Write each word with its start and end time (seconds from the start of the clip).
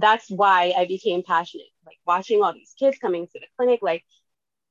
that's 0.00 0.30
why 0.30 0.72
I 0.76 0.86
became 0.86 1.22
passionate. 1.22 1.66
Like 1.84 1.98
watching 2.06 2.42
all 2.42 2.52
these 2.52 2.74
kids 2.78 2.98
coming 2.98 3.26
to 3.26 3.40
the 3.40 3.46
clinic, 3.56 3.80
like 3.82 4.04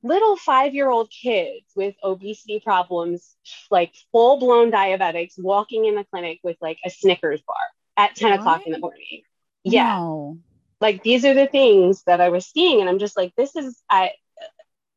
little 0.03 0.35
five 0.35 0.73
year 0.73 0.89
old 0.89 1.09
kids 1.11 1.65
with 1.75 1.95
obesity 2.03 2.59
problems, 2.59 3.35
like 3.69 3.93
full 4.11 4.39
blown 4.39 4.71
diabetics 4.71 5.33
walking 5.37 5.85
in 5.85 5.95
the 5.95 6.05
clinic 6.05 6.39
with 6.43 6.57
like 6.61 6.79
a 6.85 6.89
Snickers 6.89 7.41
bar 7.41 7.55
at 7.97 8.15
10 8.15 8.31
what? 8.31 8.39
o'clock 8.39 8.61
in 8.65 8.71
the 8.71 8.79
morning. 8.79 9.21
Yeah. 9.63 9.97
No. 9.97 10.39
Like 10.79 11.03
these 11.03 11.25
are 11.25 11.33
the 11.33 11.47
things 11.47 12.03
that 12.03 12.21
I 12.21 12.29
was 12.29 12.45
seeing. 12.45 12.79
And 12.79 12.89
I'm 12.89 12.99
just 12.99 13.17
like, 13.17 13.33
this 13.35 13.55
is 13.55 13.81
I 13.89 14.11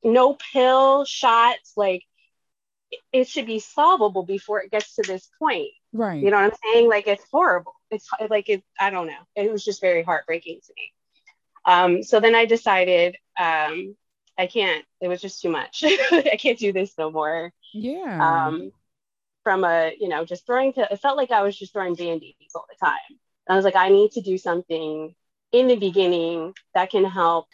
no 0.02 0.36
pill 0.52 1.04
shots, 1.04 1.72
like 1.76 2.04
it 3.12 3.28
should 3.28 3.46
be 3.46 3.58
solvable 3.58 4.24
before 4.24 4.60
it 4.60 4.70
gets 4.70 4.94
to 4.96 5.02
this 5.02 5.28
point. 5.38 5.70
Right. 5.92 6.22
You 6.22 6.30
know 6.30 6.36
what 6.36 6.52
I'm 6.52 6.58
saying? 6.72 6.88
Like 6.88 7.06
it's 7.06 7.24
horrible. 7.30 7.74
It's 7.90 8.08
like 8.28 8.48
it, 8.48 8.62
I 8.78 8.90
don't 8.90 9.06
know. 9.06 9.22
It 9.34 9.50
was 9.50 9.64
just 9.64 9.80
very 9.80 10.02
heartbreaking 10.02 10.60
to 10.66 10.72
me. 10.76 10.92
Um, 11.64 12.02
so 12.02 12.20
then 12.20 12.34
I 12.34 12.46
decided 12.46 13.16
um, 13.38 13.96
I 14.38 14.46
can't. 14.46 14.84
It 15.00 15.08
was 15.08 15.20
just 15.20 15.42
too 15.42 15.50
much. 15.50 15.82
I 15.84 16.36
can't 16.38 16.58
do 16.58 16.72
this 16.72 16.96
no 16.96 17.10
more. 17.10 17.52
Yeah. 17.74 18.46
Um, 18.46 18.72
from 19.42 19.64
a, 19.64 19.92
you 19.98 20.08
know, 20.08 20.24
just 20.24 20.46
throwing 20.46 20.72
to, 20.74 20.88
it 20.90 21.00
felt 21.00 21.16
like 21.16 21.30
I 21.30 21.42
was 21.42 21.58
just 21.58 21.72
throwing 21.72 21.94
band-aids 21.94 22.54
all 22.54 22.66
the 22.68 22.86
time. 22.86 22.98
And 23.08 23.54
I 23.54 23.56
was 23.56 23.64
like, 23.64 23.76
I 23.76 23.88
need 23.88 24.12
to 24.12 24.20
do 24.20 24.38
something 24.38 25.14
in 25.52 25.66
the 25.68 25.76
beginning 25.76 26.54
that 26.74 26.90
can 26.90 27.04
help 27.04 27.48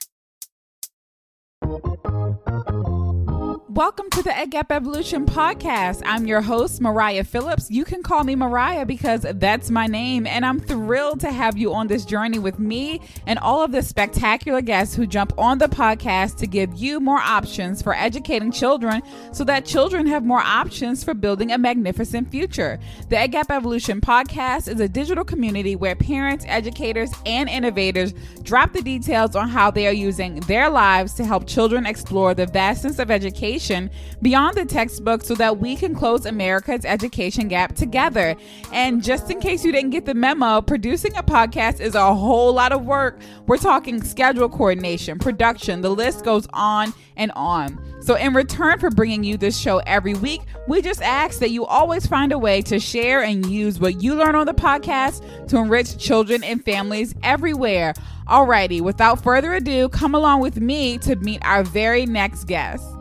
Welcome 3.77 4.09
to 4.13 4.23
the 4.23 4.35
Ed 4.35 4.53
Gap 4.53 4.73
Evolution 4.73 5.27
podcast. 5.27 6.01
I'm 6.07 6.27
your 6.27 6.41
host, 6.41 6.81
Mariah 6.81 7.25
Phillips. 7.25 7.71
You 7.71 7.85
can 7.85 8.03
call 8.03 8.25
me 8.25 8.35
Mariah 8.35 8.87
because 8.87 9.27
that's 9.35 9.71
my 9.71 9.87
name, 9.87 10.27
and 10.27 10.47
I'm 10.47 10.61
thrilled 10.61 11.21
to 11.21 11.31
have 11.31 11.59
you 11.59 11.75
on 11.75 11.87
this 11.87 12.07
journey 12.07 12.39
with 12.39 12.59
me 12.59 13.03
and 13.27 13.39
all 13.39 13.63
of 13.63 13.73
the 13.73 13.83
spectacular 13.83 14.63
guests 14.63 14.97
who 14.97 15.07
jump 15.07 15.35
on 15.37 15.59
the 15.59 15.67
podcast 15.67 16.39
to 16.39 16.47
give 16.47 16.73
you 16.73 17.01
more 17.01 17.19
options 17.19 17.83
for 17.83 17.95
educating 17.95 18.51
children 18.51 19.03
so 19.31 19.45
that 19.45 19.67
children 19.67 20.07
have 20.07 20.25
more 20.25 20.41
options 20.41 21.05
for 21.05 21.13
building 21.13 21.53
a 21.53 21.59
magnificent 21.59 22.31
future. 22.31 22.81
The 23.11 23.19
Ed 23.19 23.33
Gap 23.33 23.51
Evolution 23.51 24.01
podcast 24.01 24.73
is 24.73 24.81
a 24.81 24.89
digital 24.89 25.23
community 25.23 25.77
where 25.77 25.95
parents, 25.95 26.47
educators, 26.49 27.11
and 27.27 27.47
innovators 27.51 28.15
drop 28.43 28.73
the 28.73 28.81
details 28.81 29.37
on 29.37 29.51
how 29.51 29.71
they 29.71 29.87
are 29.87 29.93
using 29.93 30.41
their 30.41 30.71
lives 30.71 31.13
to 31.13 31.27
help 31.27 31.47
children 31.47 31.85
explore 31.85 32.33
the 32.33 32.47
vastness 32.47 32.99
of 32.99 33.11
education 33.11 33.66
education 33.67 33.91
beyond 34.23 34.57
the 34.57 34.65
textbook 34.65 35.23
so 35.23 35.35
that 35.35 35.59
we 35.59 35.77
can 35.77 35.95
close 35.95 36.27
America's 36.27 36.85
education 36.85 37.49
gap 37.49 37.75
together. 37.75 38.37
And 38.73 39.03
just 39.03 39.31
in 39.31 39.41
case 39.41 39.65
you 39.65 39.73
didn't 39.73 39.91
get 39.91 40.07
the 40.07 40.15
memo, 40.15 40.61
producing 40.61 41.17
a 41.17 41.23
podcast 41.23 41.81
is 41.81 41.95
a 41.95 42.15
whole 42.15 42.53
lot 42.53 42.73
of 42.73 42.85
work. 42.85 43.19
We're 43.47 43.59
talking 43.59 44.03
schedule 44.03 44.49
coordination, 44.49 45.19
production, 45.19 45.81
the 45.81 45.91
list 45.91 46.25
goes 46.25 46.47
on 46.53 46.93
and 47.17 47.33
on. 47.33 47.83
So, 48.01 48.15
in 48.15 48.35
return 48.35 48.79
for 48.79 48.91
bringing 48.91 49.25
you 49.25 49.37
this 49.37 49.59
show 49.59 49.79
every 49.79 50.15
week, 50.15 50.43
we 50.69 50.81
just 50.81 51.03
ask 51.03 51.41
that 51.41 51.51
you 51.51 51.65
always 51.67 52.07
find 52.07 52.31
a 52.31 52.39
way 52.39 52.63
to 52.63 52.79
share 52.79 53.23
and 53.23 53.47
use 53.47 53.81
what 53.81 54.03
you 54.03 54.15
learn 54.15 54.35
on 54.35 54.47
the 54.47 54.55
podcast 54.55 55.49
to 55.49 55.57
enrich 55.57 55.99
children 55.99 56.45
and 56.45 56.65
families 56.65 57.15
everywhere. 57.23 57.95
Alrighty, 58.29 58.81
without 58.81 59.23
further 59.23 59.55
ado, 59.55 59.89
come 59.89 60.15
along 60.15 60.41
with 60.41 60.61
me 60.61 60.99
to 60.99 61.17
meet 61.17 61.45
our 61.45 61.65
very 61.65 62.07
next 62.07 62.45
guest. 62.45 62.96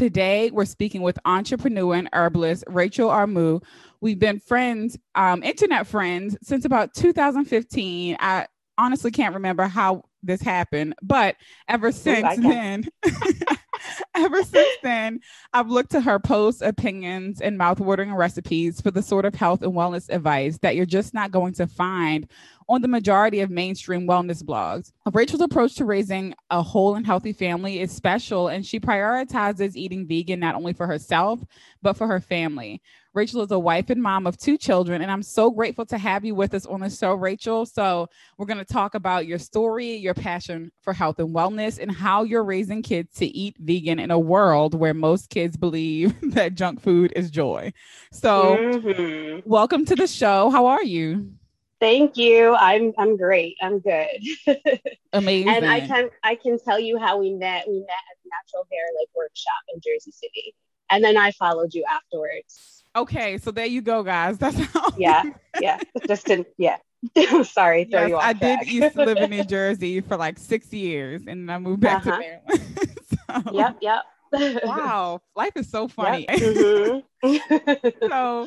Today, 0.00 0.50
we're 0.50 0.64
speaking 0.64 1.02
with 1.02 1.18
entrepreneur 1.26 1.94
and 1.94 2.08
herbalist 2.14 2.64
Rachel 2.68 3.10
Armu. 3.10 3.62
We've 4.00 4.18
been 4.18 4.40
friends, 4.40 4.96
um, 5.14 5.42
internet 5.42 5.86
friends, 5.86 6.38
since 6.42 6.64
about 6.64 6.94
2015. 6.94 8.16
I 8.18 8.46
honestly 8.78 9.10
can't 9.10 9.34
remember 9.34 9.64
how 9.64 10.04
this 10.22 10.40
happened, 10.40 10.94
but 11.02 11.36
ever 11.68 11.92
since 11.92 12.38
then, 12.38 12.88
ever 14.14 14.42
since 14.42 14.76
then, 14.82 15.20
I've 15.52 15.70
looked 15.70 15.90
to 15.92 16.00
her 16.00 16.18
posts, 16.18 16.62
opinions, 16.62 17.40
and 17.40 17.58
mouthwatering 17.58 18.16
recipes 18.16 18.80
for 18.80 18.90
the 18.90 19.02
sort 19.02 19.24
of 19.24 19.34
health 19.34 19.62
and 19.62 19.72
wellness 19.72 20.08
advice 20.08 20.58
that 20.58 20.76
you're 20.76 20.86
just 20.86 21.14
not 21.14 21.30
going 21.30 21.54
to 21.54 21.66
find 21.66 22.28
on 22.68 22.82
the 22.82 22.88
majority 22.88 23.40
of 23.40 23.50
mainstream 23.50 24.06
wellness 24.06 24.44
blogs. 24.44 24.92
Rachel's 25.12 25.42
approach 25.42 25.74
to 25.74 25.84
raising 25.84 26.34
a 26.50 26.62
whole 26.62 26.94
and 26.94 27.04
healthy 27.04 27.32
family 27.32 27.80
is 27.80 27.90
special, 27.90 28.48
and 28.48 28.64
she 28.64 28.78
prioritizes 28.78 29.74
eating 29.74 30.06
vegan 30.06 30.38
not 30.38 30.54
only 30.54 30.72
for 30.72 30.86
herself, 30.86 31.40
but 31.82 31.96
for 31.96 32.06
her 32.06 32.20
family. 32.20 32.80
Rachel 33.12 33.42
is 33.42 33.50
a 33.50 33.58
wife 33.58 33.90
and 33.90 34.00
mom 34.00 34.26
of 34.28 34.36
two 34.36 34.56
children, 34.56 35.02
and 35.02 35.10
I'm 35.10 35.24
so 35.24 35.50
grateful 35.50 35.84
to 35.86 35.98
have 35.98 36.24
you 36.24 36.36
with 36.36 36.54
us 36.54 36.64
on 36.64 36.80
the 36.80 36.88
show, 36.88 37.14
Rachel. 37.14 37.66
So, 37.66 38.08
we're 38.38 38.46
going 38.46 38.58
to 38.58 38.64
talk 38.64 38.94
about 38.94 39.26
your 39.26 39.38
story, 39.38 39.96
your 39.96 40.14
passion 40.14 40.70
for 40.82 40.92
health 40.92 41.18
and 41.18 41.34
wellness, 41.34 41.80
and 41.80 41.90
how 41.90 42.22
you're 42.22 42.44
raising 42.44 42.82
kids 42.82 43.12
to 43.14 43.26
eat 43.26 43.56
vegan 43.58 43.98
in 43.98 44.12
a 44.12 44.18
world 44.18 44.74
where 44.74 44.94
most 44.94 45.28
kids 45.28 45.56
believe 45.56 46.14
that 46.34 46.54
junk 46.54 46.80
food 46.80 47.12
is 47.16 47.32
joy. 47.32 47.72
So, 48.12 48.56
mm-hmm. 48.56 49.40
welcome 49.44 49.84
to 49.86 49.96
the 49.96 50.06
show. 50.06 50.50
How 50.50 50.66
are 50.66 50.84
you? 50.84 51.32
Thank 51.80 52.16
you. 52.16 52.54
I'm 52.54 52.92
I'm 52.96 53.16
great. 53.16 53.56
I'm 53.60 53.80
good. 53.80 54.22
Amazing. 55.12 55.48
and 55.54 55.66
I 55.66 55.80
can 55.80 56.10
I 56.22 56.36
can 56.36 56.60
tell 56.60 56.78
you 56.78 56.96
how 56.96 57.18
we 57.18 57.32
met. 57.32 57.66
We 57.66 57.80
met 57.80 57.88
at 57.88 58.18
the 58.22 58.30
Natural 58.30 58.68
Hair 58.70 58.84
like 59.00 59.08
workshop 59.16 59.62
in 59.74 59.80
Jersey 59.80 60.12
City, 60.12 60.54
and 60.90 61.02
then 61.02 61.16
I 61.16 61.32
followed 61.32 61.74
you 61.74 61.84
afterwards. 61.90 62.79
Okay, 62.96 63.38
so 63.38 63.50
there 63.50 63.66
you 63.66 63.82
go, 63.82 64.02
guys. 64.02 64.38
That's 64.38 64.56
how. 64.56 64.90
Yeah, 64.96 65.24
yeah. 65.60 65.80
Just 66.06 66.26
to 66.26 66.44
yeah. 66.58 66.76
Sorry, 67.44 67.84
throw 67.84 68.00
yes, 68.00 68.08
you 68.10 68.16
off 68.16 68.22
I 68.22 68.32
track. 68.34 68.60
did 68.60 68.72
used 68.72 68.94
to 68.94 69.04
live 69.04 69.16
in 69.18 69.30
New 69.30 69.44
Jersey 69.48 70.00
for 70.00 70.16
like 70.16 70.38
six 70.38 70.72
years, 70.72 71.22
and 71.26 71.50
I 71.50 71.58
moved 71.58 71.80
back 71.80 72.06
uh-huh. 72.06 72.10
to 72.10 72.18
Maryland. 72.18 73.46
so, 73.46 73.52
yep, 73.52 73.78
yep. 73.80 74.02
wow, 74.64 75.20
life 75.34 75.52
is 75.56 75.70
so 75.70 75.88
funny. 75.88 76.26
Yep. 76.28 77.04
Mm-hmm. 77.24 78.06
so 78.08 78.46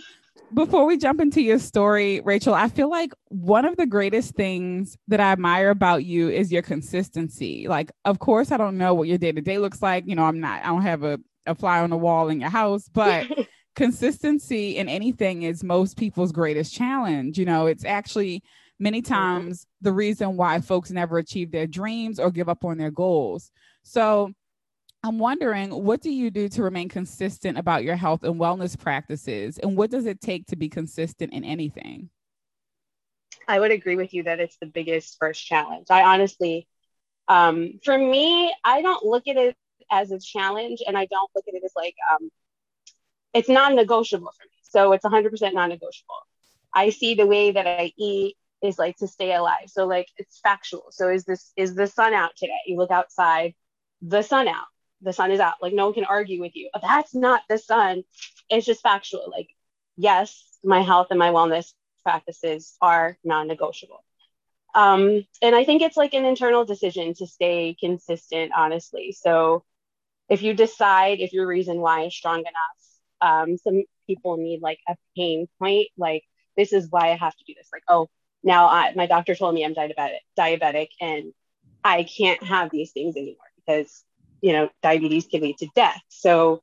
before 0.54 0.86
we 0.86 0.98
jump 0.98 1.20
into 1.20 1.42
your 1.42 1.60
story, 1.60 2.22
Rachel, 2.22 2.54
I 2.54 2.68
feel 2.68 2.90
like 2.90 3.14
one 3.30 3.66
of 3.66 3.76
the 3.76 3.86
greatest 3.86 4.36
things 4.36 4.98
that 5.08 5.20
I 5.20 5.32
admire 5.32 5.70
about 5.70 6.06
you 6.06 6.30
is 6.30 6.52
your 6.52 6.62
consistency. 6.62 7.68
Like, 7.68 7.92
of 8.06 8.20
course, 8.20 8.52
I 8.52 8.58
don't 8.58 8.78
know 8.78 8.94
what 8.94 9.08
your 9.08 9.18
day 9.18 9.32
to 9.32 9.42
day 9.42 9.58
looks 9.58 9.82
like. 9.82 10.06
You 10.08 10.16
know, 10.16 10.26
I'm 10.26 10.40
not, 10.40 10.64
I 10.64 10.68
don't 10.68 10.84
have 10.84 11.04
a, 11.04 11.20
a 11.46 11.56
fly 11.56 11.80
on 11.80 11.90
the 11.90 11.98
wall 11.98 12.30
in 12.30 12.40
your 12.40 12.50
house, 12.50 12.88
but 12.92 13.28
consistency 13.76 14.78
in 14.78 14.90
anything 14.90 15.44
is 15.44 15.64
most 15.64 15.98
people's 15.98 16.32
greatest 16.32 16.74
challenge. 16.74 17.38
You 17.38 17.46
know, 17.46 17.68
it's 17.68 17.86
actually 17.86 18.44
many 18.80 19.02
mm-hmm. 19.02 19.14
times 19.14 19.68
the 19.82 19.94
reason 19.94 20.38
why 20.38 20.60
folks 20.62 20.92
never 20.92 21.18
achieve 21.18 21.52
their 21.52 21.68
dreams 21.68 22.20
or 22.20 22.32
give 22.32 22.50
up 22.50 22.66
on 22.66 22.78
their 22.78 22.92
goals. 22.92 23.52
So, 23.84 24.32
I'm 25.06 25.20
wondering, 25.20 25.72
what 25.72 26.02
do 26.02 26.10
you 26.10 26.32
do 26.32 26.48
to 26.48 26.64
remain 26.64 26.88
consistent 26.88 27.58
about 27.58 27.84
your 27.84 27.98
health 27.98 28.24
and 28.24 28.40
wellness 28.40 28.80
practices? 28.80 29.58
And 29.58 29.76
what 29.76 29.92
does 29.92 30.06
it 30.06 30.22
take 30.22 30.48
to 30.48 30.56
be 30.56 30.70
consistent 30.70 31.34
in 31.34 31.44
anything? 31.44 32.10
I 33.46 33.60
would 33.60 33.72
agree 33.72 33.98
with 33.98 34.14
you 34.14 34.24
that 34.24 34.40
it's 34.40 34.56
the 34.62 34.66
biggest 34.66 35.18
first 35.20 35.46
challenge. 35.46 35.88
I 35.90 36.04
honestly, 36.04 36.70
um, 37.28 37.80
for 37.84 37.98
me, 37.98 38.54
I 38.64 38.82
don't 38.82 39.06
look 39.06 39.28
at 39.28 39.36
it 39.36 39.58
as 39.92 40.12
a 40.12 40.20
challenge 40.20 40.82
and 40.88 40.98
I 40.98 41.06
don't 41.06 41.30
look 41.36 41.46
at 41.50 41.54
it 41.54 41.64
as 41.66 41.74
like, 41.76 41.96
um, 42.14 42.30
it's 43.34 43.50
non 43.50 43.76
negotiable 43.76 44.32
for 44.38 44.44
me. 44.46 44.52
So 44.64 44.92
it's 44.94 45.06
100% 45.06 45.54
non 45.54 45.70
negotiable. 45.70 46.16
I 46.74 46.90
see 46.90 47.16
the 47.16 47.28
way 47.28 47.52
that 47.52 47.68
I 47.68 47.92
eat 47.98 48.36
is 48.64 48.80
like 48.80 48.98
to 48.98 49.08
stay 49.08 49.34
alive. 49.34 49.68
So, 49.68 49.86
like, 49.86 50.08
it's 50.18 50.40
factual. 50.40 50.88
So, 50.92 51.10
is 51.10 51.26
this, 51.26 51.52
is 51.56 51.76
the 51.76 51.88
sun 51.88 52.14
out 52.14 52.32
today? 52.36 52.54
You 52.66 52.78
look 52.78 52.92
outside, 52.92 53.54
the 54.02 54.22
sun 54.22 54.48
out 54.48 54.66
the 55.04 55.14
sun 55.14 55.32
is 55.32 55.40
out. 55.40 55.56
Like 55.62 55.74
no 55.74 55.86
one 55.86 55.94
can 55.94 56.06
argue 56.06 56.40
with 56.40 56.56
you. 56.56 56.70
That's 56.82 57.14
not 57.14 57.42
the 57.50 57.58
sun. 57.58 58.04
It's 58.50 58.66
just 58.66 58.82
factual. 58.82 59.30
Like, 59.30 59.50
yes, 59.98 60.44
my 60.64 60.82
health 60.82 61.08
and 61.10 61.20
my 61.20 61.30
wellness 61.30 61.74
practices 62.04 62.76
are 62.82 63.18
non-negotiable. 63.24 64.04
Um, 64.76 65.24
and 65.42 65.56
I 65.56 65.66
think 65.66 65.82
it's 65.82 65.98
like 65.98 66.14
an 66.14 66.26
internal 66.26 66.66
decision 66.66 67.14
to 67.16 67.28
stay 67.28 67.76
consistent, 67.80 68.52
honestly. 68.56 69.16
So 69.18 69.64
if 70.30 70.42
you 70.42 70.54
decide 70.54 71.20
if 71.20 71.32
your 71.32 71.46
reason 71.46 71.78
why 71.78 72.06
is 72.06 72.16
strong 72.16 72.40
enough, 72.40 72.54
um, 73.24 73.58
some 73.58 73.84
people 74.08 74.38
need 74.38 74.62
like 74.62 74.80
a 74.88 74.96
pain 75.16 75.48
point, 75.60 75.88
like 75.98 76.24
this 76.58 76.74
is 76.74 76.88
why 76.90 77.12
I 77.12 77.16
have 77.16 77.36
to 77.36 77.44
do 77.46 77.54
this. 77.56 77.70
Like, 77.72 77.84
oh, 77.88 78.10
now 78.44 78.68
I, 78.68 78.94
my 78.96 79.06
doctor 79.06 79.36
told 79.36 79.56
me 79.56 79.64
I'm 79.64 79.74
diabetic, 79.74 80.20
diabetic, 80.38 80.90
and 81.00 81.34
I 81.84 82.04
can't 82.04 82.44
have 82.44 82.70
these 82.70 82.92
things 82.92 83.16
anymore 83.16 83.38
because 83.56 84.04
you 84.44 84.52
know, 84.52 84.70
diabetes 84.84 85.26
can 85.26 85.42
lead 85.42 85.58
to 85.60 85.70
death. 85.74 86.02
So 86.10 86.62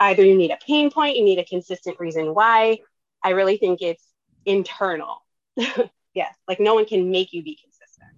either 0.00 0.24
you 0.24 0.36
need 0.36 0.50
a 0.50 0.58
pain 0.66 0.90
point, 0.90 1.16
you 1.16 1.24
need 1.24 1.38
a 1.38 1.44
consistent 1.44 2.00
reason 2.00 2.34
why. 2.34 2.78
I 3.22 3.30
really 3.30 3.56
think 3.56 3.80
it's 3.80 4.04
internal. 4.44 5.24
yeah, 5.56 6.30
like 6.48 6.58
no 6.58 6.74
one 6.74 6.84
can 6.84 7.12
make 7.12 7.32
you 7.32 7.44
be 7.44 7.56
consistent. 7.62 8.10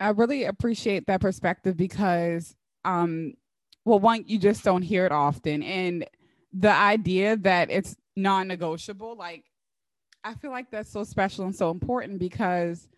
I 0.00 0.08
really 0.08 0.44
appreciate 0.44 1.06
that 1.06 1.20
perspective 1.20 1.76
because 1.76 2.56
um 2.86 3.34
well 3.84 4.00
one 4.00 4.24
you 4.26 4.38
just 4.38 4.64
don't 4.64 4.82
hear 4.82 5.04
it 5.04 5.12
often 5.12 5.62
and 5.62 6.06
the 6.52 6.72
idea 6.72 7.36
that 7.36 7.70
it's 7.70 7.96
non-negotiable 8.16 9.16
like 9.16 9.44
I 10.24 10.34
feel 10.34 10.50
like 10.50 10.70
that's 10.70 10.90
so 10.90 11.04
special 11.04 11.44
and 11.44 11.54
so 11.54 11.70
important 11.70 12.18
because 12.18 12.88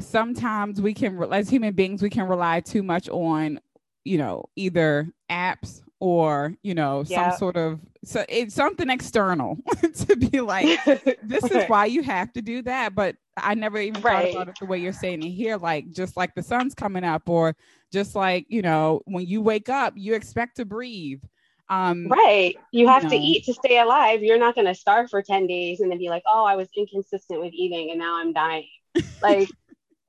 sometimes 0.00 0.80
we 0.80 0.94
can, 0.94 1.20
as 1.32 1.48
human 1.48 1.74
beings, 1.74 2.02
we 2.02 2.10
can 2.10 2.28
rely 2.28 2.60
too 2.60 2.82
much 2.82 3.08
on, 3.08 3.60
you 4.04 4.18
know, 4.18 4.44
either 4.56 5.12
apps 5.30 5.82
or 6.00 6.54
you 6.62 6.74
know 6.74 7.02
yeah. 7.08 7.30
some 7.30 7.38
sort 7.38 7.56
of 7.56 7.80
so 8.04 8.24
it's 8.28 8.54
something 8.54 8.88
external 8.88 9.58
to 9.94 10.14
be 10.14 10.40
like 10.40 10.78
this 11.24 11.42
is 11.50 11.64
why 11.66 11.86
you 11.86 12.04
have 12.04 12.32
to 12.32 12.40
do 12.40 12.62
that 12.62 12.94
but 12.94 13.16
i 13.36 13.52
never 13.52 13.78
even 13.78 14.00
right. 14.02 14.32
thought 14.32 14.42
about 14.42 14.48
it 14.48 14.56
the 14.60 14.64
way 14.64 14.78
you're 14.78 14.92
saying 14.92 15.20
it 15.20 15.30
here 15.30 15.56
like 15.56 15.90
just 15.90 16.16
like 16.16 16.32
the 16.36 16.42
sun's 16.42 16.72
coming 16.72 17.02
up 17.02 17.28
or 17.28 17.56
just 17.92 18.14
like 18.14 18.46
you 18.48 18.62
know 18.62 19.02
when 19.06 19.26
you 19.26 19.42
wake 19.42 19.68
up 19.68 19.92
you 19.96 20.14
expect 20.14 20.54
to 20.54 20.64
breathe 20.64 21.20
um 21.70 22.06
right 22.08 22.56
you 22.72 22.88
have 22.88 23.04
you 23.04 23.10
know. 23.10 23.16
to 23.16 23.22
eat 23.22 23.44
to 23.44 23.52
stay 23.52 23.78
alive 23.78 24.22
you're 24.22 24.38
not 24.38 24.54
going 24.54 24.66
to 24.66 24.74
starve 24.74 25.10
for 25.10 25.22
10 25.22 25.46
days 25.46 25.80
and 25.80 25.90
then 25.90 25.98
be 25.98 26.08
like 26.08 26.22
oh 26.26 26.44
i 26.44 26.56
was 26.56 26.68
inconsistent 26.76 27.40
with 27.40 27.52
eating 27.52 27.90
and 27.90 27.98
now 27.98 28.18
i'm 28.18 28.32
dying 28.32 28.68
like 29.22 29.50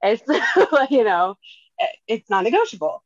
it's 0.01 0.23
you 0.91 1.03
know 1.03 1.35
it's 2.07 2.29
non-negotiable 2.29 3.03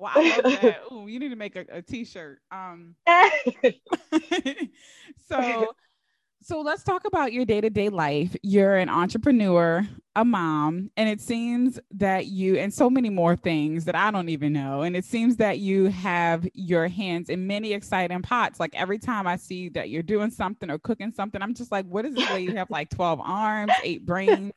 well, 0.00 0.12
I. 0.14 0.76
Ooh, 0.92 1.08
you 1.08 1.18
need 1.18 1.28
to 1.28 1.36
make 1.36 1.56
a 1.56 1.66
a 1.70 1.82
t-shirt. 1.82 2.40
Um, 2.50 2.96
so, 5.28 5.74
so 6.42 6.60
let's 6.60 6.82
talk 6.82 7.04
about 7.04 7.32
your 7.32 7.44
day-to-day 7.44 7.90
life. 7.90 8.34
You're 8.42 8.76
an 8.76 8.88
entrepreneur, 8.88 9.86
a 10.16 10.24
mom, 10.24 10.90
and 10.96 11.08
it 11.08 11.20
seems 11.20 11.78
that 11.92 12.26
you 12.26 12.56
and 12.56 12.72
so 12.72 12.88
many 12.88 13.10
more 13.10 13.36
things 13.36 13.84
that 13.84 13.94
I 13.94 14.10
don't 14.10 14.30
even 14.30 14.54
know. 14.54 14.82
And 14.82 14.96
it 14.96 15.04
seems 15.04 15.36
that 15.36 15.58
you 15.58 15.86
have 15.86 16.48
your 16.54 16.88
hands 16.88 17.28
in 17.28 17.46
many 17.46 17.74
exciting 17.74 18.22
pots. 18.22 18.58
Like 18.58 18.74
every 18.74 18.98
time 18.98 19.26
I 19.26 19.36
see 19.36 19.68
that 19.70 19.90
you're 19.90 20.02
doing 20.02 20.30
something 20.30 20.70
or 20.70 20.78
cooking 20.78 21.12
something, 21.12 21.42
I'm 21.42 21.54
just 21.54 21.70
like, 21.70 21.84
what 21.84 22.06
is 22.06 22.14
this 22.14 22.30
way 22.30 22.40
you 22.40 22.56
have 22.56 22.70
like 22.70 22.88
12 22.94 23.20
arms, 23.22 23.72
eight 23.82 24.06
brains? 24.06 24.52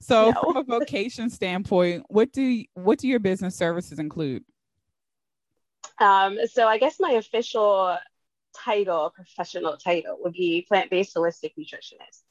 So 0.00 0.30
no. 0.30 0.40
from 0.40 0.56
a 0.56 0.62
vocation 0.62 1.28
standpoint, 1.28 2.04
what 2.08 2.32
do 2.32 2.64
what 2.74 2.98
do 2.98 3.08
your 3.08 3.18
business 3.18 3.56
services 3.56 3.98
include? 3.98 4.44
Um, 6.00 6.38
so 6.50 6.68
I 6.68 6.78
guess 6.78 7.00
my 7.00 7.12
official 7.12 7.98
title, 8.64 9.12
professional 9.14 9.76
title, 9.76 10.18
would 10.20 10.32
be 10.32 10.64
plant-based 10.68 11.14
holistic 11.14 11.52
nutritionist. 11.58 12.22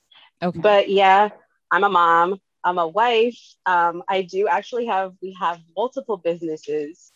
Okay. 0.41 0.59
But 0.59 0.89
yeah, 0.89 1.29
I'm 1.71 1.83
a 1.83 1.89
mom. 1.89 2.39
I'm 2.63 2.77
a 2.77 2.87
wife. 2.87 3.39
Um, 3.65 4.03
I 4.07 4.23
do 4.23 4.47
actually 4.47 4.87
have 4.87 5.13
we 5.21 5.35
have 5.39 5.59
multiple 5.75 6.17
businesses. 6.17 7.11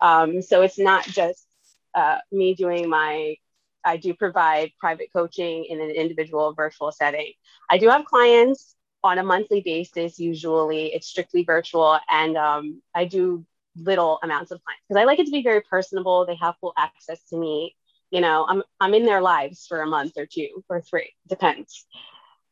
Um, 0.00 0.42
so 0.42 0.62
it's 0.62 0.78
not 0.78 1.04
just 1.04 1.46
uh, 1.94 2.18
me 2.32 2.54
doing 2.54 2.88
my. 2.88 3.36
I 3.84 3.98
do 3.98 4.14
provide 4.14 4.72
private 4.80 5.10
coaching 5.12 5.64
in 5.66 5.80
an 5.80 5.90
individual 5.90 6.52
virtual 6.54 6.90
setting. 6.90 7.32
I 7.70 7.78
do 7.78 7.88
have 7.88 8.04
clients 8.04 8.74
on 9.04 9.18
a 9.18 9.22
monthly 9.22 9.60
basis. 9.60 10.18
Usually, 10.18 10.86
it's 10.86 11.06
strictly 11.06 11.44
virtual, 11.44 11.98
and 12.10 12.36
um, 12.36 12.82
I 12.94 13.04
do 13.04 13.46
little 13.76 14.18
amounts 14.22 14.50
of 14.50 14.62
clients 14.64 14.82
because 14.88 15.00
I 15.00 15.04
like 15.04 15.18
it 15.18 15.26
to 15.26 15.32
be 15.32 15.42
very 15.42 15.60
personable. 15.60 16.26
They 16.26 16.36
have 16.36 16.56
full 16.60 16.72
access 16.76 17.22
to 17.30 17.36
me. 17.36 17.76
You 18.16 18.22
know, 18.22 18.46
I'm 18.48 18.62
I'm 18.80 18.94
in 18.94 19.04
their 19.04 19.20
lives 19.20 19.66
for 19.68 19.82
a 19.82 19.86
month 19.86 20.14
or 20.16 20.26
two 20.26 20.64
or 20.70 20.80
three, 20.80 21.12
depends. 21.28 21.86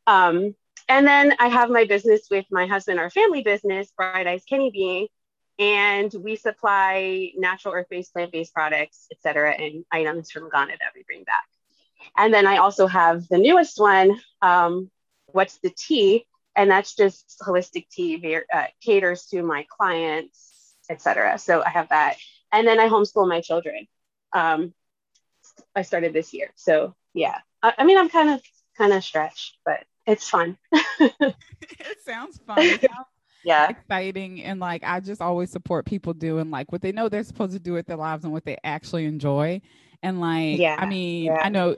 Um, 0.05 0.55
and 0.87 1.07
then 1.07 1.33
I 1.39 1.47
have 1.47 1.69
my 1.71 1.85
business 1.85 2.27
with 2.29 2.45
my 2.51 2.67
husband, 2.67 2.99
our 2.99 3.09
family 3.09 3.41
business, 3.41 3.91
Bright 3.97 4.27
Eyes 4.27 4.43
Kenny 4.47 4.69
Bean, 4.69 5.07
and 5.57 6.13
we 6.25 6.35
supply 6.35 7.31
natural 7.35 7.73
earth-based, 7.73 8.13
plant-based 8.13 8.53
products, 8.53 9.07
et 9.11 9.17
cetera, 9.23 9.53
and 9.53 9.83
items 9.91 10.29
from 10.29 10.51
Ghana 10.51 10.73
that 10.79 10.93
we 10.95 11.03
bring 11.07 11.23
back. 11.23 11.47
And 12.15 12.31
then 12.31 12.45
I 12.45 12.57
also 12.57 12.85
have 12.85 13.27
the 13.29 13.39
newest 13.39 13.79
one, 13.79 14.09
um, 14.43 14.91
What's 15.31 15.57
the 15.57 15.71
Tea? 15.71 16.27
And 16.55 16.69
that's 16.69 16.95
just 16.95 17.41
holistic 17.41 17.89
tea, 17.89 18.37
uh, 18.53 18.67
caters 18.81 19.25
to 19.31 19.41
my 19.41 19.65
clients 19.75 20.45
etc. 20.89 21.37
So 21.37 21.63
I 21.63 21.69
have 21.69 21.89
that, 21.89 22.17
and 22.51 22.67
then 22.67 22.79
I 22.79 22.87
homeschool 22.89 23.27
my 23.27 23.41
children. 23.41 23.87
Um, 24.33 24.73
I 25.75 25.81
started 25.81 26.13
this 26.13 26.33
year, 26.33 26.51
so 26.55 26.95
yeah. 27.13 27.39
I, 27.61 27.73
I 27.79 27.83
mean, 27.83 27.97
I'm 27.97 28.09
kind 28.09 28.29
of 28.29 28.41
kind 28.77 28.93
of 28.93 29.03
stretched, 29.03 29.57
but 29.65 29.85
it's 30.05 30.29
fun. 30.29 30.57
it 30.71 31.97
sounds 32.05 32.39
fun. 32.45 32.59
It 32.59 32.81
sounds 32.81 33.07
yeah. 33.45 33.69
exciting. 33.69 34.43
And 34.43 34.59
like 34.59 34.83
i 34.83 34.99
just 34.99 35.21
always 35.21 35.51
support 35.51 35.85
people 35.85 36.13
doing 36.13 36.49
like 36.51 36.71
what 36.71 36.81
they 36.81 36.91
know 36.91 37.09
they're 37.09 37.23
supposed 37.23 37.53
to 37.53 37.59
do 37.59 37.73
with 37.73 37.85
their 37.85 37.97
lives 37.97 38.23
and 38.23 38.33
what 38.33 38.45
they 38.45 38.57
actually 38.63 39.05
enjoy. 39.05 39.61
And 40.03 40.19
like 40.19 40.59
yeah. 40.59 40.75
I 40.77 40.85
mean 40.85 41.25
yeah. 41.25 41.41
i 41.41 41.49
know 41.49 41.75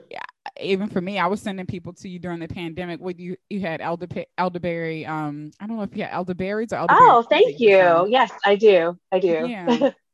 even 0.60 0.88
for 0.88 1.00
me 1.00 1.18
i 1.18 1.26
was 1.26 1.40
sending 1.40 1.66
people 1.66 1.92
to 1.92 2.08
you 2.08 2.18
during 2.18 2.40
the 2.40 2.48
pandemic 2.48 3.00
with 3.00 3.20
you 3.20 3.36
you 3.48 3.60
had 3.60 3.80
elder 3.80 4.06
elderberry 4.36 5.06
um 5.06 5.50
i 5.60 5.66
don't 5.66 5.76
know 5.76 5.82
if 5.82 5.96
you 5.96 6.02
had 6.02 6.12
elderberries 6.12 6.72
or 6.72 6.76
elderberry 6.76 7.08
oh 7.10 7.22
thank 7.22 7.60
you. 7.60 8.06
Yes 8.08 8.30
i 8.44 8.56
do. 8.56 8.98
I 9.12 9.18
do. 9.18 9.46
Yeah 9.48 9.90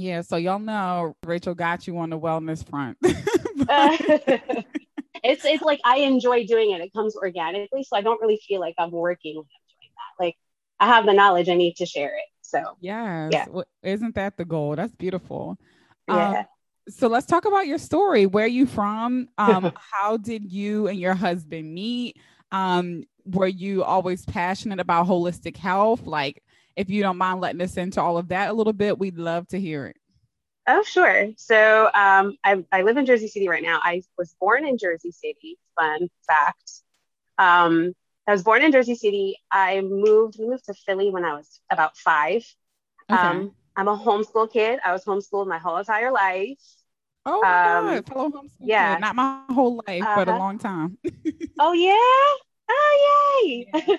yeah 0.00 0.20
so 0.20 0.36
y'all 0.36 0.58
know 0.58 1.14
rachel 1.24 1.54
got 1.54 1.86
you 1.86 1.96
on 1.98 2.10
the 2.10 2.18
wellness 2.18 2.68
front 2.68 2.96
it's 5.24 5.44
it's 5.44 5.62
like 5.62 5.80
i 5.84 5.98
enjoy 5.98 6.44
doing 6.46 6.72
it 6.72 6.80
it 6.80 6.92
comes 6.92 7.16
organically 7.16 7.82
so 7.82 7.96
i 7.96 8.00
don't 8.00 8.20
really 8.20 8.40
feel 8.46 8.60
like 8.60 8.74
i'm 8.78 8.90
working 8.90 9.36
when 9.36 9.44
i'm 9.44 9.80
doing 9.80 9.90
that 9.94 10.24
like 10.24 10.36
I 10.78 10.86
have 10.86 11.06
the 11.06 11.12
knowledge, 11.12 11.48
I 11.48 11.54
need 11.54 11.76
to 11.76 11.86
share 11.86 12.14
it. 12.16 12.24
So 12.42 12.76
yes. 12.80 13.30
yeah, 13.32 13.46
well, 13.48 13.64
isn't 13.82 14.14
that 14.14 14.36
the 14.36 14.44
goal? 14.44 14.76
That's 14.76 14.94
beautiful. 14.94 15.58
Yeah. 16.08 16.40
Um, 16.40 16.44
so 16.88 17.08
let's 17.08 17.26
talk 17.26 17.44
about 17.46 17.66
your 17.66 17.78
story. 17.78 18.26
Where 18.26 18.44
are 18.44 18.48
you 18.48 18.66
from? 18.66 19.28
Um, 19.38 19.72
how 19.92 20.16
did 20.16 20.52
you 20.52 20.86
and 20.86 20.98
your 20.98 21.14
husband 21.14 21.74
meet? 21.74 22.18
Um, 22.52 23.04
were 23.24 23.48
you 23.48 23.82
always 23.82 24.24
passionate 24.24 24.78
about 24.78 25.06
holistic 25.06 25.56
health? 25.56 26.06
Like, 26.06 26.42
if 26.76 26.90
you 26.90 27.02
don't 27.02 27.18
mind 27.18 27.40
letting 27.40 27.60
us 27.62 27.76
into 27.76 28.00
all 28.00 28.18
of 28.18 28.28
that 28.28 28.50
a 28.50 28.52
little 28.52 28.72
bit, 28.72 28.98
we'd 28.98 29.18
love 29.18 29.48
to 29.48 29.60
hear 29.60 29.86
it. 29.86 29.96
Oh, 30.68 30.82
sure. 30.82 31.28
So 31.36 31.90
um, 31.94 32.36
I, 32.44 32.64
I 32.72 32.82
live 32.82 32.96
in 32.96 33.06
Jersey 33.06 33.28
City 33.28 33.48
right 33.48 33.62
now. 33.62 33.80
I 33.82 34.02
was 34.18 34.34
born 34.40 34.66
in 34.66 34.78
Jersey 34.78 35.12
City. 35.12 35.58
Fun 35.78 36.08
fact. 36.26 36.82
Um, 37.38 37.92
I 38.26 38.32
was 38.32 38.42
born 38.42 38.62
in 38.62 38.72
Jersey 38.72 38.96
City. 38.96 39.36
I 39.50 39.80
moved, 39.80 40.36
we 40.38 40.48
moved 40.48 40.64
to 40.66 40.74
Philly 40.74 41.10
when 41.10 41.24
I 41.24 41.34
was 41.34 41.60
about 41.70 41.96
five. 41.96 42.44
Okay. 43.10 43.20
Um, 43.20 43.52
I'm 43.76 43.88
a 43.88 43.96
homeschool 43.96 44.52
kid. 44.52 44.80
I 44.84 44.92
was 44.92 45.04
homeschooled 45.04 45.46
my 45.46 45.58
whole 45.58 45.76
entire 45.76 46.10
life. 46.10 46.58
Oh 47.24 47.40
my 47.42 47.76
um, 47.76 47.86
God, 47.86 48.06
fellow 48.06 48.30
homeschool 48.30 48.50
yeah. 48.60 48.94
Kid. 48.94 49.00
Not 49.00 49.16
my 49.16 49.42
whole 49.50 49.82
life, 49.86 50.02
uh-huh. 50.02 50.14
but 50.16 50.28
a 50.28 50.30
uh-huh. 50.32 50.38
long 50.38 50.58
time. 50.58 50.98
oh 51.60 51.72
yeah? 51.72 52.46
Oh 52.68 53.42
yay! 53.44 53.66
Yeah. 53.74 53.96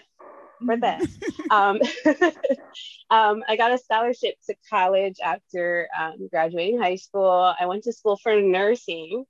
For 0.65 0.77
that. 0.77 1.01
um, 1.49 1.79
um, 3.09 3.43
I 3.47 3.55
got 3.55 3.71
a 3.71 3.77
scholarship 3.77 4.35
to 4.47 4.55
college 4.69 5.17
after 5.23 5.87
um, 5.97 6.27
graduating 6.29 6.79
high 6.79 6.95
school. 6.95 7.53
I 7.59 7.65
went 7.65 7.83
to 7.83 7.93
school 7.93 8.17
for 8.17 8.39
nursing. 8.41 9.25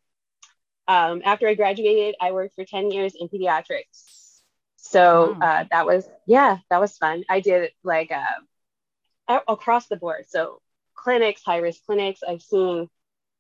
Um, 0.88 1.22
after 1.25 1.48
I 1.48 1.54
graduated, 1.54 2.16
I 2.22 2.32
worked 2.32 2.56
for 2.56 2.63
10 2.63 2.92
years 2.92 3.13
in 3.20 3.28
pediatrics. 3.28 4.42
So 4.78 5.36
wow. 5.40 5.48
uh, 5.48 5.66
that 5.72 5.86
was, 5.86 6.08
yeah, 6.25 6.58
that 6.70 6.80
was 6.80 6.98
fun. 6.98 7.24
I 7.30 7.42
did 7.42 7.72
like 7.84 8.12
uh, 8.12 9.40
across 9.48 9.88
the 9.88 9.98
board. 9.98 10.25
So 10.30 10.62
clinics, 10.96 11.44
high 11.44 11.58
risk 11.58 11.86
clinics, 11.86 12.22
I've 12.28 12.42
seen 12.42 12.90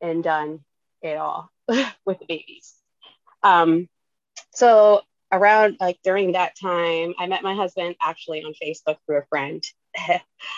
and 0.01 0.23
done 0.23 0.59
it 1.01 1.17
all 1.17 1.49
with 2.05 2.19
the 2.19 2.25
babies. 2.27 2.73
Um, 3.43 3.87
so 4.53 5.01
around 5.31 5.77
like 5.79 5.99
during 6.03 6.33
that 6.33 6.55
time, 6.59 7.13
I 7.19 7.27
met 7.27 7.43
my 7.43 7.55
husband 7.55 7.95
actually 8.01 8.43
on 8.43 8.53
Facebook 8.61 8.97
through 9.05 9.19
a 9.19 9.25
friend. 9.25 9.63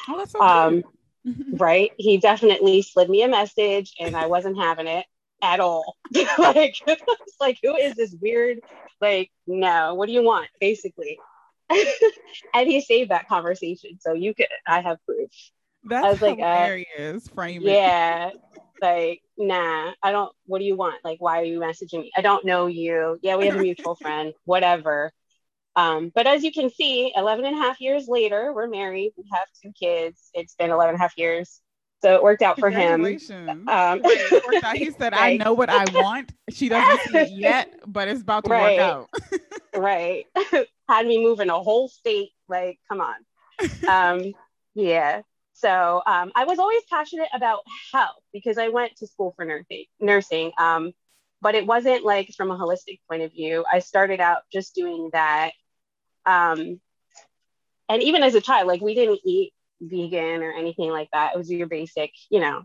oh, 0.08 0.26
so 0.26 0.42
um, 0.42 0.84
right. 1.54 1.92
He 1.98 2.18
definitely 2.18 2.82
slid 2.82 3.10
me 3.10 3.24
a 3.24 3.28
message 3.28 3.94
and 4.00 4.16
I 4.16 4.28
wasn't 4.28 4.58
having 4.58 4.88
it 4.88 5.06
at 5.42 5.60
all. 5.60 5.98
like, 6.38 6.76
like, 7.40 7.58
who 7.64 7.76
is 7.76 7.96
this 7.96 8.16
weird? 8.20 8.60
Like, 9.02 9.32
no, 9.48 9.96
what 9.96 10.08
do 10.08 10.14
you 10.14 10.24
want? 10.24 10.48
Basically. 10.60 11.20
and 11.70 12.68
he 12.68 12.82
saved 12.82 13.12
that 13.12 13.28
conversation. 13.28 14.00
So 14.00 14.14
you 14.14 14.34
could, 14.34 14.48
I 14.68 14.82
have 14.82 14.98
proof. 15.06 15.30
That's 15.84 16.06
I 16.06 16.10
was 16.10 16.22
like, 16.22 16.38
hilarious. 16.38 17.28
Uh, 17.28 17.34
Frame 17.34 17.62
Yeah. 17.64 18.32
like, 18.82 19.22
nah, 19.39 19.93
I 20.03 20.12
don't, 20.12 20.31
what 20.46 20.60
do 20.60 20.65
you 20.65 20.75
want? 20.75 21.03
Like, 21.03 21.19
why 21.19 21.39
are 21.39 21.46
you 21.46 21.60
messaging 21.60 22.01
me? 22.01 22.12
I 22.15 22.22
don't 22.22 22.46
know 22.46 22.67
you. 22.67 23.17
Yeah, 23.24 23.38
we 23.38 23.48
have 23.48 23.55
a 23.55 23.62
mutual 23.62 23.96
friend, 24.01 24.34
whatever. 24.43 25.12
Um, 25.75 26.12
but 26.13 26.27
as 26.27 26.43
you 26.43 26.51
can 26.51 26.69
see, 26.69 27.13
11 27.15 27.46
and 27.46 27.55
a 27.55 27.60
half 27.60 27.79
years 27.79 28.08
later, 28.08 28.53
we're 28.53 28.67
married. 28.67 29.13
We 29.17 29.24
have 29.31 29.48
two 29.63 29.72
kids. 29.79 30.29
It's 30.34 30.55
been 30.55 30.72
11 30.72 30.96
and 30.96 31.00
a 31.00 31.01
half 31.01 31.17
years. 31.17 31.62
So 32.01 32.15
it 32.15 32.24
worked 32.24 32.41
out 32.41 32.60
for 32.60 32.69
him. 32.69 33.05
Um, 33.05 33.12
he 33.12 33.17
said, 34.91 35.13
I 35.13 35.38
know 35.43 35.53
what 35.53 35.69
I 35.69 35.86
want. 35.93 36.31
She 36.50 36.69
doesn't 36.69 37.12
see 37.12 37.17
it 37.17 37.31
yet, 37.31 37.79
but 37.86 38.08
it's 38.08 38.22
about 38.22 38.46
to 38.46 38.51
right. 38.51 38.77
work 38.77 38.81
out. 38.81 39.10
right. 39.75 40.25
Had 40.88 41.08
me 41.08 41.24
move 41.24 41.39
in 41.39 41.50
a 41.50 41.60
whole 41.60 41.89
state. 41.89 42.31
Like, 42.48 42.79
come 42.89 43.01
on. 43.01 43.15
Um, 43.88 44.34
yeah. 44.75 45.22
So 45.53 46.01
um, 46.05 46.31
I 46.36 46.46
was 46.46 46.58
always 46.58 46.81
passionate 46.89 47.27
about 47.34 47.60
health 47.91 48.19
because 48.34 48.58
I 48.58 48.70
went 48.70 48.96
to 48.98 49.08
school 49.08 49.34
for 49.36 49.46
nursing, 49.46 49.86
nursing 50.00 50.52
um, 50.58 50.94
but 51.42 51.56
it 51.56 51.66
wasn't 51.66 52.04
like 52.04 52.34
from 52.36 52.52
a 52.52 52.58
holistic 52.58 53.00
point 53.10 53.24
of 53.24 53.32
view. 53.32 53.66
I 53.72 53.80
started 53.80 54.20
out 54.20 54.42
just 54.52 54.76
doing 54.76 55.10
that. 55.14 55.52
Um, 56.26 56.80
and 57.88 58.04
even 58.04 58.24
as 58.24 58.36
a 58.36 58.42
child, 58.42 58.68
like 58.68 58.82
we 58.82 58.94
didn't 58.94 59.22
eat 59.26 59.54
vegan 59.82 60.44
or 60.44 60.52
anything 60.52 60.90
like 60.90 61.10
that. 61.14 61.34
It 61.34 61.38
was 61.38 61.50
your 61.50 61.68
basic, 61.68 62.12
you 62.30 62.40
know, 62.40 62.64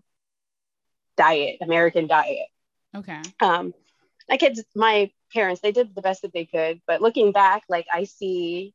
diet, 1.16 1.58
American 1.62 2.06
diet. 2.06 2.48
Okay. 2.94 3.22
Um, 3.40 3.72
my 4.28 4.36
kids, 4.36 4.62
my 4.74 5.10
parents, 5.32 5.60
they 5.60 5.72
did 5.72 5.94
the 5.94 6.02
best 6.02 6.22
that 6.22 6.32
they 6.32 6.44
could. 6.44 6.80
But 6.86 7.00
looking 7.00 7.32
back, 7.32 7.62
like 7.68 7.86
I 7.92 8.04
see 8.04 8.74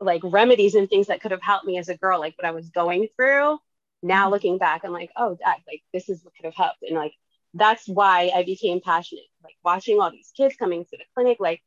like 0.00 0.20
remedies 0.24 0.74
and 0.74 0.88
things 0.88 1.06
that 1.06 1.20
could 1.20 1.30
have 1.30 1.42
helped 1.42 1.66
me 1.66 1.78
as 1.78 1.88
a 1.88 1.96
girl, 1.96 2.18
like 2.18 2.36
what 2.36 2.46
I 2.46 2.50
was 2.50 2.70
going 2.70 3.08
through. 3.16 3.58
Now 4.02 4.24
mm-hmm. 4.24 4.32
looking 4.32 4.58
back, 4.58 4.82
I'm 4.84 4.92
like, 4.92 5.10
oh, 5.16 5.36
dad, 5.36 5.56
like 5.66 5.82
this 5.92 6.08
is 6.08 6.24
what 6.24 6.34
could 6.34 6.46
have 6.46 6.54
helped. 6.54 6.82
And 6.82 6.96
like 6.96 7.14
that's 7.54 7.86
why 7.86 8.30
I 8.34 8.42
became 8.44 8.80
passionate. 8.80 9.24
Like 9.42 9.54
watching 9.64 10.00
all 10.00 10.10
these 10.10 10.32
kids 10.36 10.56
coming 10.56 10.84
to 10.84 10.96
the 10.96 11.04
clinic, 11.14 11.38
like 11.40 11.62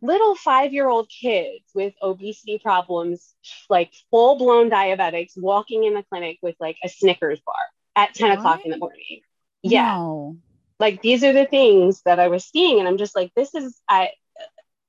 little 0.00 0.34
five 0.34 0.72
year 0.72 0.88
old 0.88 1.08
kids 1.08 1.64
with 1.74 1.94
obesity 2.02 2.58
problems, 2.58 3.34
like 3.68 3.92
full 4.10 4.36
blown 4.36 4.70
diabetics, 4.70 5.32
walking 5.36 5.84
in 5.84 5.94
the 5.94 6.04
clinic 6.10 6.38
with 6.42 6.56
like 6.60 6.76
a 6.82 6.88
Snickers 6.88 7.40
bar 7.46 7.54
at 7.96 8.14
10 8.14 8.30
what? 8.30 8.38
o'clock 8.38 8.64
in 8.64 8.70
the 8.70 8.78
morning. 8.78 9.20
Yeah. 9.62 9.96
No. 9.96 10.36
Like 10.80 11.00
these 11.00 11.22
are 11.22 11.32
the 11.32 11.46
things 11.46 12.02
that 12.04 12.18
I 12.18 12.28
was 12.28 12.44
seeing. 12.44 12.80
And 12.80 12.88
I'm 12.88 12.98
just 12.98 13.14
like, 13.14 13.32
this 13.36 13.54
is 13.54 13.80
I 13.88 14.10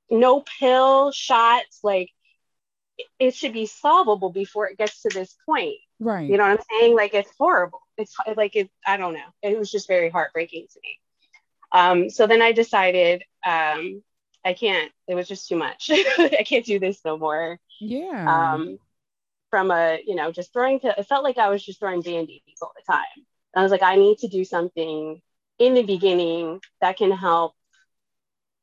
no 0.10 0.44
pill 0.60 1.12
shots, 1.12 1.80
like 1.84 2.10
it 3.20 3.36
should 3.36 3.54
be 3.54 3.66
solvable 3.66 4.32
before 4.32 4.68
it 4.68 4.78
gets 4.78 5.02
to 5.02 5.10
this 5.14 5.36
point. 5.46 5.78
Right. 6.00 6.30
You 6.30 6.38
know 6.38 6.44
what 6.44 6.60
I'm 6.60 6.66
saying? 6.80 6.96
Like 6.96 7.14
it's 7.14 7.32
horrible. 7.38 7.82
It's 7.98 8.16
like 8.36 8.56
it, 8.56 8.70
I 8.86 8.98
don't 8.98 9.14
know. 9.14 9.20
It 9.42 9.58
was 9.58 9.72
just 9.72 9.88
very 9.88 10.10
heartbreaking 10.10 10.68
to 10.74 10.80
me. 10.82 11.00
Um, 11.72 12.10
so 12.10 12.28
then 12.28 12.42
I 12.42 12.52
decided 12.52 13.24
um, 13.46 14.04
I 14.46 14.54
can't, 14.54 14.92
it 15.08 15.16
was 15.16 15.28
just 15.28 15.48
too 15.48 15.56
much. 15.56 15.90
I 15.92 16.44
can't 16.46 16.66
do 16.66 16.80
this 16.80 17.00
no 17.06 17.18
more. 17.18 17.60
Yeah. 17.80 18.54
Um, 18.54 18.78
from 19.50 19.72
a, 19.72 20.00
you 20.06 20.16
know, 20.16 20.32
just 20.32 20.52
throwing, 20.52 20.80
to, 20.82 20.96
it 20.98 21.08
felt 21.08 21.24
like 21.24 21.38
I 21.38 21.50
was 21.50 21.64
just 21.64 21.80
throwing 21.80 22.02
band-aids 22.02 22.62
all 22.62 22.74
the 22.76 22.92
time. 22.92 23.06
And 23.16 23.62
I 23.62 23.64
was 23.64 23.72
like, 23.72 23.84
I 23.84 23.96
need 23.96 24.18
to 24.20 24.28
do 24.28 24.44
something 24.44 25.22
in 25.60 25.74
the 25.74 25.84
beginning 25.84 26.60
that 26.82 26.98
can 26.98 27.12
help 27.12 27.54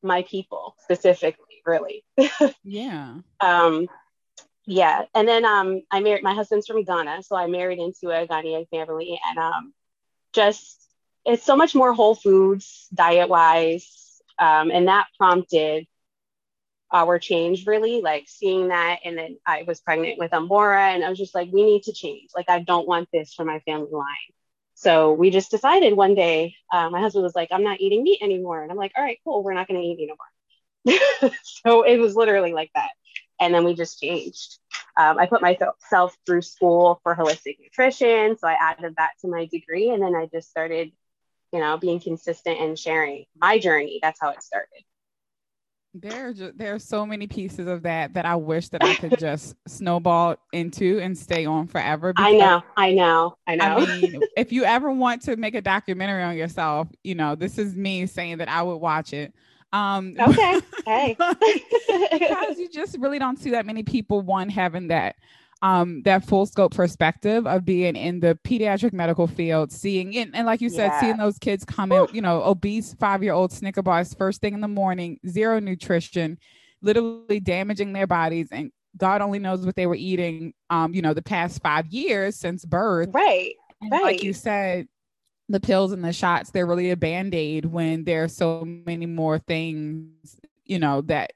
my 0.02 0.22
people 0.22 0.74
specifically, 0.80 1.62
really. 1.64 2.04
yeah. 2.64 3.18
Um, 3.40 3.88
yeah. 4.66 5.04
And 5.14 5.26
then 5.26 5.44
um, 5.44 5.82
I 5.90 6.00
married, 6.00 6.22
my 6.22 6.34
husband's 6.34 6.66
from 6.66 6.84
Ghana. 6.84 7.22
So 7.22 7.36
I 7.36 7.46
married 7.46 7.78
into 7.78 8.10
a 8.10 8.26
Ghanaian 8.26 8.68
family 8.68 9.18
and 9.28 9.38
um, 9.38 9.74
just, 10.32 10.76
it's 11.24 11.44
so 11.44 11.56
much 11.56 11.74
more 11.74 11.92
whole 11.92 12.14
foods 12.14 12.88
diet 12.94 13.28
wise 13.28 14.22
um, 14.38 14.70
and 14.70 14.88
that 14.88 15.06
prompted 15.18 15.86
our 16.92 17.18
change 17.18 17.66
really 17.66 18.00
like 18.00 18.24
seeing 18.26 18.68
that 18.68 18.98
and 19.04 19.16
then 19.16 19.36
i 19.46 19.62
was 19.62 19.80
pregnant 19.80 20.18
with 20.18 20.32
amora 20.32 20.92
and 20.92 21.04
i 21.04 21.08
was 21.08 21.18
just 21.18 21.34
like 21.34 21.48
we 21.52 21.64
need 21.64 21.82
to 21.84 21.92
change 21.92 22.30
like 22.34 22.50
i 22.50 22.58
don't 22.58 22.88
want 22.88 23.08
this 23.12 23.32
for 23.32 23.44
my 23.44 23.60
family 23.60 23.92
line 23.92 24.06
so 24.74 25.12
we 25.12 25.30
just 25.30 25.50
decided 25.50 25.94
one 25.94 26.14
day 26.14 26.54
uh, 26.72 26.90
my 26.90 27.00
husband 27.00 27.22
was 27.22 27.34
like 27.36 27.48
i'm 27.52 27.62
not 27.62 27.80
eating 27.80 28.02
meat 28.02 28.18
anymore 28.22 28.62
and 28.62 28.72
i'm 28.72 28.76
like 28.78 28.92
all 28.96 29.04
right 29.04 29.18
cool 29.22 29.42
we're 29.44 29.54
not 29.54 29.68
going 29.68 29.80
to 29.80 29.86
eat 29.86 29.98
anymore 29.98 31.32
so 31.64 31.82
it 31.82 31.98
was 31.98 32.16
literally 32.16 32.52
like 32.52 32.70
that 32.74 32.90
and 33.40 33.54
then 33.54 33.64
we 33.64 33.74
just 33.74 34.00
changed 34.00 34.58
um, 34.98 35.18
i 35.18 35.26
put 35.26 35.42
myself 35.42 36.16
through 36.26 36.42
school 36.42 37.00
for 37.02 37.16
holistic 37.16 37.56
nutrition 37.60 38.36
so 38.38 38.46
i 38.46 38.56
added 38.60 38.94
that 38.96 39.10
to 39.20 39.28
my 39.28 39.46
degree 39.46 39.90
and 39.90 40.02
then 40.02 40.14
i 40.14 40.26
just 40.32 40.50
started 40.50 40.92
you 41.52 41.60
know, 41.60 41.76
being 41.76 42.00
consistent 42.00 42.60
and 42.60 42.78
sharing 42.78 43.24
my 43.36 43.58
journey. 43.58 43.98
That's 44.02 44.20
how 44.20 44.30
it 44.30 44.42
started. 44.42 44.84
There, 45.92 46.32
there 46.32 46.74
are 46.74 46.78
so 46.78 47.04
many 47.04 47.26
pieces 47.26 47.66
of 47.66 47.82
that 47.82 48.14
that 48.14 48.24
I 48.24 48.36
wish 48.36 48.68
that 48.68 48.84
I 48.84 48.94
could 48.94 49.18
just 49.18 49.56
snowball 49.66 50.36
into 50.52 51.00
and 51.00 51.18
stay 51.18 51.46
on 51.46 51.66
forever. 51.66 52.12
I 52.16 52.32
know, 52.32 52.62
I 52.76 52.92
know, 52.92 53.36
I 53.48 53.56
know. 53.56 53.64
I 53.64 53.86
mean, 53.98 54.20
if 54.36 54.52
you 54.52 54.62
ever 54.62 54.92
want 54.92 55.22
to 55.22 55.34
make 55.34 55.56
a 55.56 55.60
documentary 55.60 56.22
on 56.22 56.36
yourself, 56.36 56.86
you 57.02 57.16
know, 57.16 57.34
this 57.34 57.58
is 57.58 57.74
me 57.74 58.06
saying 58.06 58.38
that 58.38 58.48
I 58.48 58.62
would 58.62 58.76
watch 58.76 59.12
it. 59.12 59.34
Um, 59.72 60.16
okay, 60.20 60.60
hey, 60.86 61.16
because 62.12 62.58
you 62.58 62.68
just 62.68 62.98
really 62.98 63.18
don't 63.18 63.38
see 63.38 63.50
that 63.50 63.66
many 63.66 63.82
people 63.82 64.20
one 64.22 64.48
having 64.48 64.88
that 64.88 65.16
um, 65.62 66.02
that 66.02 66.24
full 66.24 66.46
scope 66.46 66.74
perspective 66.74 67.46
of 67.46 67.64
being 67.64 67.94
in 67.94 68.20
the 68.20 68.38
pediatric 68.44 68.92
medical 68.92 69.26
field, 69.26 69.70
seeing 69.70 70.14
it, 70.14 70.30
and 70.32 70.46
like 70.46 70.60
you 70.60 70.70
said, 70.70 70.86
yeah. 70.86 71.00
seeing 71.00 71.16
those 71.18 71.38
kids 71.38 71.64
come 71.64 71.92
in, 71.92 72.06
you 72.12 72.22
know, 72.22 72.42
obese 72.42 72.94
five 72.94 73.22
year 73.22 73.34
old 73.34 73.52
Snicker 73.52 73.82
bars 73.82 74.14
first 74.14 74.40
thing 74.40 74.54
in 74.54 74.60
the 74.60 74.68
morning, 74.68 75.20
zero 75.28 75.60
nutrition, 75.60 76.38
literally 76.80 77.40
damaging 77.40 77.92
their 77.92 78.06
bodies, 78.06 78.48
and 78.50 78.72
God 78.96 79.20
only 79.20 79.38
knows 79.38 79.64
what 79.64 79.76
they 79.76 79.86
were 79.86 79.94
eating, 79.94 80.54
um, 80.70 80.94
you 80.94 81.02
know, 81.02 81.14
the 81.14 81.22
past 81.22 81.62
five 81.62 81.86
years 81.88 82.36
since 82.36 82.64
birth. 82.64 83.10
Right. 83.12 83.54
And 83.80 83.92
right. 83.92 84.02
Like 84.02 84.22
you 84.22 84.32
said, 84.32 84.88
the 85.50 85.60
pills 85.60 85.92
and 85.92 86.04
the 86.04 86.12
shots, 86.12 86.50
they're 86.50 86.66
really 86.66 86.90
a 86.90 86.96
band 86.96 87.34
aid 87.34 87.64
when 87.64 88.04
there 88.04 88.24
are 88.24 88.28
so 88.28 88.64
many 88.64 89.06
more 89.06 89.38
things, 89.38 90.40
you 90.64 90.78
know, 90.78 91.00
that 91.02 91.32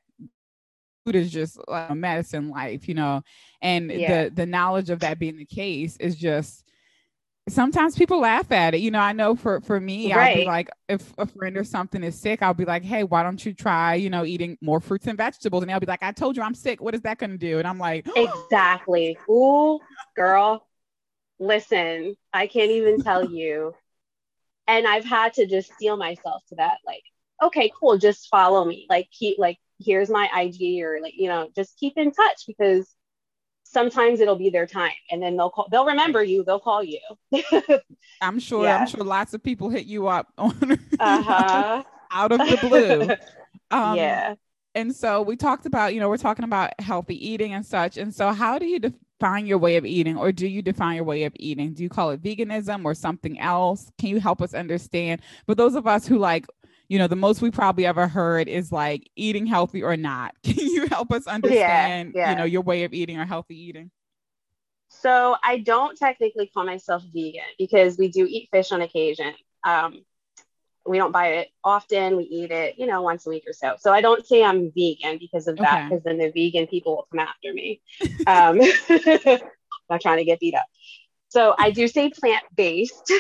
food 1.04 1.16
is 1.16 1.30
just 1.30 1.58
like 1.68 1.90
a 1.90 1.94
medicine 1.94 2.48
life, 2.48 2.88
you 2.88 2.94
know, 2.94 3.22
and 3.60 3.90
yeah. 3.90 4.24
the 4.24 4.30
the 4.30 4.46
knowledge 4.46 4.90
of 4.90 5.00
that 5.00 5.18
being 5.18 5.36
the 5.36 5.44
case 5.44 5.96
is 5.96 6.16
just 6.16 6.64
sometimes 7.48 7.96
people 7.96 8.20
laugh 8.20 8.50
at 8.52 8.74
it. 8.74 8.80
You 8.80 8.90
know, 8.90 9.00
I 9.00 9.12
know 9.12 9.34
for 9.34 9.60
for 9.60 9.80
me, 9.80 10.14
right. 10.14 10.30
I'll 10.30 10.36
be 10.36 10.44
like, 10.44 10.70
if 10.88 11.12
a 11.18 11.26
friend 11.26 11.56
or 11.56 11.64
something 11.64 12.02
is 12.02 12.18
sick, 12.18 12.42
I'll 12.42 12.54
be 12.54 12.64
like, 12.64 12.84
hey, 12.84 13.04
why 13.04 13.22
don't 13.22 13.44
you 13.44 13.52
try, 13.52 13.94
you 13.94 14.10
know, 14.10 14.24
eating 14.24 14.56
more 14.60 14.80
fruits 14.80 15.06
and 15.06 15.18
vegetables? 15.18 15.62
And 15.62 15.70
they'll 15.70 15.80
be 15.80 15.86
like, 15.86 16.02
I 16.02 16.12
told 16.12 16.36
you 16.36 16.42
I'm 16.42 16.54
sick. 16.54 16.80
What 16.80 16.94
is 16.94 17.02
that 17.02 17.18
going 17.18 17.30
to 17.30 17.38
do? 17.38 17.58
And 17.58 17.68
I'm 17.68 17.78
like, 17.78 18.06
exactly. 18.16 19.18
Ooh, 19.28 19.80
girl, 20.16 20.66
listen, 21.38 22.16
I 22.32 22.46
can't 22.46 22.70
even 22.70 23.02
tell 23.02 23.30
you. 23.30 23.74
And 24.66 24.86
I've 24.86 25.04
had 25.04 25.34
to 25.34 25.46
just 25.46 25.72
steel 25.74 25.96
myself 25.96 26.42
to 26.48 26.56
that, 26.56 26.78
like, 26.86 27.02
okay, 27.42 27.70
cool, 27.78 27.98
just 27.98 28.28
follow 28.28 28.64
me. 28.64 28.86
Like, 28.88 29.08
keep 29.10 29.38
like 29.38 29.58
here's 29.78 30.08
my 30.08 30.28
IG 30.34 30.82
or 30.82 31.00
like, 31.02 31.14
you 31.16 31.28
know, 31.28 31.48
just 31.54 31.78
keep 31.78 31.94
in 31.96 32.12
touch 32.12 32.44
because 32.46 32.94
sometimes 33.64 34.20
it'll 34.20 34.36
be 34.36 34.50
their 34.50 34.66
time 34.66 34.92
and 35.10 35.22
then 35.22 35.36
they'll 35.36 35.50
call 35.50 35.66
they'll 35.70 35.84
remember 35.84 36.22
you 36.22 36.44
they'll 36.44 36.60
call 36.60 36.82
you 36.82 37.00
i'm 38.20 38.38
sure 38.38 38.64
yeah. 38.64 38.78
i'm 38.78 38.86
sure 38.86 39.02
lots 39.02 39.34
of 39.34 39.42
people 39.42 39.68
hit 39.68 39.84
you 39.84 40.06
up 40.06 40.32
on 40.38 40.78
uh-huh. 41.00 41.82
out 42.12 42.32
of 42.32 42.38
the 42.38 42.58
blue 42.60 43.10
um, 43.76 43.96
yeah 43.96 44.34
and 44.76 44.94
so 44.94 45.22
we 45.22 45.34
talked 45.34 45.66
about 45.66 45.92
you 45.92 45.98
know 45.98 46.08
we're 46.08 46.16
talking 46.16 46.44
about 46.44 46.70
healthy 46.80 47.28
eating 47.28 47.52
and 47.52 47.66
such 47.66 47.96
and 47.96 48.14
so 48.14 48.32
how 48.32 48.58
do 48.58 48.66
you 48.66 48.78
define 49.24 49.46
your 49.46 49.58
way 49.58 49.76
of 49.76 49.86
eating 49.86 50.18
or 50.18 50.32
do 50.32 50.46
you 50.46 50.60
define 50.60 50.96
your 50.96 51.04
way 51.04 51.24
of 51.24 51.32
eating 51.36 51.72
do 51.72 51.82
you 51.82 51.88
call 51.88 52.10
it 52.10 52.22
veganism 52.22 52.84
or 52.84 52.94
something 52.94 53.38
else 53.40 53.90
can 53.98 54.10
you 54.10 54.20
help 54.20 54.42
us 54.42 54.52
understand 54.52 55.22
but 55.46 55.56
those 55.56 55.74
of 55.74 55.86
us 55.86 56.06
who 56.06 56.18
like 56.18 56.46
you 56.88 56.98
know, 56.98 57.06
the 57.06 57.16
most 57.16 57.40
we 57.40 57.50
probably 57.50 57.86
ever 57.86 58.06
heard 58.06 58.46
is 58.48 58.70
like 58.70 59.08
eating 59.16 59.46
healthy 59.46 59.82
or 59.82 59.96
not. 59.96 60.34
Can 60.42 60.58
you 60.58 60.86
help 60.86 61.12
us 61.12 61.26
understand, 61.26 62.12
yeah, 62.14 62.20
yeah. 62.20 62.30
you 62.30 62.36
know, 62.36 62.44
your 62.44 62.62
way 62.62 62.84
of 62.84 62.92
eating 62.92 63.18
or 63.18 63.24
healthy 63.24 63.58
eating? 63.58 63.90
So 64.88 65.36
I 65.42 65.58
don't 65.58 65.96
technically 65.96 66.50
call 66.52 66.64
myself 66.64 67.02
vegan 67.12 67.42
because 67.58 67.98
we 67.98 68.08
do 68.08 68.26
eat 68.28 68.48
fish 68.52 68.70
on 68.70 68.82
occasion. 68.82 69.32
Um, 69.64 70.04
we 70.86 70.98
don't 70.98 71.12
buy 71.12 71.28
it 71.28 71.48
often. 71.62 72.16
We 72.16 72.24
eat 72.24 72.50
it, 72.50 72.78
you 72.78 72.86
know, 72.86 73.02
once 73.02 73.26
a 73.26 73.30
week 73.30 73.44
or 73.46 73.52
so. 73.52 73.76
So 73.78 73.92
I 73.92 74.00
don't 74.00 74.26
say 74.26 74.44
I'm 74.44 74.70
vegan 74.72 75.18
because 75.18 75.48
of 75.48 75.56
that, 75.56 75.88
because 75.88 76.04
then 76.04 76.18
the 76.18 76.30
vegan 76.30 76.66
people 76.66 76.96
will 76.96 77.08
come 77.10 77.20
after 77.20 77.52
me. 77.52 77.80
Um, 78.26 78.60
I'm 79.90 79.98
trying 80.00 80.18
to 80.18 80.24
get 80.24 80.40
beat 80.40 80.54
up. 80.54 80.66
So 81.28 81.54
I 81.58 81.70
do 81.70 81.88
say 81.88 82.10
plant 82.10 82.44
based. 82.54 83.12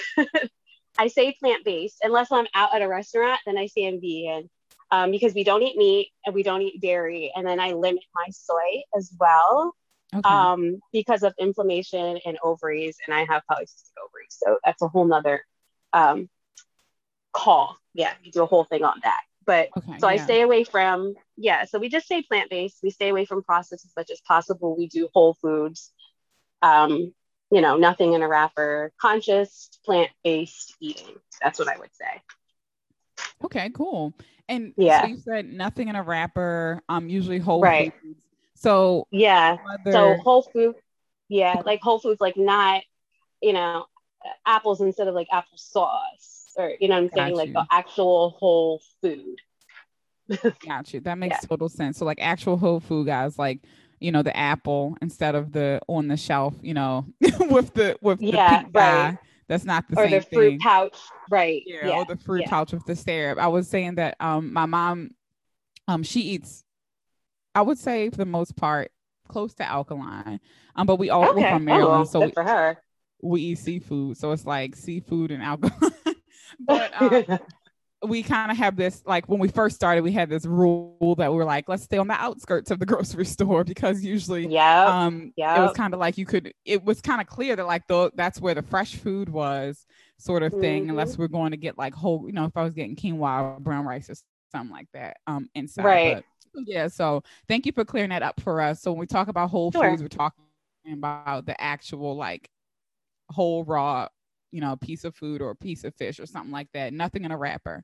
I 0.98 1.08
say 1.08 1.34
plant 1.40 1.64
based 1.64 1.98
unless 2.02 2.30
I'm 2.30 2.46
out 2.54 2.74
at 2.74 2.82
a 2.82 2.88
restaurant, 2.88 3.40
then 3.46 3.58
I 3.58 3.66
say 3.66 3.86
I'm 3.86 4.00
vegan 4.00 4.48
um, 4.90 5.10
because 5.10 5.34
we 5.34 5.42
don't 5.42 5.62
eat 5.62 5.76
meat 5.76 6.10
and 6.24 6.34
we 6.34 6.42
don't 6.42 6.62
eat 6.62 6.80
dairy. 6.80 7.32
And 7.34 7.46
then 7.46 7.58
I 7.58 7.72
limit 7.72 8.04
my 8.14 8.26
soy 8.30 8.82
as 8.96 9.10
well 9.18 9.74
okay. 10.14 10.28
um, 10.28 10.80
because 10.92 11.22
of 11.22 11.34
inflammation 11.38 12.18
in 12.24 12.36
ovaries, 12.42 12.96
and 13.06 13.14
I 13.14 13.24
have 13.28 13.42
polycystic 13.50 13.92
ovaries. 14.04 14.30
So 14.30 14.58
that's 14.64 14.82
a 14.82 14.88
whole 14.88 15.06
nother 15.06 15.44
um, 15.92 16.28
call. 17.34 17.76
Yeah, 17.92 18.12
you 18.22 18.32
do 18.32 18.42
a 18.42 18.46
whole 18.46 18.64
thing 18.64 18.84
on 18.84 19.00
that. 19.02 19.20
But 19.44 19.68
okay, 19.76 19.98
so 19.98 20.08
yeah. 20.08 20.14
I 20.14 20.16
stay 20.24 20.40
away 20.40 20.64
from, 20.64 21.14
yeah, 21.36 21.66
so 21.66 21.78
we 21.78 21.90
just 21.90 22.08
say 22.08 22.22
plant 22.22 22.48
based. 22.48 22.78
We 22.82 22.88
stay 22.88 23.10
away 23.10 23.26
from 23.26 23.42
processed 23.42 23.84
as 23.84 23.92
much 23.94 24.10
as 24.10 24.22
possible. 24.26 24.74
We 24.74 24.86
do 24.86 25.10
whole 25.12 25.34
foods. 25.34 25.92
Um, 26.62 27.12
you 27.50 27.60
know, 27.60 27.76
nothing 27.76 28.14
in 28.14 28.22
a 28.22 28.28
wrapper, 28.28 28.90
conscious 28.98 29.68
plant 29.84 30.10
based 30.24 30.74
eating. 30.80 31.16
That's 31.42 31.58
what 31.58 31.68
I 31.68 31.76
would 31.76 31.90
say. 31.92 32.22
Okay, 33.44 33.70
cool. 33.74 34.14
And 34.48 34.72
yeah, 34.76 35.02
so 35.02 35.08
you 35.08 35.18
said 35.18 35.52
nothing 35.52 35.88
in 35.88 35.96
a 35.96 36.02
wrapper. 36.02 36.82
Um, 36.88 37.08
usually 37.08 37.38
whole 37.38 37.60
right. 37.60 37.92
foods. 38.02 38.18
So 38.54 39.06
yeah, 39.10 39.58
whether... 39.84 39.92
so 39.92 40.16
whole 40.22 40.42
food. 40.42 40.74
Yeah, 41.28 41.62
like 41.64 41.80
whole 41.82 41.98
foods, 41.98 42.20
like 42.20 42.36
not, 42.36 42.82
you 43.42 43.52
know, 43.52 43.86
apples 44.46 44.80
instead 44.80 45.08
of 45.08 45.14
like 45.14 45.28
apple 45.32 45.56
sauce, 45.56 46.33
or 46.56 46.72
you 46.80 46.88
know, 46.88 46.94
what 46.94 47.02
I'm 47.02 47.08
Got 47.08 47.14
saying 47.16 47.28
you. 47.30 47.36
like 47.36 47.52
the 47.52 47.66
actual 47.70 48.30
whole 48.38 48.82
food. 49.00 49.40
Got 50.66 50.94
you. 50.94 51.00
That 51.00 51.18
makes 51.18 51.38
yeah. 51.42 51.48
total 51.48 51.68
sense. 51.68 51.98
So 51.98 52.04
like 52.04 52.18
actual 52.20 52.56
whole 52.56 52.80
food 52.80 53.06
guys, 53.06 53.38
like 53.38 53.60
you 54.00 54.12
know, 54.12 54.22
the 54.22 54.36
apple 54.36 54.96
instead 55.00 55.34
of 55.34 55.52
the 55.52 55.80
on 55.88 56.08
the 56.08 56.16
shelf, 56.16 56.54
you 56.62 56.74
know, 56.74 57.06
with 57.40 57.74
the 57.74 57.96
with 58.00 58.20
yeah, 58.20 58.62
the 58.64 58.70
right. 58.72 59.18
That's 59.46 59.64
not 59.64 59.84
the 59.88 59.98
or 59.98 60.04
same 60.04 60.20
the 60.20 60.26
fruit 60.26 60.50
thing. 60.50 60.58
pouch, 60.58 60.96
right? 61.30 61.62
Yeah, 61.66 61.86
yeah, 61.86 61.98
or 61.98 62.04
the 62.06 62.16
fruit 62.16 62.42
yeah. 62.42 62.48
pouch 62.48 62.72
with 62.72 62.84
the 62.86 62.96
syrup. 62.96 63.38
I 63.38 63.48
was 63.48 63.68
saying 63.68 63.96
that 63.96 64.16
um 64.20 64.52
my 64.52 64.66
mom 64.66 65.10
um 65.86 66.02
she 66.02 66.20
eats 66.20 66.64
I 67.54 67.62
would 67.62 67.78
say 67.78 68.10
for 68.10 68.16
the 68.16 68.24
most 68.24 68.56
part 68.56 68.90
close 69.28 69.54
to 69.54 69.68
alkaline. 69.68 70.40
Um 70.76 70.86
but 70.86 70.96
we 70.96 71.10
all 71.10 71.30
okay. 71.30 71.42
we're 71.42 71.50
from 71.50 71.64
Maryland, 71.64 72.02
oh, 72.02 72.04
so 72.04 72.20
good 72.20 72.26
we, 72.26 72.32
for 72.32 72.42
her. 72.44 72.78
we 73.22 73.40
eat 73.42 73.58
seafood. 73.58 74.16
So 74.16 74.32
it's 74.32 74.46
like 74.46 74.76
seafood 74.76 75.30
and 75.30 75.42
alcohol. 75.42 75.90
but 76.60 76.92
um 77.00 77.38
we 78.06 78.22
kind 78.22 78.50
of 78.50 78.56
have 78.56 78.76
this 78.76 79.02
like 79.06 79.28
when 79.28 79.38
we 79.38 79.48
first 79.48 79.76
started 79.76 80.02
we 80.02 80.12
had 80.12 80.28
this 80.28 80.44
rule 80.46 81.14
that 81.16 81.30
we 81.30 81.36
were 81.36 81.44
like 81.44 81.68
let's 81.68 81.84
stay 81.84 81.98
on 81.98 82.06
the 82.06 82.14
outskirts 82.14 82.70
of 82.70 82.78
the 82.78 82.86
grocery 82.86 83.24
store 83.24 83.64
because 83.64 84.02
usually 84.04 84.46
yeah 84.46 84.84
um 84.84 85.32
yep. 85.36 85.58
it 85.58 85.60
was 85.60 85.72
kind 85.72 85.94
of 85.94 86.00
like 86.00 86.18
you 86.18 86.26
could 86.26 86.52
it 86.64 86.84
was 86.84 87.00
kind 87.00 87.20
of 87.20 87.26
clear 87.26 87.56
that 87.56 87.66
like 87.66 87.86
the 87.86 88.10
that's 88.14 88.40
where 88.40 88.54
the 88.54 88.62
fresh 88.62 88.94
food 88.96 89.28
was 89.28 89.86
sort 90.18 90.42
of 90.42 90.52
thing 90.52 90.82
mm-hmm. 90.82 90.90
unless 90.90 91.18
we're 91.18 91.28
going 91.28 91.50
to 91.50 91.56
get 91.56 91.76
like 91.78 91.94
whole 91.94 92.24
you 92.26 92.32
know 92.32 92.44
if 92.44 92.56
i 92.56 92.62
was 92.62 92.74
getting 92.74 92.96
quinoa 92.96 93.56
or 93.56 93.60
brown 93.60 93.84
rice 93.84 94.08
or 94.10 94.14
something 94.52 94.72
like 94.72 94.88
that 94.92 95.16
um 95.26 95.48
inside 95.54 95.84
right 95.84 96.24
but, 96.54 96.64
yeah 96.66 96.86
so 96.86 97.22
thank 97.48 97.66
you 97.66 97.72
for 97.72 97.84
clearing 97.84 98.10
that 98.10 98.22
up 98.22 98.40
for 98.40 98.60
us 98.60 98.80
so 98.80 98.92
when 98.92 99.00
we 99.00 99.06
talk 99.06 99.28
about 99.28 99.50
whole 99.50 99.72
sure. 99.72 99.90
foods 99.90 100.02
we're 100.02 100.08
talking 100.08 100.44
about 100.92 101.46
the 101.46 101.60
actual 101.60 102.16
like 102.16 102.48
whole 103.30 103.64
raw 103.64 104.06
you 104.54 104.60
know, 104.60 104.72
a 104.72 104.76
piece 104.76 105.02
of 105.02 105.16
food 105.16 105.42
or 105.42 105.50
a 105.50 105.56
piece 105.56 105.82
of 105.82 105.92
fish 105.96 106.20
or 106.20 106.26
something 106.26 106.52
like 106.52 106.68
that. 106.72 106.92
Nothing 106.92 107.24
in 107.24 107.32
a 107.32 107.36
wrapper. 107.36 107.82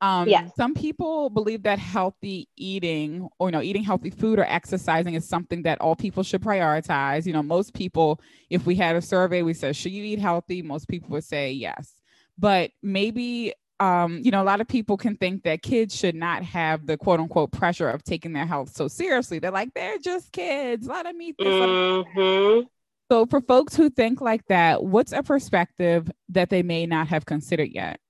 Um, 0.00 0.28
yeah. 0.28 0.48
Some 0.56 0.74
people 0.74 1.28
believe 1.28 1.64
that 1.64 1.80
healthy 1.80 2.48
eating 2.56 3.28
or, 3.38 3.48
you 3.48 3.52
know, 3.52 3.62
eating 3.62 3.82
healthy 3.82 4.10
food 4.10 4.38
or 4.38 4.44
exercising 4.44 5.14
is 5.14 5.28
something 5.28 5.62
that 5.62 5.80
all 5.80 5.96
people 5.96 6.22
should 6.22 6.40
prioritize. 6.40 7.26
You 7.26 7.32
know, 7.32 7.42
most 7.42 7.74
people, 7.74 8.20
if 8.48 8.64
we 8.64 8.76
had 8.76 8.94
a 8.94 9.02
survey, 9.02 9.42
we 9.42 9.54
said, 9.54 9.74
should 9.74 9.92
you 9.92 10.04
eat 10.04 10.20
healthy? 10.20 10.62
Most 10.62 10.88
people 10.88 11.10
would 11.10 11.24
say 11.24 11.50
yes. 11.50 11.94
But 12.38 12.70
maybe, 12.80 13.54
um, 13.80 14.20
you 14.22 14.30
know, 14.30 14.42
a 14.42 14.44
lot 14.44 14.60
of 14.60 14.68
people 14.68 14.96
can 14.96 15.16
think 15.16 15.42
that 15.42 15.62
kids 15.62 15.96
should 15.96 16.14
not 16.14 16.44
have 16.44 16.86
the 16.86 16.96
quote 16.96 17.18
unquote 17.18 17.50
pressure 17.50 17.88
of 17.88 18.04
taking 18.04 18.32
their 18.32 18.46
health 18.46 18.76
so 18.76 18.86
seriously. 18.86 19.40
They're 19.40 19.50
like, 19.50 19.74
they're 19.74 19.98
just 19.98 20.30
kids. 20.30 20.86
Let 20.86 21.06
them 21.06 21.20
eat 21.20 21.36
this. 21.38 21.48
Mm-hmm. 21.48 22.66
So, 23.14 23.26
for 23.26 23.40
folks 23.40 23.76
who 23.76 23.90
think 23.90 24.20
like 24.20 24.44
that, 24.48 24.82
what's 24.82 25.12
a 25.12 25.22
perspective 25.22 26.10
that 26.30 26.50
they 26.50 26.64
may 26.64 26.84
not 26.84 27.06
have 27.06 27.24
considered 27.24 27.70
yet? 27.70 28.00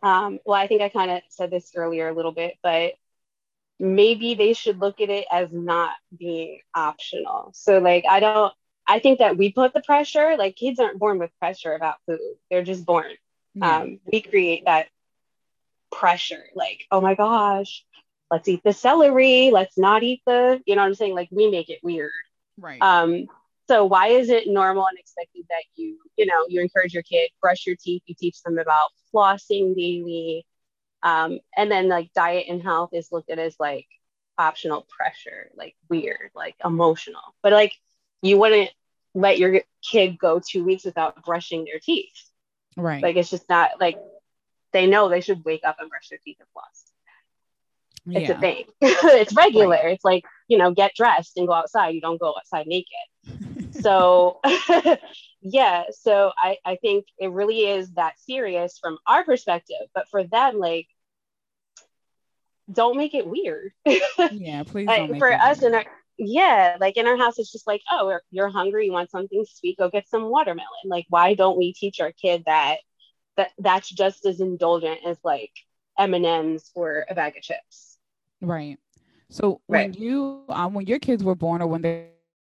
Um, 0.00 0.38
well, 0.44 0.56
I 0.56 0.68
think 0.68 0.80
I 0.80 0.88
kind 0.90 1.10
of 1.10 1.22
said 1.28 1.50
this 1.50 1.72
earlier 1.74 2.06
a 2.06 2.12
little 2.12 2.30
bit, 2.30 2.54
but 2.62 2.92
maybe 3.80 4.36
they 4.36 4.52
should 4.52 4.78
look 4.78 5.00
at 5.00 5.10
it 5.10 5.26
as 5.28 5.48
not 5.50 5.90
being 6.16 6.60
optional. 6.72 7.50
So, 7.52 7.78
like, 7.78 8.04
I 8.08 8.20
don't, 8.20 8.54
I 8.86 9.00
think 9.00 9.18
that 9.18 9.36
we 9.36 9.50
put 9.50 9.74
the 9.74 9.82
pressure, 9.82 10.36
like, 10.38 10.54
kids 10.54 10.78
aren't 10.78 11.00
born 11.00 11.18
with 11.18 11.36
pressure 11.40 11.74
about 11.74 11.96
food, 12.06 12.20
they're 12.52 12.62
just 12.62 12.86
born. 12.86 13.10
Yeah. 13.56 13.78
Um, 13.78 13.98
we 14.06 14.20
create 14.20 14.66
that 14.66 14.86
pressure, 15.90 16.44
like, 16.54 16.84
oh 16.92 17.00
my 17.00 17.16
gosh, 17.16 17.84
let's 18.30 18.46
eat 18.46 18.62
the 18.62 18.72
celery, 18.72 19.50
let's 19.50 19.76
not 19.76 20.04
eat 20.04 20.22
the, 20.26 20.62
you 20.64 20.76
know 20.76 20.82
what 20.82 20.86
I'm 20.86 20.94
saying? 20.94 21.16
Like, 21.16 21.30
we 21.32 21.50
make 21.50 21.70
it 21.70 21.80
weird. 21.82 22.12
Right. 22.56 22.80
Um, 22.80 23.26
so 23.68 23.84
why 23.84 24.08
is 24.08 24.28
it 24.28 24.46
normal 24.46 24.86
and 24.86 24.98
expected 24.98 25.44
that 25.48 25.62
you, 25.74 25.98
you 26.16 26.26
know, 26.26 26.44
you 26.48 26.60
encourage 26.60 26.92
your 26.92 27.02
kid, 27.02 27.30
brush 27.40 27.66
your 27.66 27.76
teeth, 27.76 28.02
you 28.06 28.14
teach 28.14 28.42
them 28.42 28.58
about 28.58 28.90
flossing 29.12 29.74
daily. 29.74 30.46
Um, 31.02 31.40
and 31.56 31.70
then 31.70 31.88
like 31.88 32.12
diet 32.14 32.46
and 32.48 32.62
health 32.62 32.90
is 32.92 33.10
looked 33.10 33.30
at 33.30 33.38
as 33.38 33.56
like 33.58 33.86
optional 34.36 34.86
pressure, 34.88 35.50
like 35.54 35.74
weird, 35.88 36.30
like 36.34 36.56
emotional. 36.64 37.22
But 37.42 37.52
like 37.52 37.72
you 38.22 38.38
wouldn't 38.38 38.70
let 39.14 39.38
your 39.38 39.60
kid 39.82 40.18
go 40.18 40.40
two 40.40 40.64
weeks 40.64 40.84
without 40.84 41.24
brushing 41.24 41.64
their 41.64 41.78
teeth. 41.78 42.30
Right. 42.76 43.02
Like 43.02 43.16
it's 43.16 43.30
just 43.30 43.48
not 43.48 43.80
like 43.80 43.96
they 44.72 44.86
know 44.86 45.08
they 45.08 45.20
should 45.20 45.44
wake 45.44 45.62
up 45.64 45.76
and 45.78 45.88
brush 45.88 46.08
their 46.08 46.18
teeth 46.22 46.38
and 46.40 46.48
floss. 46.52 46.84
Yeah. 48.06 48.18
It's 48.20 48.30
a 48.30 48.38
thing. 48.38 48.64
it's 48.80 49.34
regular. 49.34 49.76
Right. 49.76 49.94
It's 49.94 50.04
like, 50.04 50.24
you 50.48 50.58
know, 50.58 50.72
get 50.72 50.94
dressed 50.94 51.36
and 51.36 51.46
go 51.46 51.54
outside. 51.54 51.94
You 51.94 52.00
don't 52.00 52.20
go 52.20 52.34
outside 52.36 52.66
naked. 52.66 52.88
so 53.80 54.40
yeah, 55.40 55.84
so 55.90 56.32
I, 56.36 56.58
I 56.64 56.76
think 56.76 57.06
it 57.18 57.30
really 57.30 57.66
is 57.66 57.92
that 57.94 58.18
serious 58.18 58.78
from 58.80 58.98
our 59.06 59.24
perspective. 59.24 59.86
But 59.94 60.08
for 60.08 60.24
them, 60.24 60.58
like 60.58 60.86
don't 62.72 62.96
make 62.96 63.14
it 63.14 63.26
weird. 63.26 63.72
yeah, 64.32 64.62
please. 64.64 64.86
like, 64.86 65.18
for 65.18 65.32
us 65.32 65.62
in 65.62 65.74
our 65.74 65.84
yeah, 66.16 66.76
like 66.80 66.96
in 66.96 67.06
our 67.06 67.16
house, 67.16 67.38
it's 67.38 67.50
just 67.50 67.66
like, 67.66 67.82
oh, 67.90 68.18
you're 68.30 68.48
hungry, 68.48 68.86
you 68.86 68.92
want 68.92 69.10
something 69.10 69.44
sweet, 69.48 69.78
go 69.78 69.90
get 69.90 70.08
some 70.08 70.30
watermelon. 70.30 70.68
Like, 70.84 71.06
why 71.08 71.34
don't 71.34 71.58
we 71.58 71.72
teach 71.72 72.00
our 72.00 72.12
kid 72.12 72.44
that 72.46 72.78
that 73.36 73.50
that's 73.58 73.88
just 73.88 74.24
as 74.26 74.40
indulgent 74.40 75.00
as 75.04 75.18
like 75.24 75.50
M 75.98 76.14
and 76.14 76.24
M's 76.24 76.70
or 76.74 77.04
a 77.08 77.14
bag 77.14 77.36
of 77.36 77.42
chips? 77.42 77.98
Right. 78.40 78.78
So 79.30 79.60
right. 79.68 79.90
when 79.90 79.94
you 79.94 80.44
um 80.48 80.74
when 80.74 80.86
your 80.86 80.98
kids 80.98 81.24
were 81.24 81.34
born 81.34 81.62
or 81.62 81.66
when 81.66 81.82
they, 81.82 82.08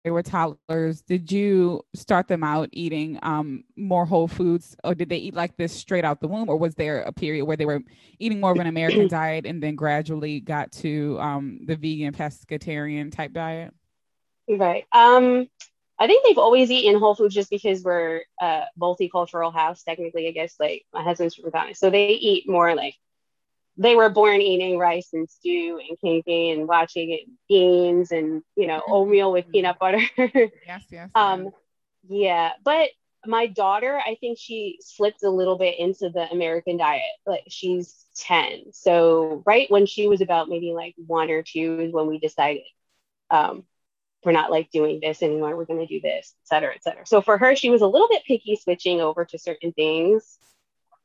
they 0.05 0.11
were 0.11 0.23
toddlers, 0.23 1.03
did 1.03 1.31
you 1.31 1.83
start 1.95 2.29
them 2.29 2.45
out 2.45 2.69
eating 2.73 3.19
um 3.23 3.65
more 3.77 4.07
whole 4.07 4.29
foods 4.29 4.77
or 4.85 4.95
did 4.95 5.09
they 5.09 5.17
eat 5.17 5.35
like 5.35 5.57
this 5.57 5.73
straight 5.73 6.05
out 6.05 6.21
the 6.21 6.29
womb 6.29 6.49
or 6.49 6.57
was 6.57 6.75
there 6.75 7.03
a 7.03 7.13
period 7.13 7.45
where 7.45 7.57
they 7.57 7.67
were 7.67 7.83
eating 8.19 8.41
more 8.41 8.53
of 8.53 8.59
an 8.59 8.67
American 8.67 9.09
diet 9.19 9.45
and 9.45 9.63
then 9.63 9.75
gradually 9.75 10.41
got 10.41 10.71
to 10.73 11.19
um 11.21 11.61
the 11.67 11.77
vegan 11.77 12.15
pescatarian 12.15 13.13
type 13.15 13.33
diet? 13.33 13.75
Right. 14.49 14.85
Um 14.93 15.49
I 16.01 16.07
think 16.07 16.25
they've 16.25 16.39
always 16.39 16.71
eaten 16.71 17.01
whole 17.01 17.17
foods 17.17 17.35
just 17.35 17.51
because 17.51 17.83
we're 17.83 18.23
a 18.41 18.63
multicultural 18.81 19.53
house. 19.53 19.83
Technically, 19.83 20.29
I 20.29 20.31
guess 20.31 20.55
like 20.61 20.87
my 20.95 21.03
husband's 21.03 21.35
from 21.35 21.51
Ghana, 21.51 21.75
so 21.75 21.91
they 21.91 22.09
eat 22.09 22.49
more 22.49 22.75
like 22.77 22.95
they 23.79 23.95
were 23.95 24.11
born 24.11 24.41
eating 24.43 24.77
rice 24.77 25.11
and 25.13 25.31
stew 25.31 25.81
and 25.89 25.99
kenkey 26.05 26.53
and 26.53 26.67
watching 26.67 27.11
it, 27.11 27.21
games 27.49 28.11
and 28.11 28.43
you 28.57 28.67
know 28.67 28.81
mm-hmm. 28.81 28.93
oatmeal 28.93 29.33
with 29.33 29.51
peanut 29.51 29.79
butter. 29.79 30.03
yes, 30.19 30.85
yes. 30.91 31.11
Um, 31.15 31.51
yeah, 32.09 32.53
but 32.65 32.91
my 33.25 33.47
daughter, 33.47 33.99
I 33.99 34.17
think 34.21 34.39
she 34.39 34.79
slipped 34.81 35.23
a 35.23 35.31
little 35.31 35.57
bit 35.57 35.79
into 35.79 36.11
the 36.11 36.29
American 36.31 36.77
diet. 36.77 37.03
Like 37.25 37.45
she's 37.49 38.05
ten, 38.17 38.73
so 38.73 39.43
right 39.47 39.71
when 39.71 39.87
she 39.87 40.09
was 40.09 40.21
about 40.21 40.49
maybe 40.49 40.73
like 40.73 40.95
one 41.07 41.31
or 41.31 41.43
two 41.43 41.81
is 41.81 41.93
when 41.93 42.09
we 42.09 42.19
decided 42.19 42.63
um, 43.31 43.65
we're 44.25 44.33
not 44.33 44.51
like 44.51 44.71
doing 44.71 44.99
this 45.01 45.23
anymore. 45.23 45.57
We're 45.57 45.67
going 45.67 45.87
to 45.87 45.87
do 45.87 46.01
this, 46.01 46.35
et 46.43 46.49
cetera, 46.49 46.75
et 46.75 46.83
cetera. 46.83 47.07
So 47.07 47.23
for 47.23 47.39
her, 47.39 47.55
she 47.55 47.71
was 47.71 47.83
a 47.83 47.87
little 47.87 48.09
bit 48.09 48.25
picky 48.27 48.57
switching 48.57 49.01
over 49.01 49.25
to 49.27 49.39
certain 49.39 49.73
things. 49.73 50.39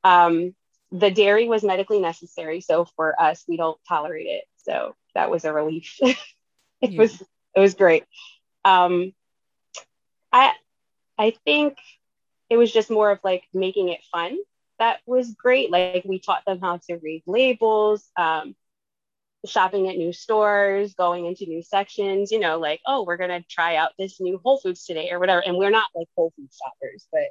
Um, 0.04 0.56
the 0.94 1.10
dairy 1.10 1.48
was 1.50 1.64
medically 1.64 2.00
necessary. 2.00 2.62
So 2.62 2.86
for 2.96 3.20
us, 3.20 3.44
we 3.48 3.58
don't 3.58 3.80
tolerate 3.90 4.28
it. 4.28 4.44
So 4.58 4.96
that 5.16 5.32
was 5.32 5.44
a 5.44 5.52
relief. 5.52 5.98
it 6.02 6.18
yeah. 6.82 7.00
was 7.00 7.22
it 7.56 7.60
was 7.60 7.74
great. 7.74 8.06
Um, 8.64 9.14
I 10.32 10.54
I 11.18 11.34
think 11.46 11.78
it 12.50 12.58
was 12.58 12.72
just 12.72 12.92
more 12.92 13.10
of 13.10 13.20
like 13.24 13.44
making 13.54 13.90
it 13.90 14.02
fun. 14.12 14.38
That 14.78 15.00
was 15.08 15.34
great. 15.34 15.72
Like 15.72 16.04
we 16.06 16.20
taught 16.20 16.46
them 16.46 16.60
how 16.62 16.78
to 16.88 16.98
read 16.98 17.24
labels, 17.26 18.08
um, 18.16 18.56
shopping 19.46 19.90
at 19.90 19.98
new 19.98 20.14
stores, 20.14 20.94
going 20.94 21.26
into 21.26 21.48
new 21.48 21.64
sections. 21.64 22.32
You 22.32 22.40
know, 22.40 22.60
like 22.60 22.82
oh, 22.86 23.04
we're 23.04 23.18
gonna 23.18 23.44
try 23.50 23.78
out 23.78 23.94
this 23.98 24.22
new 24.22 24.40
Whole 24.44 24.60
Foods 24.60 24.86
today 24.86 25.10
or 25.10 25.20
whatever. 25.20 25.42
And 25.44 25.58
we're 25.58 25.72
not 25.72 25.88
like 25.96 26.08
Whole 26.16 26.32
Foods 26.36 26.56
shoppers, 26.64 27.08
but 27.12 27.30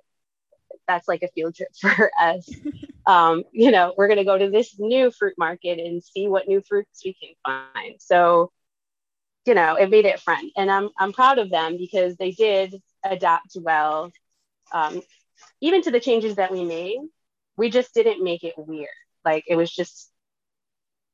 that's 0.89 1.07
like 1.07 1.23
a 1.23 1.29
field 1.29 1.55
trip 1.55 1.69
for 1.81 2.11
us. 2.21 2.51
um, 3.07 3.45
you 3.53 3.71
know, 3.71 3.95
we're 3.97 4.09
going 4.09 4.19
to 4.19 4.25
go 4.25 4.39
to 4.39 4.51
this 4.51 4.79
new 4.79 5.11
fruit 5.11 5.35
market 5.39 5.79
and 5.79 6.03
see 6.03 6.29
what 6.29 6.49
new 6.49 6.61
fruits 6.61 7.03
we 7.05 7.15
can 7.15 7.35
find. 7.75 7.97
So, 8.01 8.53
you 9.47 9.55
know, 9.55 9.77
it 9.77 9.91
made 9.91 10.05
it 10.05 10.21
fun. 10.21 10.51
And 10.57 10.71
I'm, 10.71 10.91
I'm 10.99 11.13
proud 11.13 11.39
of 11.39 11.51
them 11.51 11.77
because 11.77 12.17
they 12.17 12.31
did 12.31 12.81
adapt 13.05 13.57
well. 13.61 14.13
Um, 14.73 15.03
even 15.61 15.83
to 15.83 15.91
the 15.91 16.01
changes 16.01 16.37
that 16.37 16.53
we 16.53 16.65
made, 16.65 17.01
we 17.57 17.71
just 17.71 17.95
didn't 17.95 18.23
make 18.23 18.45
it 18.45 18.55
weird. 18.57 18.89
Like 19.25 19.45
it 19.47 19.57
was 19.57 19.71
just 19.71 20.11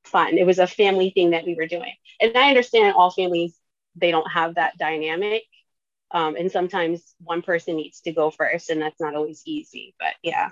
fun. 0.05 0.39
It 0.39 0.47
was 0.47 0.59
a 0.59 0.67
family 0.67 1.11
thing 1.11 1.31
that 1.31 1.45
we 1.45 1.55
were 1.55 1.67
doing. 1.67 1.93
And 2.21 2.37
I 2.37 2.49
understand 2.49 2.95
all 2.97 3.11
families, 3.11 3.57
they 3.97 4.11
don't 4.11 4.31
have 4.31 4.55
that 4.55 4.79
dynamic. 4.79 5.45
Um, 6.11 6.37
and 6.37 6.51
sometimes 6.51 7.15
one 7.23 7.43
person 7.43 7.77
needs 7.77 8.01
to 8.03 8.13
go 8.13 8.31
first, 8.31 8.71
and 8.71 8.81
that's 8.81 9.01
not 9.01 9.15
always 9.15 9.43
easy. 9.45 9.95
But 9.99 10.15
yeah. 10.23 10.51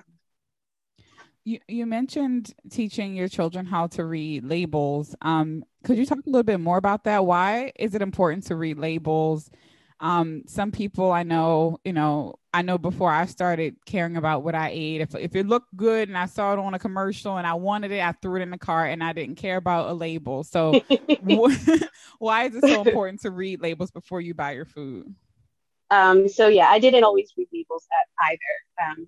You, 1.46 1.60
you 1.68 1.86
mentioned 1.86 2.52
teaching 2.70 3.14
your 3.14 3.28
children 3.28 3.66
how 3.66 3.86
to 3.86 4.04
read 4.04 4.42
labels. 4.42 5.14
Um, 5.22 5.62
could 5.84 5.96
you 5.96 6.04
talk 6.04 6.18
a 6.18 6.28
little 6.28 6.42
bit 6.42 6.58
more 6.58 6.76
about 6.76 7.04
that? 7.04 7.24
Why 7.24 7.70
is 7.76 7.94
it 7.94 8.02
important 8.02 8.48
to 8.48 8.56
read 8.56 8.78
labels? 8.78 9.48
Um, 10.00 10.42
some 10.48 10.72
people 10.72 11.12
I 11.12 11.22
know, 11.22 11.78
you 11.84 11.92
know, 11.92 12.34
I 12.52 12.62
know 12.62 12.78
before 12.78 13.12
I 13.12 13.26
started 13.26 13.76
caring 13.86 14.16
about 14.16 14.42
what 14.42 14.56
I 14.56 14.70
ate, 14.70 15.00
if 15.00 15.14
if 15.14 15.36
it 15.36 15.46
looked 15.46 15.74
good 15.76 16.08
and 16.08 16.18
I 16.18 16.26
saw 16.26 16.52
it 16.52 16.58
on 16.58 16.74
a 16.74 16.80
commercial 16.80 17.36
and 17.36 17.46
I 17.46 17.54
wanted 17.54 17.92
it, 17.92 18.02
I 18.02 18.10
threw 18.10 18.40
it 18.40 18.42
in 18.42 18.50
the 18.50 18.58
cart 18.58 18.90
and 18.90 19.04
I 19.04 19.12
didn't 19.12 19.36
care 19.36 19.56
about 19.56 19.88
a 19.88 19.92
label. 19.92 20.42
So 20.42 20.80
why 22.18 22.46
is 22.46 22.56
it 22.56 22.64
so 22.64 22.82
important 22.82 23.20
to 23.20 23.30
read 23.30 23.62
labels 23.62 23.92
before 23.92 24.20
you 24.20 24.34
buy 24.34 24.50
your 24.50 24.64
food? 24.64 25.14
Um, 25.92 26.26
so 26.26 26.48
yeah, 26.48 26.66
I 26.66 26.80
didn't 26.80 27.04
always 27.04 27.32
read 27.38 27.46
labels 27.52 27.86
at 27.92 28.32
either. 28.32 28.90
Um, 28.90 29.06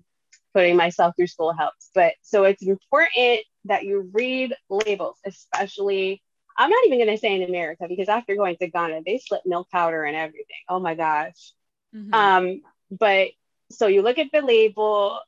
putting 0.53 0.75
myself 0.75 1.15
through 1.15 1.27
school 1.27 1.53
helps, 1.53 1.89
but 1.93 2.13
so 2.21 2.43
it's 2.43 2.63
important 2.63 3.41
that 3.65 3.83
you 3.83 4.09
read 4.13 4.55
labels, 4.69 5.17
especially. 5.25 6.21
I'm 6.57 6.69
not 6.69 6.85
even 6.85 6.99
going 6.99 7.09
to 7.09 7.17
say 7.17 7.35
in 7.35 7.47
America 7.47 7.85
because 7.87 8.09
after 8.09 8.35
going 8.35 8.57
to 8.57 8.67
Ghana, 8.67 9.01
they 9.05 9.17
slip 9.17 9.43
milk 9.45 9.69
powder 9.69 10.03
and 10.03 10.15
everything. 10.15 10.45
Oh 10.67 10.79
my 10.79 10.93
gosh. 10.95 11.53
Mm-hmm. 11.95 12.13
Um, 12.13 12.61
but 12.91 13.29
so 13.71 13.87
you 13.87 14.01
look 14.01 14.17
at 14.17 14.31
the 14.33 14.41
label. 14.41 15.19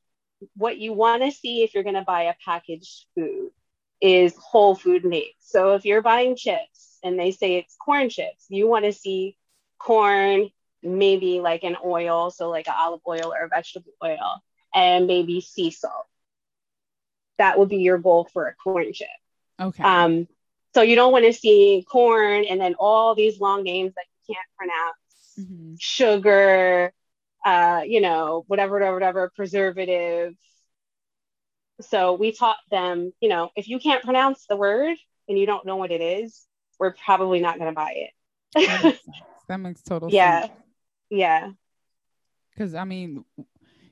What 0.56 0.78
you 0.78 0.92
want 0.94 1.22
to 1.22 1.32
see 1.32 1.62
if 1.62 1.74
you're 1.74 1.84
going 1.84 1.96
to 1.96 2.02
buy 2.02 2.24
a 2.24 2.34
packaged 2.44 3.06
food 3.16 3.52
is 4.02 4.36
whole 4.36 4.76
food 4.76 5.06
names. 5.06 5.36
So 5.40 5.76
if 5.76 5.86
you're 5.86 6.02
buying 6.02 6.36
chips 6.36 6.98
and 7.04 7.20
they 7.20 7.32
say 7.32 7.56
it's 7.56 7.76
corn 7.76 8.10
chips, 8.10 8.46
you 8.50 8.68
want 8.68 8.86
to 8.86 8.92
see 8.92 9.38
corn, 9.78 10.50
maybe 10.82 11.40
like 11.40 11.64
an 11.64 11.78
oil, 11.86 12.32
so 12.32 12.50
like 12.50 12.68
an 12.68 12.74
olive 12.76 13.02
oil 13.08 13.32
or 13.32 13.46
a 13.46 13.48
vegetable 13.48 13.94
oil, 14.04 14.42
and 14.74 15.08
maybe 15.08 15.42
sea 15.42 15.72
salt. 15.72 16.06
That 17.38 17.58
would 17.58 17.70
be 17.70 17.78
your 17.78 17.98
goal 17.98 18.30
for 18.32 18.48
a 18.48 18.56
corn 18.56 18.94
chip. 18.94 19.08
Okay. 19.60 19.84
Um, 19.84 20.28
so 20.74 20.82
you 20.82 20.96
don't 20.96 21.12
want 21.12 21.26
to 21.26 21.34
see 21.34 21.86
corn 21.90 22.46
and 22.46 22.60
then 22.60 22.76
all 22.80 23.16
these 23.16 23.40
long 23.40 23.64
names 23.64 23.94
that 23.96 24.06
you 24.28 24.36
can't 24.36 24.48
pronounce, 24.58 25.34
mm-hmm. 25.40 25.76
sugar, 25.80 26.94
uh, 27.46 27.82
you 27.86 28.02
know, 28.02 28.44
whatever, 28.48 28.74
whatever, 28.74 28.94
whatever, 28.94 29.32
preservative. 29.36 30.36
So 31.82 32.14
we 32.14 32.32
taught 32.32 32.58
them, 32.70 33.12
you 33.20 33.30
know, 33.30 33.50
if 33.56 33.68
you 33.68 33.80
can't 33.80 34.04
pronounce 34.04 34.46
the 34.46 34.56
word 34.56 34.96
and 35.28 35.38
you 35.38 35.46
don't 35.46 35.66
know 35.66 35.78
what 35.78 35.92
it 35.92 36.02
is, 36.02 36.46
we're 36.80 36.94
probably 36.94 37.40
not 37.40 37.58
going 37.58 37.72
to 37.72 37.76
buy 37.76 37.94
it. 37.96 38.12
that, 38.68 38.84
makes 38.84 39.00
that 39.48 39.58
makes 39.58 39.82
total 39.82 40.10
yeah. 40.12 40.42
sense. 40.42 40.52
Yeah. 40.54 40.58
Yeah. 41.12 41.50
Because 42.54 42.76
I 42.76 42.84
mean, 42.84 43.26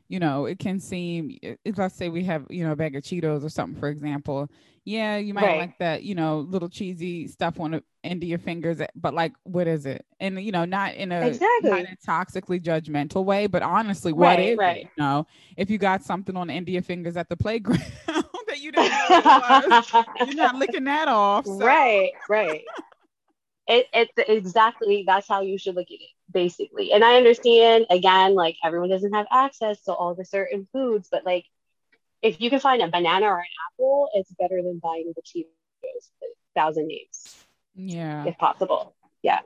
you 0.10 0.20
know, 0.20 0.46
it 0.46 0.58
can 0.58 0.80
seem, 0.80 1.38
if 1.42 1.78
let's 1.78 1.96
say 1.96 2.10
we 2.10 2.24
have, 2.24 2.48
you 2.50 2.66
know, 2.66 2.72
a 2.72 2.76
bag 2.76 2.96
of 2.96 3.04
Cheetos 3.04 3.44
or 3.44 3.50
something, 3.50 3.80
for 3.80 3.90
example. 3.90 4.50
Yeah, 4.84 5.18
you 5.18 5.36
might 5.36 5.44
right. 5.44 5.60
like 5.60 5.78
that, 5.78 6.02
you 6.02 6.16
know, 6.16 6.40
little 6.40 6.68
cheesy 6.68 7.28
stuff 7.28 7.60
on 7.60 7.72
the 7.72 7.84
end 8.04 8.24
of 8.24 8.30
your 8.30 8.40
fingers, 8.40 8.82
eh, 8.82 8.88
but 8.96 9.14
like, 9.14 9.34
what 9.44 9.68
is 9.68 9.86
it? 9.86 10.04
And, 10.20 10.44
you 10.44 10.52
know, 10.52 10.66
not 10.66 10.96
in 10.96 11.12
a, 11.12 11.28
exactly. 11.28 11.82
in 11.82 11.86
a 11.86 11.98
toxically 12.08 12.60
judgmental 12.60 13.24
way, 13.24 13.46
but 13.46 13.62
honestly, 13.62 14.12
what 14.12 14.38
right, 14.38 14.40
is 14.40 14.58
right. 14.58 14.78
it? 14.78 14.90
You 14.98 15.04
know, 15.04 15.28
if 15.58 15.70
you 15.70 15.78
got 15.78 16.04
something 16.04 16.36
on 16.36 16.48
the 16.48 16.54
end 16.54 16.68
of 16.68 16.74
your 16.74 16.82
fingers 16.82 17.16
at 17.16 17.30
the 17.30 17.38
playground 17.38 17.84
that 18.08 18.60
you 18.60 18.72
didn't 18.72 18.90
know 18.90 19.64
was, 19.70 20.06
you're 20.26 20.36
not 20.36 20.56
licking 20.56 20.86
that 20.86 21.08
off. 21.08 21.46
So. 21.46 21.60
Right, 21.60 22.12
right. 22.28 22.64
it, 23.68 23.86
it 23.94 24.10
exactly 24.28 25.04
that's 25.06 25.28
how 25.28 25.42
you 25.42 25.60
should 25.60 25.76
look 25.76 25.92
at 25.92 26.02
it 26.02 26.10
basically 26.32 26.92
and 26.92 27.04
i 27.04 27.16
understand 27.16 27.86
again 27.90 28.36
like 28.36 28.56
everyone 28.64 28.90
doesn't 28.90 29.14
have 29.14 29.26
access 29.32 29.82
to 29.84 29.92
all 29.92 30.14
the 30.14 30.26
certain 30.26 30.68
foods 30.72 31.08
but 31.12 31.26
like 31.26 31.46
if 32.22 32.40
you 32.40 32.50
can 32.50 32.60
find 32.60 32.82
a 32.82 32.88
banana 32.88 33.26
or 33.26 33.40
an 33.40 33.46
apple 33.72 34.10
it's 34.14 34.32
better 34.40 34.62
than 34.62 34.80
buying 34.80 35.12
the 35.16 35.22
cheetos 35.22 36.10
thousand 36.56 36.88
names 36.88 37.46
yeah 37.76 38.26
if 38.26 38.38
possible 38.38 38.94
yeah 39.24 39.40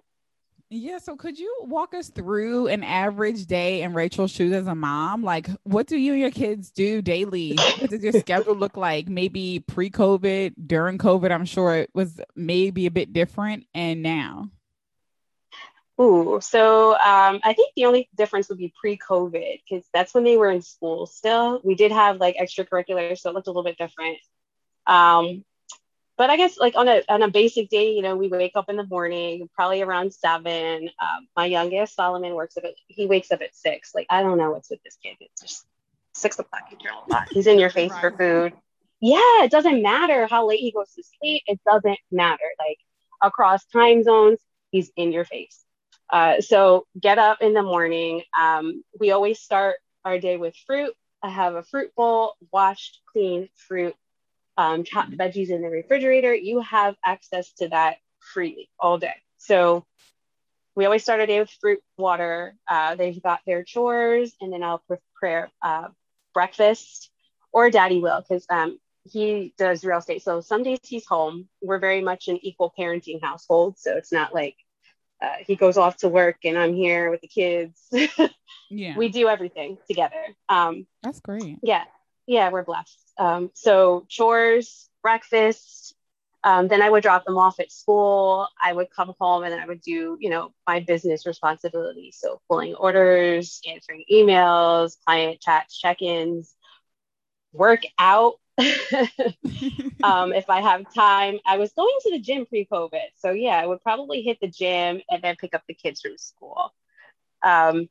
yeah. 0.76 0.98
So 0.98 1.15
could 1.15 1.38
you 1.38 1.56
walk 1.62 1.93
us 1.93 2.10
through 2.10 2.67
an 2.67 2.84
average 2.84 3.46
day 3.46 3.84
in 3.84 3.93
Rachel's 3.93 4.32
shoes 4.32 4.52
as 4.54 4.65
a 4.65 4.74
mom? 4.74 5.24
Like, 5.24 5.48
what 5.62 5.86
do 5.86 5.98
you 5.98 6.13
and 6.13 6.22
your 6.22 6.32
kids 6.32 6.72
do 6.72 7.00
daily? 7.00 7.56
What 7.80 7.91
does 7.91 8.04
your 8.04 8.13
schedule 8.13 8.56
look 8.56 8.76
like? 8.76 9.08
Maybe 9.08 9.60
pre 9.60 9.91
COVID, 9.91 10.54
during 10.65 10.98
COVID, 10.98 11.32
I'm 11.32 11.46
sure 11.46 11.76
it 11.76 11.91
was 11.93 12.19
maybe 12.36 12.88
a 12.88 12.91
bit 12.91 13.13
different. 13.13 13.67
And 13.76 14.02
now? 14.02 14.50
Ooh, 16.02 16.40
so 16.42 16.94
um, 16.94 17.40
I 17.44 17.54
think 17.54 17.74
the 17.76 17.86
only 17.86 18.10
difference 18.16 18.50
would 18.50 18.58
be 18.58 18.74
pre-COVID 18.80 19.62
because 19.70 19.86
that's 19.94 20.14
when 20.14 20.24
they 20.24 20.38
were 20.38 20.50
in 20.50 20.62
school. 20.62 21.06
Still, 21.06 21.62
we 21.64 21.76
did 21.76 21.92
have 21.92 22.18
like 22.18 22.36
extracurriculars, 22.38 23.20
so 23.20 23.30
it 23.30 23.36
looked 23.36 23.48
a 23.48 23.52
little 23.52 23.64
bit 23.64 23.78
different. 23.78 24.18
Um, 24.88 25.46
but 26.18 26.30
I 26.30 26.38
guess 26.38 26.58
like 26.58 26.76
on 26.76 26.88
a 26.88 27.02
on 27.10 27.22
a 27.22 27.28
basic 27.28 27.70
day, 27.70 27.94
you 27.94 28.02
know, 28.02 28.16
we 28.16 28.28
wake 28.28 28.54
up 28.56 28.70
in 28.70 28.76
the 28.76 28.86
morning, 28.86 29.50
probably 29.54 29.82
around 29.82 30.14
seven. 30.14 30.90
Um, 31.02 31.28
my 31.36 31.46
youngest 31.46 31.96
Solomon 31.96 32.34
works 32.34 32.58
at 32.58 32.66
he 32.88 33.06
wakes 33.06 33.32
up 33.32 33.42
at 33.42 33.56
six. 33.56 33.94
Like 33.94 34.08
I 34.10 34.22
don't 34.22 34.38
know 34.38 34.52
what's 34.52 34.70
with 34.70 34.82
this 34.84 34.98
kid. 35.04 35.18
It's 35.20 35.42
just 35.42 35.66
six 36.14 36.38
o'clock. 36.40 36.62
He's 37.30 37.48
in 37.48 37.60
your 37.60 37.70
face 37.70 37.96
for 37.98 38.12
food. 38.12 38.54
Yeah, 39.00 39.44
it 39.44 39.52
doesn't 39.52 39.82
matter 39.82 40.28
how 40.28 40.48
late 40.48 40.60
he 40.60 40.72
goes 40.72 40.92
to 40.94 41.04
sleep. 41.20 41.44
It 41.48 41.60
doesn't 41.66 42.00
matter. 42.12 42.44
Like 42.60 42.78
across 43.22 43.66
time 43.66 44.04
zones, 44.04 44.40
he's 44.72 44.92
in 44.96 45.12
your 45.12 45.26
face. 45.26 45.62
Uh, 46.13 46.39
so 46.39 46.86
get 46.99 47.17
up 47.17 47.39
in 47.41 47.54
the 47.54 47.63
morning. 47.63 48.21
Um, 48.39 48.84
we 48.99 49.12
always 49.12 49.39
start 49.39 49.78
our 50.06 50.19
day 50.19 50.38
with 50.38 50.56
fruit. 50.67 50.93
I 51.23 51.30
have 51.30 51.56
a 51.56 51.63
fruit 51.63 51.93
bowl, 51.95 52.36
washed, 52.52 53.02
clean 53.12 53.49
fruit 53.67 53.95
um, 54.58 54.84
chopped 54.84 55.12
veggies 55.12 55.49
in 55.49 55.62
the 55.62 55.69
refrigerator, 55.69 56.34
you 56.34 56.62
have 56.62 56.95
access 57.06 57.52
to 57.54 57.69
that 57.69 57.97
freely 58.19 58.69
all 58.80 58.97
day. 58.97 59.15
So 59.38 59.86
we 60.76 60.86
always 60.86 61.04
start 61.04 61.19
our 61.19 61.26
day 61.26 61.39
with 61.39 61.52
fruit, 61.62 61.80
water. 61.97 62.56
Uh, 62.67 62.95
they've 62.95 63.21
got 63.21 63.41
their 63.45 63.63
chores, 63.63 64.34
and 64.41 64.52
then 64.52 64.63
I'll 64.63 64.84
prepare 64.88 65.52
uh, 65.62 65.89
breakfast, 66.34 67.10
or 67.52 67.69
Daddy 67.69 67.99
will, 67.99 68.21
because 68.21 68.45
um, 68.49 68.80
he 69.04 69.54
does 69.58 69.84
real 69.84 69.99
estate. 69.99 70.23
So 70.23 70.41
some 70.41 70.63
days 70.63 70.80
he's 70.84 71.06
home. 71.06 71.47
We're 71.62 71.80
very 71.80 72.02
much 72.02 72.28
an 72.28 72.39
equal 72.41 72.73
parenting 72.78 73.21
household, 73.21 73.78
so 73.78 73.95
it's 73.97 74.12
not 74.12 74.34
like 74.34 74.56
uh, 75.24 75.36
he 75.48 75.56
goes 75.56 75.78
off 75.78 75.98
to 75.98 76.10
work 76.10 76.38
and 76.44 76.58
I'm 76.58 76.74
here 76.74 77.10
with 77.10 77.22
the 77.22 77.28
kids. 77.28 77.82
yeah, 78.70 78.98
we 78.98 79.10
do 79.10 79.30
everything 79.30 79.78
together. 79.88 80.24
Um, 80.50 80.86
That's 81.02 81.22
great. 81.22 81.60
Yeah, 81.64 81.86
yeah, 82.28 82.50
we're 82.50 82.64
blessed. 82.64 83.00
Um, 83.18 83.50
so 83.54 84.06
chores, 84.10 84.90
breakfast, 85.02 85.96
um, 86.44 86.68
then 86.68 86.82
I 86.82 86.90
would 86.90 87.04
drop 87.04 87.24
them 87.24 87.38
off 87.38 87.60
at 87.60 87.72
school. 87.72 88.48
I 88.62 88.74
would 88.74 88.88
come 88.94 89.14
home 89.18 89.44
and 89.44 89.54
then 89.54 89.62
I 89.62 89.66
would 89.66 89.82
do, 89.82 90.18
you 90.20 90.30
know, 90.30 90.52
my 90.68 90.82
business 90.82 91.26
responsibilities. 91.26 92.18
So 92.20 92.42
pulling 92.50 92.76
orders, 92.76 93.62
answering 93.68 94.04
emails, 94.12 94.98
client 95.06 95.40
chats, 95.40 95.80
check-ins, 95.80 96.54
work 97.54 97.84
out. 97.98 98.34
um, 100.04 100.32
if 100.34 100.50
I 100.50 100.62
have 100.62 100.94
time, 100.94 101.39
I 101.46 101.58
was 101.58 101.72
going 101.74 101.96
to 102.02 102.12
the 102.12 102.20
gym 102.20 102.46
pre-COVID. 102.46 103.08
So 103.18 103.32
yeah, 103.32 103.58
I 103.58 103.66
would 103.66 103.82
probably 103.82 104.22
hit 104.22 104.39
the 104.42 104.48
gym 104.48 105.02
and 105.10 105.22
then 105.22 105.36
pick 105.36 105.54
up 105.56 105.63
the 105.68 105.74
kids 105.74 106.02
from 106.02 106.18
school. 106.18 106.74
Um, 107.42 107.89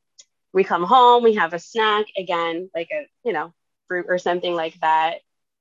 we 0.52 0.64
come 0.64 0.84
home, 0.84 1.22
we 1.22 1.34
have 1.34 1.54
a 1.54 1.58
snack 1.58 2.06
again, 2.16 2.70
like 2.74 2.88
a, 2.92 3.06
you 3.24 3.32
know, 3.32 3.52
fruit 3.88 4.06
or 4.08 4.18
something 4.18 4.54
like 4.54 4.78
that. 4.80 5.18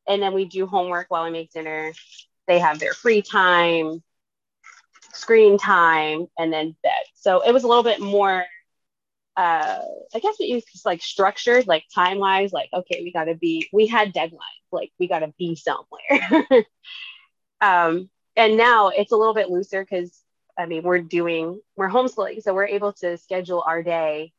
And 0.07 0.21
then 0.21 0.33
we 0.33 0.45
do 0.45 0.65
homework 0.65 1.07
while 1.09 1.23
I 1.23 1.29
make 1.29 1.51
dinner. 1.51 1.93
They 2.47 2.59
have 2.59 2.79
their 2.79 2.93
free 2.93 3.21
time, 3.21 4.03
screen 5.13 5.57
time, 5.57 6.27
and 6.37 6.51
then 6.51 6.75
bed. 6.83 6.91
So 7.15 7.41
it 7.41 7.51
was 7.51 7.63
a 7.63 7.67
little 7.67 7.83
bit 7.83 7.99
more, 7.99 8.45
uh, 9.37 9.79
I 10.13 10.19
guess 10.19 10.35
it 10.39 10.63
just 10.71 10.85
like 10.85 11.01
structured, 11.01 11.67
like 11.67 11.85
time 11.93 12.19
wise, 12.19 12.51
like, 12.51 12.69
okay, 12.73 13.01
we 13.03 13.11
got 13.11 13.25
to 13.25 13.35
be, 13.35 13.67
we 13.71 13.87
had 13.87 14.13
deadlines, 14.13 14.37
like, 14.71 14.91
we 14.99 15.07
got 15.07 15.19
to 15.19 15.33
be 15.37 15.55
somewhere. 15.55 16.65
um, 17.61 18.09
and 18.35 18.57
now 18.57 18.89
it's 18.89 19.11
a 19.11 19.17
little 19.17 19.33
bit 19.33 19.49
looser 19.49 19.83
because 19.83 20.21
I 20.57 20.65
mean, 20.65 20.83
we're 20.83 20.99
doing, 20.99 21.61
we're 21.75 21.89
homeschooling. 21.89 22.43
So 22.43 22.53
we're 22.53 22.67
able 22.67 22.93
to 22.93 23.17
schedule 23.17 23.63
our 23.65 23.81
day 23.81 24.33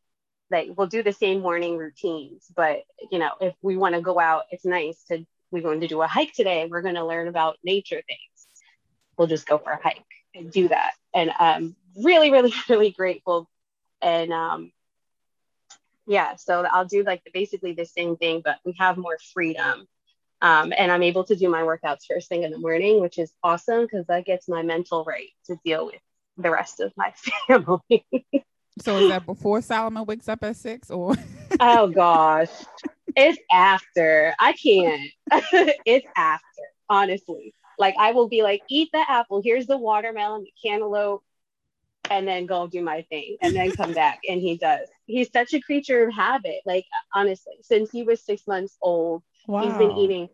like 0.53 0.69
we'll 0.77 0.87
do 0.87 1.03
the 1.03 1.13
same 1.13 1.41
morning 1.41 1.77
routines 1.77 2.47
but 2.55 2.83
you 3.11 3.19
know 3.19 3.31
if 3.41 3.55
we 3.63 3.77
want 3.77 3.95
to 3.95 4.01
go 4.01 4.21
out 4.21 4.45
it's 4.51 4.65
nice 4.65 5.03
to 5.05 5.25
we're 5.51 5.63
going 5.63 5.81
to 5.81 5.89
do 5.89 6.03
a 6.03 6.07
hike 6.07 6.33
today 6.33 6.69
we're 6.71 6.83
going 6.83 6.95
to 6.95 7.05
learn 7.05 7.27
about 7.27 7.57
nature 7.65 8.03
things 8.07 8.47
we'll 9.17 9.27
just 9.27 9.47
go 9.47 9.59
for 9.59 9.73
a 9.73 9.83
hike 9.83 10.05
and 10.35 10.53
do 10.53 10.69
that 10.69 10.93
and 11.15 11.33
i'm 11.39 11.75
really 12.05 12.31
really 12.31 12.55
really 12.69 12.91
grateful 12.91 13.49
and 14.01 14.33
um 14.33 14.71
yeah 16.07 16.37
so 16.37 16.67
i'll 16.73 16.85
do 16.85 17.03
like 17.05 17.23
basically 17.33 17.73
the 17.73 17.85
same 17.85 18.17
thing 18.17 18.43
but 18.45 18.59
we 18.65 18.75
have 18.79 18.97
more 18.97 19.19
freedom 19.33 19.87
um, 20.41 20.73
and 20.77 20.91
i'm 20.91 21.03
able 21.03 21.25
to 21.25 21.37
do 21.37 21.49
my 21.49 21.63
workouts 21.63 22.07
first 22.09 22.29
thing 22.29 22.43
in 22.43 22.51
the 22.51 22.59
morning 22.59 23.01
which 23.01 23.19
is 23.19 23.33
awesome 23.43 23.83
because 23.83 24.07
that 24.07 24.25
gets 24.25 24.49
my 24.49 24.63
mental 24.63 25.05
right 25.05 25.31
to 25.47 25.57
deal 25.65 25.87
with 25.87 26.01
the 26.39 26.51
rest 26.51 26.81
of 26.81 26.93
my 26.97 27.13
family 27.47 28.05
So 28.81 28.97
is 28.97 29.11
that 29.11 29.27
before 29.27 29.61
Solomon 29.61 30.07
wakes 30.07 30.29
up 30.29 30.43
at 30.43 30.57
six 30.57 30.91
or? 30.91 31.15
oh 31.61 31.89
gosh, 31.89 32.49
it's 33.17 33.39
after. 33.53 34.35
I 34.41 34.53
can't. 34.53 35.11
it's 35.85 36.07
after, 36.17 36.63
honestly. 36.89 37.55
Like 37.79 37.95
I 37.99 38.13
will 38.13 38.29
be 38.29 38.43
like, 38.43 38.63
eat 38.71 38.89
the 38.93 39.05
apple. 39.07 39.43
Here's 39.45 39.67
the 39.67 39.77
watermelon, 39.77 40.45
the 40.45 40.53
cantaloupe, 40.69 41.23
and 42.11 42.27
then 42.27 42.47
go 42.47 42.67
do 42.67 42.83
my 42.83 43.03
thing 43.11 43.37
and 43.43 43.55
then 43.55 43.73
come 43.73 43.93
back. 43.93 44.21
And 44.29 44.41
he 44.41 44.57
does. 44.57 44.89
He's 45.13 45.31
such 45.33 45.55
a 45.55 45.61
creature 45.61 46.07
of 46.07 46.15
habit. 46.15 46.61
Like, 46.65 46.87
honestly, 47.15 47.55
since 47.63 47.91
he 47.91 48.03
was 48.03 48.25
six 48.25 48.47
months 48.47 48.77
old, 48.81 49.23
wow. 49.47 49.63
he's 49.63 49.77
been 49.77 49.93
eating 49.93 50.29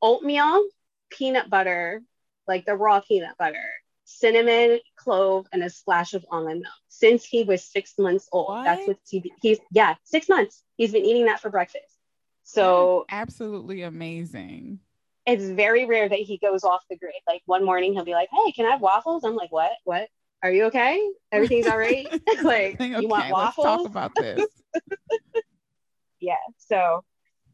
oatmeal, 0.00 0.64
peanut 1.10 1.50
butter, 1.50 2.02
like 2.46 2.64
the 2.64 2.74
raw 2.74 3.00
peanut 3.00 3.36
butter, 3.38 3.64
cinnamon, 4.04 4.80
clove, 4.96 5.46
and 5.52 5.62
a 5.62 5.70
splash 5.70 6.14
of 6.14 6.24
almond 6.30 6.60
milk 6.62 6.74
since 6.88 7.24
he 7.24 7.42
was 7.44 7.64
six 7.64 7.94
months 7.98 8.28
old. 8.32 8.48
What? 8.48 8.64
That's 8.64 8.86
what 8.86 8.98
he, 9.08 9.32
he's, 9.42 9.58
yeah, 9.72 9.94
six 10.04 10.28
months. 10.28 10.62
He's 10.76 10.92
been 10.92 11.04
eating 11.04 11.26
that 11.26 11.40
for 11.40 11.50
breakfast. 11.50 11.96
So 12.42 13.06
absolutely 13.10 13.82
amazing. 13.82 14.80
It's 15.26 15.44
very 15.44 15.86
rare 15.86 16.08
that 16.08 16.18
he 16.18 16.38
goes 16.38 16.64
off 16.64 16.82
the 16.90 16.96
grid. 16.96 17.14
Like 17.28 17.42
one 17.46 17.64
morning 17.64 17.92
he'll 17.92 18.04
be 18.04 18.12
like, 18.12 18.28
Hey, 18.32 18.52
can 18.52 18.66
I 18.66 18.70
have 18.70 18.80
waffles? 18.80 19.24
I'm 19.24 19.36
like, 19.36 19.52
What? 19.52 19.70
What? 19.84 20.08
Are 20.42 20.50
you 20.50 20.64
okay? 20.64 21.00
Everything's 21.32 21.66
all 21.66 21.78
right? 21.78 22.06
like 22.42 22.80
okay, 22.80 23.00
you 23.00 23.08
want 23.08 23.30
waffles? 23.30 23.64
Let's 23.64 23.82
talk 23.82 23.86
about 23.86 24.14
this. 24.14 24.46
yeah. 26.20 26.36
So 26.58 27.04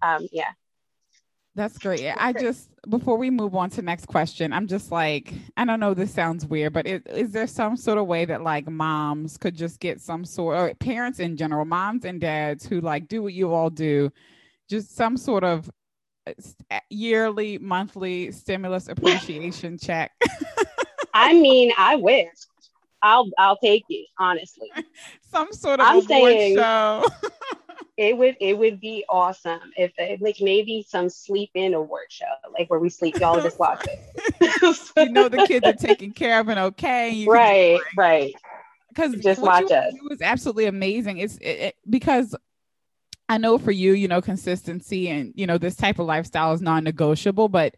um 0.02 0.26
yeah, 0.32 0.50
that's 1.56 1.78
great. 1.78 2.12
I 2.16 2.32
just 2.34 2.68
before 2.88 3.16
we 3.16 3.30
move 3.30 3.54
on 3.54 3.70
to 3.70 3.82
next 3.82 4.06
question, 4.06 4.52
I'm 4.52 4.66
just 4.66 4.92
like, 4.92 5.32
I 5.56 5.64
don't 5.64 5.80
know. 5.80 5.94
This 5.94 6.12
sounds 6.12 6.44
weird, 6.44 6.74
but 6.74 6.86
is, 6.86 7.02
is 7.06 7.32
there 7.32 7.46
some 7.46 7.76
sort 7.76 7.96
of 7.96 8.06
way 8.06 8.26
that 8.26 8.42
like 8.42 8.68
moms 8.68 9.38
could 9.38 9.56
just 9.56 9.80
get 9.80 10.00
some 10.00 10.24
sort, 10.24 10.58
or 10.58 10.74
parents 10.74 11.18
in 11.18 11.36
general, 11.36 11.64
moms 11.64 12.04
and 12.04 12.20
dads 12.20 12.66
who 12.66 12.82
like 12.82 13.08
do 13.08 13.22
what 13.22 13.32
you 13.32 13.54
all 13.54 13.70
do, 13.70 14.12
just 14.68 14.94
some 14.94 15.16
sort 15.16 15.44
of 15.44 15.70
uh, 16.26 16.78
yearly, 16.90 17.56
monthly 17.56 18.30
stimulus 18.32 18.88
appreciation 18.88 19.78
check? 19.78 20.12
I 21.14 21.32
mean, 21.32 21.72
I 21.78 21.96
wish. 21.96 22.28
I'll 23.02 23.30
I'll 23.38 23.56
take 23.58 23.84
it 23.88 24.06
honestly. 24.18 24.70
Some 25.30 25.52
sort 25.52 25.80
of 25.80 25.86
I'm 25.86 26.02
saying, 26.02 26.56
show. 26.56 27.04
it 27.96 28.16
would 28.16 28.36
it 28.40 28.58
would 28.58 28.80
be 28.80 29.04
awesome 29.08 29.72
if 29.76 29.92
like 30.20 30.36
maybe 30.40 30.84
some 30.86 31.08
sleep 31.08 31.50
in 31.54 31.72
award 31.72 32.06
show 32.08 32.24
like 32.58 32.68
where 32.68 32.78
we 32.78 32.90
sleep 32.90 33.18
y'all 33.18 33.40
just 33.40 33.58
watch 33.58 33.84
it. 33.86 34.00
You 34.96 35.12
know 35.12 35.28
the 35.28 35.46
kids 35.46 35.66
are 35.66 35.72
taken 35.72 36.12
care 36.12 36.40
of 36.40 36.48
and 36.48 36.58
okay 36.58 37.26
right 37.26 37.74
like, 37.74 37.82
right. 37.96 38.34
because 38.88 39.14
just 39.16 39.40
watch 39.40 39.70
it 39.70 39.94
it 39.94 40.10
was 40.10 40.20
absolutely 40.20 40.66
amazing. 40.66 41.18
It's 41.18 41.36
it, 41.38 41.46
it, 41.46 41.76
because 41.88 42.34
i 43.28 43.38
know 43.38 43.58
for 43.58 43.72
you 43.72 43.92
you 43.92 44.08
know 44.08 44.20
consistency 44.20 45.08
and 45.08 45.32
you 45.34 45.46
know 45.46 45.58
this 45.58 45.76
type 45.76 45.98
of 45.98 46.06
lifestyle 46.06 46.52
is 46.52 46.62
non-negotiable 46.62 47.48
but 47.48 47.74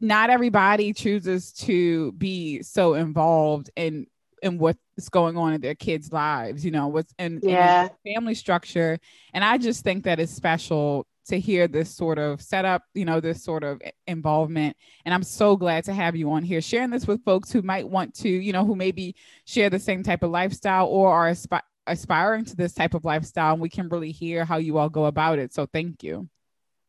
not 0.00 0.30
everybody 0.30 0.92
chooses 0.92 1.52
to 1.52 2.12
be 2.12 2.62
so 2.62 2.94
involved 2.94 3.70
in 3.76 4.06
and 4.46 4.58
what's 4.58 5.08
going 5.10 5.36
on 5.36 5.52
in 5.52 5.60
their 5.60 5.74
kids' 5.74 6.12
lives, 6.12 6.64
you 6.64 6.70
know, 6.70 6.88
what's 6.88 7.12
in, 7.18 7.40
yeah. 7.42 7.88
in 8.04 8.14
family 8.14 8.34
structure. 8.34 8.98
And 9.34 9.44
I 9.44 9.58
just 9.58 9.84
think 9.84 10.04
that 10.04 10.18
is 10.18 10.30
special 10.30 11.06
to 11.26 11.38
hear 11.38 11.66
this 11.66 11.90
sort 11.94 12.18
of 12.18 12.40
setup, 12.40 12.84
you 12.94 13.04
know, 13.04 13.20
this 13.20 13.42
sort 13.42 13.64
of 13.64 13.82
involvement. 14.06 14.76
And 15.04 15.12
I'm 15.12 15.24
so 15.24 15.56
glad 15.56 15.84
to 15.84 15.92
have 15.92 16.16
you 16.16 16.30
on 16.30 16.44
here 16.44 16.60
sharing 16.60 16.90
this 16.90 17.06
with 17.06 17.24
folks 17.24 17.50
who 17.50 17.62
might 17.62 17.88
want 17.88 18.14
to, 18.16 18.28
you 18.28 18.52
know, 18.52 18.64
who 18.64 18.76
maybe 18.76 19.16
share 19.44 19.68
the 19.68 19.78
same 19.78 20.02
type 20.02 20.22
of 20.22 20.30
lifestyle 20.30 20.86
or 20.86 21.12
are 21.12 21.30
aspi- 21.30 21.62
aspiring 21.86 22.44
to 22.46 22.56
this 22.56 22.72
type 22.72 22.94
of 22.94 23.04
lifestyle. 23.04 23.52
And 23.52 23.60
we 23.60 23.68
can 23.68 23.88
really 23.88 24.12
hear 24.12 24.44
how 24.44 24.58
you 24.58 24.78
all 24.78 24.88
go 24.88 25.06
about 25.06 25.38
it. 25.38 25.52
So 25.52 25.66
thank 25.66 26.02
you. 26.02 26.28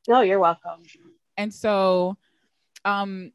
No, 0.07 0.21
you're 0.21 0.39
welcome. 0.39 0.83
And 1.35 1.53
so, 1.53 2.17
um, 2.85 3.31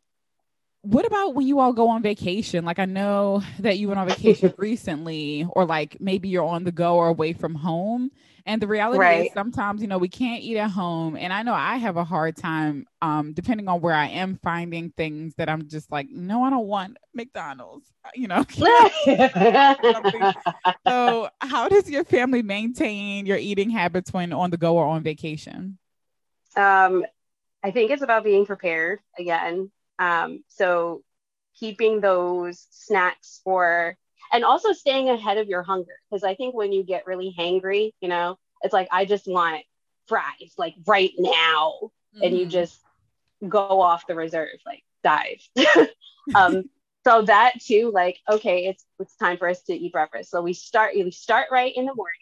what 0.83 1.07
about 1.07 1.35
when 1.35 1.47
you 1.47 1.61
all 1.61 1.73
go 1.73 1.88
on 1.88 2.03
vacation? 2.03 2.64
Like 2.64 2.81
I 2.81 2.87
know 2.87 3.42
that 3.61 3.79
you 3.79 3.88
went 3.88 4.01
on 4.01 4.09
vacation 4.09 4.53
recently, 4.59 5.47
or 5.51 5.64
like 5.64 5.97
maybe 6.01 6.29
you're 6.29 6.45
on 6.45 6.64
the 6.64 6.73
go 6.73 6.97
or 6.97 7.09
away 7.09 7.33
from 7.33 7.55
home. 7.55 8.11
And 8.45 8.61
the 8.61 8.66
reality 8.66 8.99
right. 8.99 9.27
is 9.27 9.33
sometimes, 9.33 9.81
you 9.81 9.87
know, 9.87 9.99
we 9.99 10.09
can't 10.09 10.42
eat 10.42 10.57
at 10.57 10.71
home. 10.71 11.16
And 11.16 11.33
I 11.33 11.45
know 11.45 11.55
I 11.55 11.77
have 11.77 11.97
a 11.97 12.03
hard 12.03 12.37
time, 12.37 12.87
um, 13.01 13.33
depending 13.33 13.68
on 13.68 13.81
where 13.81 13.95
I 13.95 14.09
am, 14.09 14.40
finding 14.42 14.90
things 14.90 15.35
that 15.37 15.49
I'm 15.49 15.68
just 15.68 15.92
like, 15.92 16.09
no, 16.11 16.42
I 16.42 16.51
don't 16.51 16.66
want 16.66 16.97
McDonald's, 17.14 17.92
you 18.16 18.27
know. 18.27 18.45
so 20.85 21.29
how 21.40 21.68
does 21.68 21.88
your 21.88 22.03
family 22.03 22.42
maintain 22.42 23.27
your 23.27 23.37
eating 23.37 23.71
habits 23.71 24.12
when 24.12 24.33
on 24.33 24.51
the 24.51 24.57
go 24.57 24.77
or 24.77 24.87
on 24.87 25.05
vacation? 25.05 25.79
Um, 26.57 27.07
I 27.62 27.71
think 27.71 27.92
it's 27.92 28.03
about 28.03 28.25
being 28.25 28.45
prepared 28.45 28.99
again 29.16 29.71
um, 30.03 30.43
so 30.49 31.03
keeping 31.59 32.01
those 32.01 32.67
snacks 32.71 33.41
for, 33.45 33.97
and 34.33 34.45
also 34.45 34.73
staying 34.73 35.09
ahead 35.09 35.38
of 35.38 35.49
your 35.49 35.62
hunger. 35.62 35.95
Because 36.11 36.25
I 36.25 36.35
think 36.35 36.55
when 36.55 36.73
you 36.73 36.83
get 36.83 37.07
really 37.07 37.35
hangry, 37.38 37.93
you 38.01 38.09
know, 38.09 38.37
it's 38.62 38.73
like, 38.73 38.88
I 38.91 39.05
just 39.05 39.29
want 39.29 39.62
fries 40.09 40.55
like 40.59 40.75
right 40.87 41.12
now. 41.19 41.75
Mm-hmm. 42.15 42.25
And 42.25 42.37
you 42.37 42.43
mm-hmm. 42.43 42.51
just 42.51 42.81
go 43.49 43.81
off 43.81 44.07
the 44.07 44.15
reserve, 44.15 44.59
like 44.67 44.83
dive. 45.05 45.41
um, 46.35 46.65
so 47.07 47.23
that 47.23 47.61
too, 47.61 47.91
like, 47.93 48.19
okay, 48.29 48.67
it's 48.67 48.85
it's 48.99 49.17
time 49.17 49.38
for 49.38 49.49
us 49.49 49.62
to 49.62 49.75
eat 49.75 49.93
breakfast. 49.93 50.31
So 50.31 50.43
we 50.43 50.53
start 50.53 50.95
we 50.95 51.11
start 51.11 51.49
right 51.51 51.73
in 51.75 51.87
the 51.87 51.95
morning. 51.95 52.19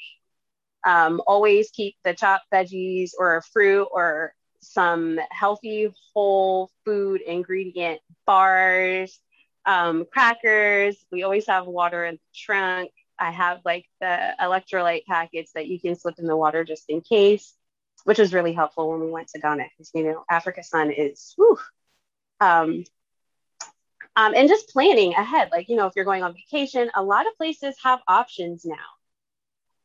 Um, 0.87 1.21
always 1.27 1.71
keep 1.71 1.97
the 2.05 2.15
chopped 2.15 2.47
veggies 2.53 3.11
or 3.19 3.43
fruit 3.53 3.89
or 3.93 4.35
some 4.61 5.19
healthy 5.31 5.93
whole 6.15 6.71
food 6.85 7.21
ingredient 7.21 8.01
bars, 8.27 9.21
um, 9.67 10.07
crackers. 10.11 11.05
We 11.11 11.23
always 11.23 11.47
have 11.47 11.67
water 11.67 12.05
in 12.05 12.15
the 12.15 12.21
trunk. 12.35 12.91
I 13.19 13.31
have 13.31 13.61
like 13.65 13.87
the 14.01 14.35
electrolyte 14.41 15.05
packets 15.07 15.53
that 15.55 15.67
you 15.67 15.81
can 15.81 15.95
slip 15.95 16.19
in 16.19 16.27
the 16.27 16.37
water 16.37 16.65
just 16.65 16.85
in 16.89 17.01
case, 17.01 17.55
which 18.05 18.19
was 18.19 18.33
really 18.33 18.53
helpful 18.53 18.91
when 18.91 19.01
we 19.01 19.11
went 19.11 19.29
to 19.29 19.41
Ghana 19.41 19.65
because 19.71 19.91
you 19.95 20.05
know 20.05 20.25
Africa 20.31 20.63
sun 20.63 20.91
is 20.91 21.35
whew, 21.37 21.59
um, 22.41 22.85
um, 24.17 24.35
and 24.35 24.49
just 24.49 24.71
planning 24.71 25.13
ahead. 25.15 25.51
Like 25.53 25.69
you 25.69 25.77
know, 25.77 25.87
if 25.87 25.95
you're 25.97 26.05
going 26.05 26.23
on 26.23 26.35
vacation, 26.35 26.91
a 26.95 27.03
lot 27.03 27.27
of 27.27 27.37
places 27.37 27.77
have 27.83 28.01
options 28.09 28.65
now. 28.65 28.77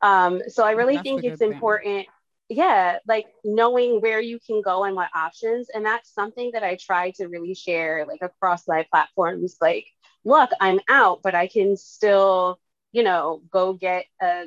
Um, 0.02 0.42
so 0.48 0.64
I 0.64 0.72
really 0.72 0.96
That's 0.96 1.04
think 1.04 1.24
it's 1.24 1.42
important 1.42 2.08
yeah 2.50 3.00
like 3.08 3.26
knowing 3.44 4.02
where 4.02 4.22
you 4.22 4.40
can 4.40 4.62
go 4.62 4.84
and 4.84 4.96
what 4.96 5.10
options 5.16 5.70
and 5.74 5.86
that's 5.86 6.14
something 6.14 6.52
that 6.54 6.64
i 6.64 6.76
try 6.80 7.12
to 7.12 7.28
really 7.28 7.56
share 7.56 8.06
like 8.08 8.22
across 8.22 8.68
my 8.68 8.86
platforms 8.92 9.58
like 9.62 9.88
look 10.24 10.52
i'm 10.62 10.80
out 10.88 11.22
but 11.24 11.34
i 11.34 11.48
can 11.48 11.76
still 11.76 12.60
you 12.92 13.04
know 13.04 13.42
go 13.50 13.74
get 13.74 14.06
a 14.22 14.46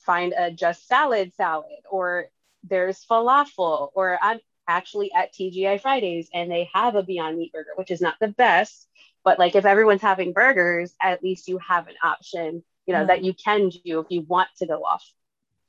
find 0.00 0.34
a 0.36 0.50
just 0.50 0.86
salad 0.86 1.32
salad 1.34 1.80
or 1.90 2.26
there's 2.64 3.04
falafel 3.04 3.90
or 3.94 4.18
i'm 4.22 4.38
actually 4.68 5.10
at 5.12 5.32
tgi 5.32 5.80
fridays 5.80 6.28
and 6.34 6.50
they 6.50 6.68
have 6.74 6.94
a 6.96 7.02
beyond 7.02 7.38
meat 7.38 7.52
burger 7.52 7.70
which 7.76 7.90
is 7.90 8.02
not 8.02 8.14
the 8.20 8.28
best 8.28 8.86
but 9.24 9.38
like 9.38 9.54
if 9.54 9.64
everyone's 9.64 10.02
having 10.02 10.34
burgers 10.34 10.94
at 11.02 11.22
least 11.22 11.48
you 11.48 11.58
have 11.58 11.88
an 11.88 11.94
option 12.04 12.62
you 12.86 12.92
know 12.92 13.04
mm. 13.04 13.06
that 13.06 13.24
you 13.24 13.32
can 13.32 13.70
do 13.70 14.00
if 14.00 14.06
you 14.10 14.20
want 14.20 14.48
to 14.58 14.66
go 14.66 14.82
off 14.84 15.04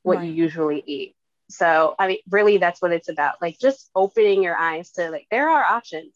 what 0.04 0.18
right. 0.18 0.28
you 0.28 0.34
usually 0.34 0.84
eat 0.86 1.16
so, 1.50 1.96
I 1.98 2.08
mean, 2.08 2.18
really, 2.30 2.58
that's 2.58 2.82
what 2.82 2.92
it's 2.92 3.10
about. 3.10 3.42
Like, 3.42 3.60
just 3.60 3.90
opening 3.96 4.44
your 4.44 4.56
eyes 4.56 4.92
to 4.92 5.10
like, 5.10 5.28
there 5.32 5.50
are 5.50 5.64
options, 5.64 6.14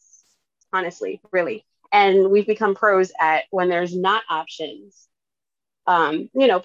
honestly, 0.72 1.20
really. 1.32 1.64
And 1.92 2.30
we've 2.30 2.46
become 2.46 2.74
pros 2.74 3.12
at 3.20 3.44
when 3.50 3.68
there's 3.68 3.96
not 3.96 4.22
options. 4.30 5.08
Um, 5.86 6.30
you 6.34 6.46
know, 6.46 6.62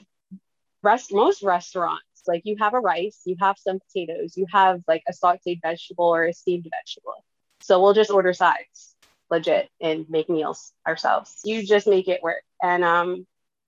rest 0.81 1.13
most 1.13 1.43
restaurants, 1.43 2.03
like 2.27 2.43
you 2.45 2.57
have 2.59 2.73
a 2.73 2.79
rice, 2.79 3.21
you 3.25 3.35
have 3.39 3.57
some 3.57 3.79
potatoes, 3.79 4.37
you 4.37 4.45
have 4.51 4.81
like 4.87 5.03
a 5.07 5.13
sauteed 5.13 5.61
vegetable 5.61 6.05
or 6.05 6.25
a 6.25 6.33
steamed 6.33 6.67
vegetable. 6.69 7.23
So 7.61 7.81
we'll 7.81 7.93
just 7.93 8.11
order 8.11 8.33
sides, 8.33 8.95
legit, 9.29 9.69
and 9.81 10.09
make 10.09 10.29
meals 10.29 10.71
ourselves. 10.87 11.39
You 11.43 11.65
just 11.65 11.87
make 11.87 12.07
it 12.07 12.23
work. 12.23 12.43
And 12.61 12.83
um, 12.83 13.27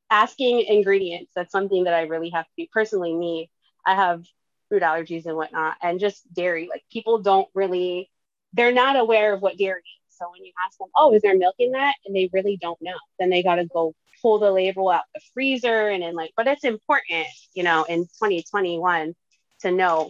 asking 0.10 0.62
ingredients, 0.62 1.32
that's 1.36 1.52
something 1.52 1.86
that 1.86 1.94
I 1.94 2.04
really 2.04 2.30
have 2.30 2.46
to 2.46 2.52
do 2.58 2.68
personally. 2.72 3.14
Me, 3.14 3.50
I 3.86 3.96
have 3.96 4.24
food 4.72 4.82
allergies 4.82 5.26
and 5.26 5.36
whatnot, 5.36 5.76
and 5.84 6.00
just 6.00 6.34
dairy. 6.34 6.68
Like 6.70 6.84
people 6.92 7.20
don't 7.20 7.50
really, 7.54 8.10
they're 8.54 8.72
not 8.72 8.96
aware 8.96 9.34
of 9.34 9.42
what 9.42 9.58
dairy 9.58 9.82
is. 9.82 10.16
So 10.18 10.32
when 10.32 10.46
you 10.46 10.54
ask 10.66 10.78
them, 10.78 10.88
oh, 10.96 11.14
is 11.14 11.22
there 11.22 11.38
milk 11.38 11.56
in 11.60 11.72
that? 11.72 11.96
And 12.06 12.16
they 12.16 12.30
really 12.32 12.58
don't 12.58 12.82
know, 12.82 12.96
then 13.20 13.30
they 13.30 13.44
got 13.44 13.56
to 13.56 13.66
go 13.66 13.94
pull 14.22 14.40
the 14.40 14.52
label 14.52 14.90
out 14.90 15.04
the 15.14 15.22
freezer 15.34 15.90
and 15.90 16.04
then 16.04 16.16
like, 16.16 16.32
but 16.38 16.48
it's 16.48 16.64
important, 16.64 17.28
you 17.54 17.64
know, 17.64 17.84
in 17.84 18.04
2021 18.04 19.16
to 19.62 19.72
know 19.72 20.10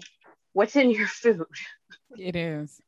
what's 0.53 0.75
in 0.75 0.91
your 0.91 1.07
food. 1.07 1.45
It 2.17 2.35
is. 2.35 2.81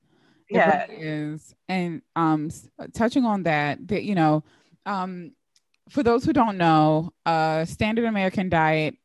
It 0.49 0.57
yeah. 0.57 0.85
Really 0.87 1.01
is. 1.01 1.55
And 1.69 2.01
um 2.15 2.49
touching 2.93 3.25
on 3.25 3.43
that, 3.43 3.87
that 3.87 4.03
you 4.03 4.15
know, 4.15 4.43
um 4.85 5.31
for 5.89 6.03
those 6.03 6.25
who 6.25 6.33
don't 6.33 6.57
know, 6.57 7.13
uh 7.25 7.65
standard 7.65 8.05
American 8.05 8.49
diet 8.49 8.95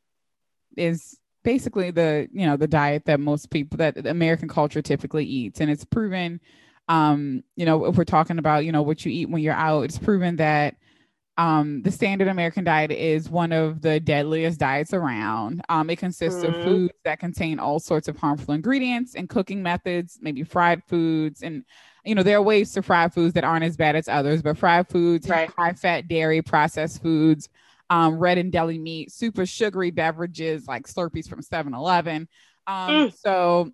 is 0.76 1.18
basically 1.48 1.90
the 1.90 2.28
you 2.30 2.46
know 2.46 2.58
the 2.58 2.68
diet 2.68 3.06
that 3.06 3.18
most 3.18 3.48
people 3.48 3.78
that 3.78 4.06
American 4.06 4.48
culture 4.48 4.82
typically 4.82 5.24
eats, 5.24 5.62
and 5.62 5.70
it's 5.70 5.82
proven. 5.82 6.42
Um, 6.88 7.42
you 7.56 7.64
know, 7.64 7.86
if 7.86 7.96
we're 7.96 8.04
talking 8.04 8.38
about 8.38 8.66
you 8.66 8.72
know 8.72 8.82
what 8.82 9.06
you 9.06 9.10
eat 9.10 9.30
when 9.30 9.40
you're 9.40 9.54
out, 9.54 9.84
it's 9.84 9.98
proven 9.98 10.36
that 10.36 10.76
um, 11.38 11.80
the 11.80 11.90
standard 11.90 12.28
American 12.28 12.64
diet 12.64 12.90
is 12.90 13.30
one 13.30 13.52
of 13.52 13.80
the 13.80 13.98
deadliest 13.98 14.60
diets 14.60 14.92
around. 14.92 15.62
Um, 15.70 15.88
it 15.88 15.96
consists 15.96 16.44
mm-hmm. 16.44 16.54
of 16.54 16.64
foods 16.64 16.94
that 17.04 17.18
contain 17.18 17.58
all 17.58 17.80
sorts 17.80 18.08
of 18.08 18.18
harmful 18.18 18.52
ingredients 18.52 19.14
and 19.14 19.26
cooking 19.26 19.62
methods, 19.62 20.18
maybe 20.20 20.42
fried 20.42 20.82
foods. 20.84 21.42
And, 21.42 21.64
you 22.04 22.14
know, 22.14 22.22
there 22.22 22.36
are 22.36 22.42
ways 22.42 22.72
to 22.72 22.82
fry 22.82 23.08
foods 23.08 23.32
that 23.34 23.44
aren't 23.44 23.64
as 23.64 23.76
bad 23.76 23.96
as 23.96 24.08
others, 24.08 24.42
but 24.42 24.58
fried 24.58 24.88
foods, 24.88 25.30
right. 25.30 25.50
high 25.56 25.72
fat 25.72 26.08
dairy, 26.08 26.42
processed 26.42 27.00
foods, 27.00 27.48
um, 27.90 28.18
red 28.18 28.38
and 28.38 28.52
deli 28.52 28.78
meat, 28.78 29.12
super 29.12 29.46
sugary 29.46 29.90
beverages 29.90 30.66
like 30.66 30.86
Slurpees 30.86 31.28
from 31.28 31.42
7 31.42 31.74
Eleven. 31.74 32.28
Um, 32.66 32.90
mm. 32.90 33.14
So, 33.16 33.72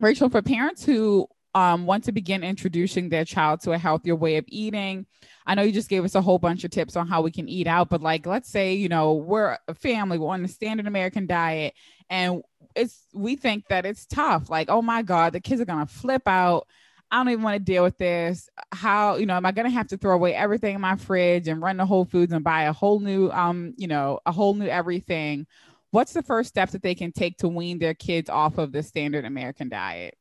Rachel, 0.00 0.28
for 0.28 0.42
parents 0.42 0.84
who 0.84 1.28
um, 1.56 1.86
want 1.86 2.04
to 2.04 2.12
begin 2.12 2.44
introducing 2.44 3.08
their 3.08 3.24
child 3.24 3.62
to 3.62 3.72
a 3.72 3.78
healthier 3.78 4.14
way 4.14 4.36
of 4.36 4.44
eating. 4.48 5.06
I 5.46 5.54
know 5.54 5.62
you 5.62 5.72
just 5.72 5.88
gave 5.88 6.04
us 6.04 6.14
a 6.14 6.20
whole 6.20 6.38
bunch 6.38 6.64
of 6.64 6.70
tips 6.70 6.96
on 6.96 7.08
how 7.08 7.22
we 7.22 7.30
can 7.30 7.48
eat 7.48 7.66
out, 7.66 7.88
but 7.88 8.02
like, 8.02 8.26
let's 8.26 8.50
say, 8.50 8.74
you 8.74 8.90
know, 8.90 9.14
we're 9.14 9.56
a 9.66 9.72
family, 9.72 10.18
we're 10.18 10.28
on 10.28 10.42
the 10.42 10.48
standard 10.48 10.86
American 10.86 11.26
diet, 11.26 11.72
and 12.10 12.42
it's, 12.74 13.06
we 13.14 13.36
think 13.36 13.68
that 13.68 13.86
it's 13.86 14.04
tough. 14.04 14.50
Like, 14.50 14.68
oh 14.68 14.82
my 14.82 15.00
God, 15.00 15.32
the 15.32 15.40
kids 15.40 15.62
are 15.62 15.64
going 15.64 15.86
to 15.86 15.92
flip 15.92 16.28
out. 16.28 16.66
I 17.10 17.18
don't 17.18 17.28
even 17.28 17.44
want 17.44 17.54
to 17.54 17.60
deal 17.60 17.84
with 17.84 17.98
this. 17.98 18.48
How, 18.72 19.16
you 19.16 19.26
know, 19.26 19.36
am 19.36 19.46
I 19.46 19.52
going 19.52 19.66
to 19.66 19.74
have 19.74 19.88
to 19.88 19.96
throw 19.96 20.14
away 20.14 20.34
everything 20.34 20.74
in 20.74 20.80
my 20.80 20.96
fridge 20.96 21.46
and 21.46 21.62
run 21.62 21.76
to 21.76 21.86
Whole 21.86 22.04
Foods 22.04 22.32
and 22.32 22.42
buy 22.42 22.62
a 22.62 22.72
whole 22.72 22.98
new, 23.00 23.30
um, 23.30 23.74
you 23.76 23.86
know, 23.86 24.20
a 24.26 24.32
whole 24.32 24.54
new 24.54 24.66
everything? 24.66 25.46
What's 25.92 26.12
the 26.12 26.22
first 26.22 26.48
step 26.48 26.70
that 26.70 26.82
they 26.82 26.94
can 26.94 27.12
take 27.12 27.38
to 27.38 27.48
wean 27.48 27.78
their 27.78 27.94
kids 27.94 28.28
off 28.28 28.58
of 28.58 28.72
the 28.72 28.82
standard 28.82 29.24
American 29.24 29.68
diet? 29.68 30.16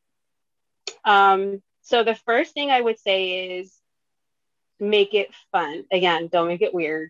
Um, 1.03 1.61
so 1.81 2.03
the 2.03 2.15
first 2.15 2.53
thing 2.53 2.69
I 2.69 2.81
would 2.81 2.99
say 2.99 3.57
is 3.57 3.75
make 4.79 5.13
it 5.13 5.29
fun. 5.51 5.85
Again, 5.91 6.29
don't 6.31 6.47
make 6.47 6.61
it 6.61 6.73
weird. 6.73 7.09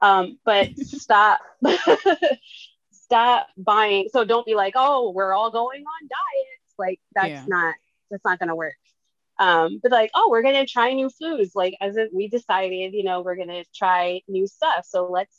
Um, 0.00 0.38
but 0.44 0.76
stop 0.78 1.40
stop 2.92 3.48
buying. 3.56 4.08
So 4.12 4.24
don't 4.24 4.46
be 4.46 4.54
like, 4.54 4.74
oh, 4.76 5.10
we're 5.10 5.34
all 5.34 5.50
going 5.50 5.80
on 5.80 6.08
diets. 6.08 6.74
Like 6.78 7.00
that's 7.14 7.28
yeah. 7.28 7.44
not 7.46 7.74
that's 8.10 8.24
not 8.24 8.38
gonna 8.38 8.56
work. 8.56 8.74
Um, 9.40 9.80
but 9.82 9.90
like, 9.90 10.10
oh, 10.14 10.28
we're 10.30 10.42
gonna 10.42 10.66
try 10.66 10.92
new 10.92 11.08
foods. 11.08 11.52
Like 11.54 11.74
as 11.80 11.96
if 11.96 12.10
we 12.12 12.28
decided, 12.28 12.92
you 12.92 13.02
know, 13.02 13.22
we're 13.22 13.36
gonna 13.36 13.64
try 13.74 14.20
new 14.28 14.46
stuff. 14.46 14.84
So 14.86 15.10
let's, 15.10 15.36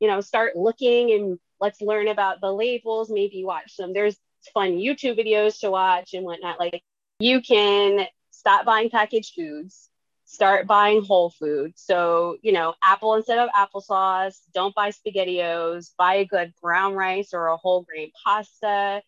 you 0.00 0.08
know, 0.08 0.20
start 0.20 0.56
looking 0.56 1.12
and 1.12 1.38
let's 1.60 1.80
learn 1.80 2.08
about 2.08 2.40
the 2.40 2.52
labels. 2.52 3.10
Maybe 3.10 3.44
watch 3.44 3.76
some. 3.76 3.92
There's 3.92 4.16
fun 4.52 4.72
YouTube 4.72 5.18
videos 5.18 5.60
to 5.60 5.70
watch 5.70 6.14
and 6.14 6.24
whatnot. 6.24 6.58
Like 6.58 6.82
you 7.20 7.40
can 7.40 8.06
stop 8.32 8.66
buying 8.66 8.90
packaged 8.90 9.34
foods, 9.36 9.88
start 10.24 10.66
buying 10.66 11.04
whole 11.04 11.30
food. 11.30 11.74
So, 11.76 12.38
you 12.42 12.52
know, 12.52 12.74
apple 12.82 13.14
instead 13.14 13.38
of 13.38 13.50
applesauce, 13.50 14.40
don't 14.52 14.74
buy 14.74 14.90
SpaghettiOs, 14.90 15.92
buy 15.96 16.16
a 16.16 16.24
good 16.24 16.52
brown 16.60 16.94
rice 16.94 17.30
or 17.32 17.46
a 17.46 17.56
whole 17.56 17.82
grain 17.82 18.10
pasta. 18.24 19.00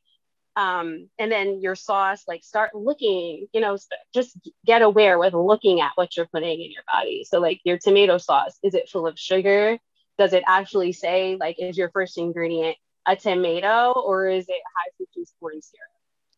Um, 0.56 1.10
and 1.18 1.30
then 1.30 1.60
your 1.60 1.74
sauce, 1.74 2.24
like 2.26 2.42
start 2.42 2.74
looking, 2.74 3.46
you 3.52 3.60
know, 3.60 3.76
just 4.14 4.36
get 4.64 4.80
aware 4.80 5.18
with 5.18 5.34
looking 5.34 5.82
at 5.82 5.92
what 5.96 6.16
you're 6.16 6.28
putting 6.32 6.62
in 6.62 6.72
your 6.72 6.82
body. 6.90 7.26
So, 7.28 7.40
like 7.40 7.60
your 7.64 7.78
tomato 7.78 8.16
sauce, 8.16 8.58
is 8.62 8.74
it 8.74 8.88
full 8.88 9.06
of 9.06 9.18
sugar? 9.18 9.78
Does 10.18 10.32
it 10.32 10.44
actually 10.46 10.92
say, 10.92 11.36
like, 11.38 11.56
is 11.58 11.76
your 11.76 11.90
first 11.90 12.16
ingredient 12.16 12.76
a 13.06 13.14
tomato 13.16 13.92
or 13.92 14.28
is 14.28 14.48
it 14.48 14.62
high 14.76 14.90
fructose 14.98 15.32
corn 15.38 15.60
syrup? 15.60 15.90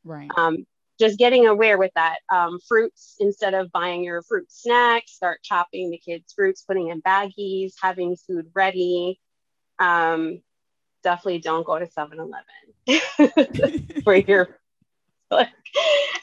Right. 0.04 0.30
Um, 0.36 0.66
just 0.98 1.16
getting 1.16 1.46
aware 1.46 1.78
with 1.78 1.92
that. 1.94 2.18
Um, 2.32 2.58
fruits, 2.66 3.14
instead 3.20 3.54
of 3.54 3.70
buying 3.70 4.02
your 4.02 4.22
fruit 4.22 4.50
snacks, 4.50 5.12
start 5.12 5.42
chopping 5.44 5.90
the 5.90 5.98
kids' 5.98 6.32
fruits, 6.34 6.62
putting 6.62 6.88
in 6.88 7.00
baggies, 7.02 7.74
having 7.80 8.16
food 8.16 8.50
ready. 8.52 9.20
Um, 9.78 10.40
definitely 11.02 11.40
don't 11.40 11.66
go 11.66 11.78
to 11.78 11.86
7 11.86 12.18
Eleven 12.18 14.02
for 14.04 14.16
your. 14.16 14.48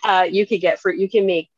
uh, 0.03 0.27
you 0.29 0.47
could 0.47 0.61
get 0.61 0.79
fruit, 0.79 0.99
you 0.99 1.09
can 1.09 1.25
make 1.25 1.49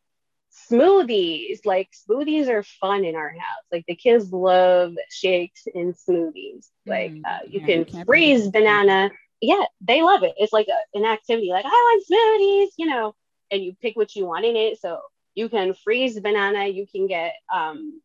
smoothies. 0.70 1.60
Like, 1.66 1.90
smoothies 2.10 2.48
are 2.50 2.64
fun 2.64 3.06
in 3.06 3.16
our 3.16 3.30
house. 3.30 3.66
Like, 3.72 3.86
the 3.88 3.96
kids 3.96 4.32
love 4.32 4.94
shakes 5.10 5.68
and 5.74 5.94
smoothies. 5.96 6.68
Like, 6.86 7.12
mm, 7.12 7.22
uh, 7.26 7.40
you 7.48 7.62
yeah, 7.62 7.84
can 7.84 8.06
freeze 8.06 8.50
banana 8.50 9.12
yeah, 9.42 9.64
they 9.82 10.02
love 10.02 10.24
it. 10.24 10.34
It's 10.38 10.54
like 10.54 10.68
a, 10.68 10.98
an 10.98 11.06
activity, 11.06 11.50
like 11.50 11.66
I 11.66 11.70
want 11.70 12.04
smoothies, 12.06 12.74
you 12.78 12.88
know, 12.88 13.16
and 13.52 13.64
you 13.64 13.76
pick 13.82 13.96
what 13.96 14.16
you 14.16 14.26
want 14.26 14.46
in 14.46 14.56
it. 14.56 14.80
So 14.80 15.00
you 15.36 15.50
can 15.50 15.74
freeze 15.74 16.20
banana, 16.20 16.68
you 16.68 16.88
can 16.88 17.08
get 17.08 17.34
um, 17.54 18.02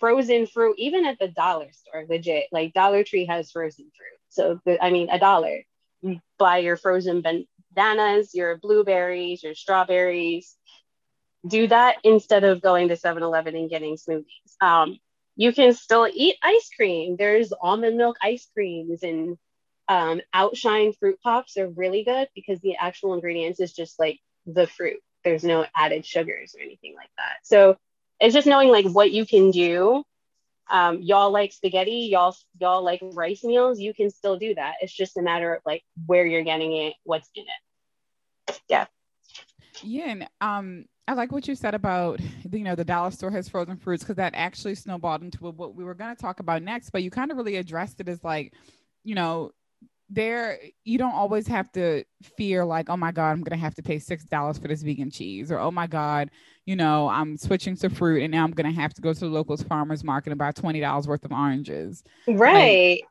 frozen 0.00 0.46
fruit, 0.46 0.76
even 0.78 1.06
at 1.06 1.18
the 1.18 1.28
dollar 1.28 1.68
store, 1.72 2.06
legit. 2.08 2.46
Like 2.50 2.72
Dollar 2.72 3.04
Tree 3.04 3.26
has 3.26 3.52
frozen 3.52 3.90
fruit. 3.96 4.58
So, 4.64 4.78
I 4.80 4.90
mean, 4.90 5.10
a 5.10 5.18
dollar. 5.18 5.60
Buy 6.38 6.58
your 6.58 6.76
frozen 6.76 7.22
bananas, 7.74 8.34
your 8.34 8.56
blueberries, 8.56 9.42
your 9.42 9.54
strawberries. 9.54 10.56
Do 11.46 11.68
that 11.68 11.96
instead 12.04 12.44
of 12.44 12.60
going 12.60 12.88
to 12.88 12.96
7 12.96 13.22
Eleven 13.22 13.54
and 13.54 13.70
getting 13.70 13.96
smoothies. 13.96 14.56
Um, 14.60 14.98
you 15.36 15.52
can 15.52 15.74
still 15.74 16.08
eat 16.12 16.36
ice 16.42 16.70
cream. 16.74 17.16
There's 17.16 17.52
almond 17.52 17.96
milk 17.96 18.16
ice 18.22 18.48
creams 18.54 19.02
and 19.02 19.38
um, 19.88 20.20
outshine 20.32 20.92
fruit 20.92 21.18
pops 21.22 21.56
are 21.56 21.68
really 21.68 22.04
good 22.04 22.28
because 22.34 22.60
the 22.60 22.76
actual 22.76 23.14
ingredients 23.14 23.58
is 23.58 23.72
just 23.72 23.98
like 23.98 24.20
the 24.46 24.66
fruit. 24.66 25.00
There's 25.24 25.44
no 25.44 25.66
added 25.74 26.06
sugars 26.06 26.54
or 26.56 26.62
anything 26.62 26.94
like 26.94 27.10
that. 27.16 27.38
So 27.42 27.76
it's 28.20 28.34
just 28.34 28.46
knowing 28.46 28.68
like 28.68 28.86
what 28.86 29.10
you 29.10 29.26
can 29.26 29.50
do. 29.50 30.04
Um, 30.70 31.00
y'all 31.02 31.32
like 31.32 31.52
spaghetti, 31.52 32.08
y'all 32.12 32.36
y'all 32.60 32.84
like 32.84 33.00
rice 33.02 33.42
meals. 33.42 33.80
You 33.80 33.92
can 33.92 34.10
still 34.10 34.38
do 34.38 34.54
that. 34.54 34.74
It's 34.80 34.92
just 34.92 35.16
a 35.16 35.22
matter 35.22 35.54
of 35.54 35.62
like 35.66 35.82
where 36.06 36.26
you're 36.26 36.44
getting 36.44 36.76
it, 36.76 36.94
what's 37.02 37.28
in 37.34 37.44
it. 37.44 38.60
Yeah. 38.68 38.86
Yeah, 39.82 40.10
and 40.10 40.28
um, 40.40 40.84
I 41.08 41.14
like 41.14 41.32
what 41.32 41.48
you 41.48 41.54
said 41.54 41.74
about 41.74 42.20
you 42.52 42.62
know 42.62 42.76
the 42.76 42.84
dollar 42.84 43.10
store 43.10 43.30
has 43.32 43.48
frozen 43.48 43.76
fruits 43.76 44.04
because 44.04 44.16
that 44.16 44.34
actually 44.36 44.76
snowballed 44.76 45.22
into 45.22 45.38
what 45.50 45.74
we 45.74 45.82
were 45.82 45.94
going 45.94 46.14
to 46.14 46.20
talk 46.20 46.38
about 46.38 46.62
next. 46.62 46.90
But 46.90 47.02
you 47.02 47.10
kind 47.10 47.30
of 47.30 47.36
really 47.36 47.56
addressed 47.56 48.00
it 48.00 48.08
as 48.08 48.22
like, 48.22 48.54
you 49.02 49.14
know, 49.14 49.50
there 50.10 50.58
you 50.84 50.98
don't 50.98 51.14
always 51.14 51.46
have 51.46 51.70
to 51.70 52.04
fear 52.36 52.64
like 52.64 52.90
oh 52.90 52.96
my 52.96 53.12
god 53.12 53.30
i'm 53.30 53.42
gonna 53.42 53.60
have 53.60 53.76
to 53.76 53.82
pay 53.82 53.98
six 53.98 54.24
dollars 54.24 54.58
for 54.58 54.66
this 54.66 54.82
vegan 54.82 55.10
cheese 55.10 55.52
or 55.52 55.58
oh 55.58 55.70
my 55.70 55.86
god 55.86 56.30
you 56.66 56.74
know 56.74 57.08
i'm 57.08 57.36
switching 57.36 57.76
to 57.76 57.88
fruit 57.88 58.22
and 58.22 58.32
now 58.32 58.42
i'm 58.42 58.50
gonna 58.50 58.72
have 58.72 58.92
to 58.92 59.00
go 59.00 59.12
to 59.12 59.20
the 59.20 59.26
local 59.26 59.56
farmers 59.56 60.02
market 60.02 60.30
and 60.30 60.38
buy 60.38 60.50
$20 60.50 61.06
worth 61.06 61.24
of 61.24 61.32
oranges. 61.32 62.02
Right. 62.26 63.02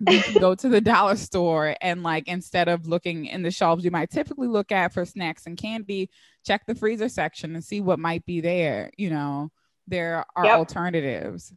like, 0.00 0.16
you 0.16 0.22
can 0.22 0.40
go 0.40 0.54
to 0.54 0.68
the 0.68 0.80
dollar 0.80 1.16
store 1.16 1.76
and 1.80 2.02
like 2.04 2.28
instead 2.28 2.68
of 2.68 2.86
looking 2.86 3.26
in 3.26 3.42
the 3.42 3.50
shelves 3.50 3.84
you 3.84 3.90
might 3.90 4.10
typically 4.10 4.48
look 4.48 4.70
at 4.70 4.92
for 4.92 5.04
snacks 5.04 5.46
and 5.46 5.56
candy 5.56 6.08
check 6.46 6.62
the 6.66 6.74
freezer 6.74 7.08
section 7.08 7.54
and 7.54 7.64
see 7.64 7.80
what 7.80 7.98
might 7.98 8.24
be 8.26 8.40
there 8.40 8.90
you 8.96 9.10
know? 9.10 9.50
There 9.86 10.24
are 10.34 10.44
yep. 10.46 10.56
alternatives. 10.56 11.52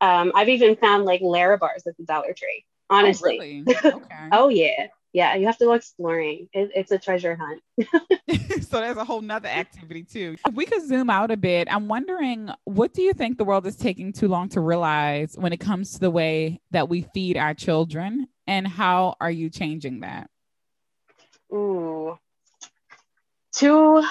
Um, 0.00 0.32
i've 0.34 0.48
even 0.48 0.76
found 0.76 1.04
like 1.04 1.20
Larabars 1.20 1.86
at 1.86 1.96
the 1.96 2.04
dollar 2.04 2.32
tree 2.32 2.64
Oh, 2.90 2.96
honestly. 2.96 3.64
Oh, 3.66 3.72
really? 3.72 3.76
okay. 3.84 4.28
oh 4.32 4.48
yeah. 4.48 4.88
Yeah, 5.14 5.34
you 5.36 5.46
have 5.46 5.56
to 5.58 5.64
go 5.64 5.72
exploring. 5.72 6.48
It, 6.52 6.70
it's 6.74 6.92
a 6.92 6.98
treasure 6.98 7.34
hunt. 7.34 7.62
so 8.62 8.78
there's 8.78 8.98
a 8.98 9.04
whole 9.04 9.22
nother 9.22 9.48
activity 9.48 10.04
too. 10.04 10.36
If 10.46 10.54
we 10.54 10.66
could 10.66 10.86
zoom 10.86 11.08
out 11.08 11.30
a 11.30 11.36
bit, 11.36 11.66
I'm 11.70 11.88
wondering 11.88 12.50
what 12.64 12.92
do 12.92 13.02
you 13.02 13.14
think 13.14 13.38
the 13.38 13.44
world 13.44 13.66
is 13.66 13.76
taking 13.76 14.12
too 14.12 14.28
long 14.28 14.50
to 14.50 14.60
realize 14.60 15.34
when 15.36 15.52
it 15.52 15.60
comes 15.60 15.94
to 15.94 16.00
the 16.00 16.10
way 16.10 16.60
that 16.72 16.88
we 16.88 17.06
feed 17.14 17.36
our 17.38 17.54
children 17.54 18.28
and 18.46 18.68
how 18.68 19.16
are 19.20 19.30
you 19.30 19.48
changing 19.48 20.00
that? 20.00 20.28
Ooh. 21.52 22.18
Too 23.54 24.04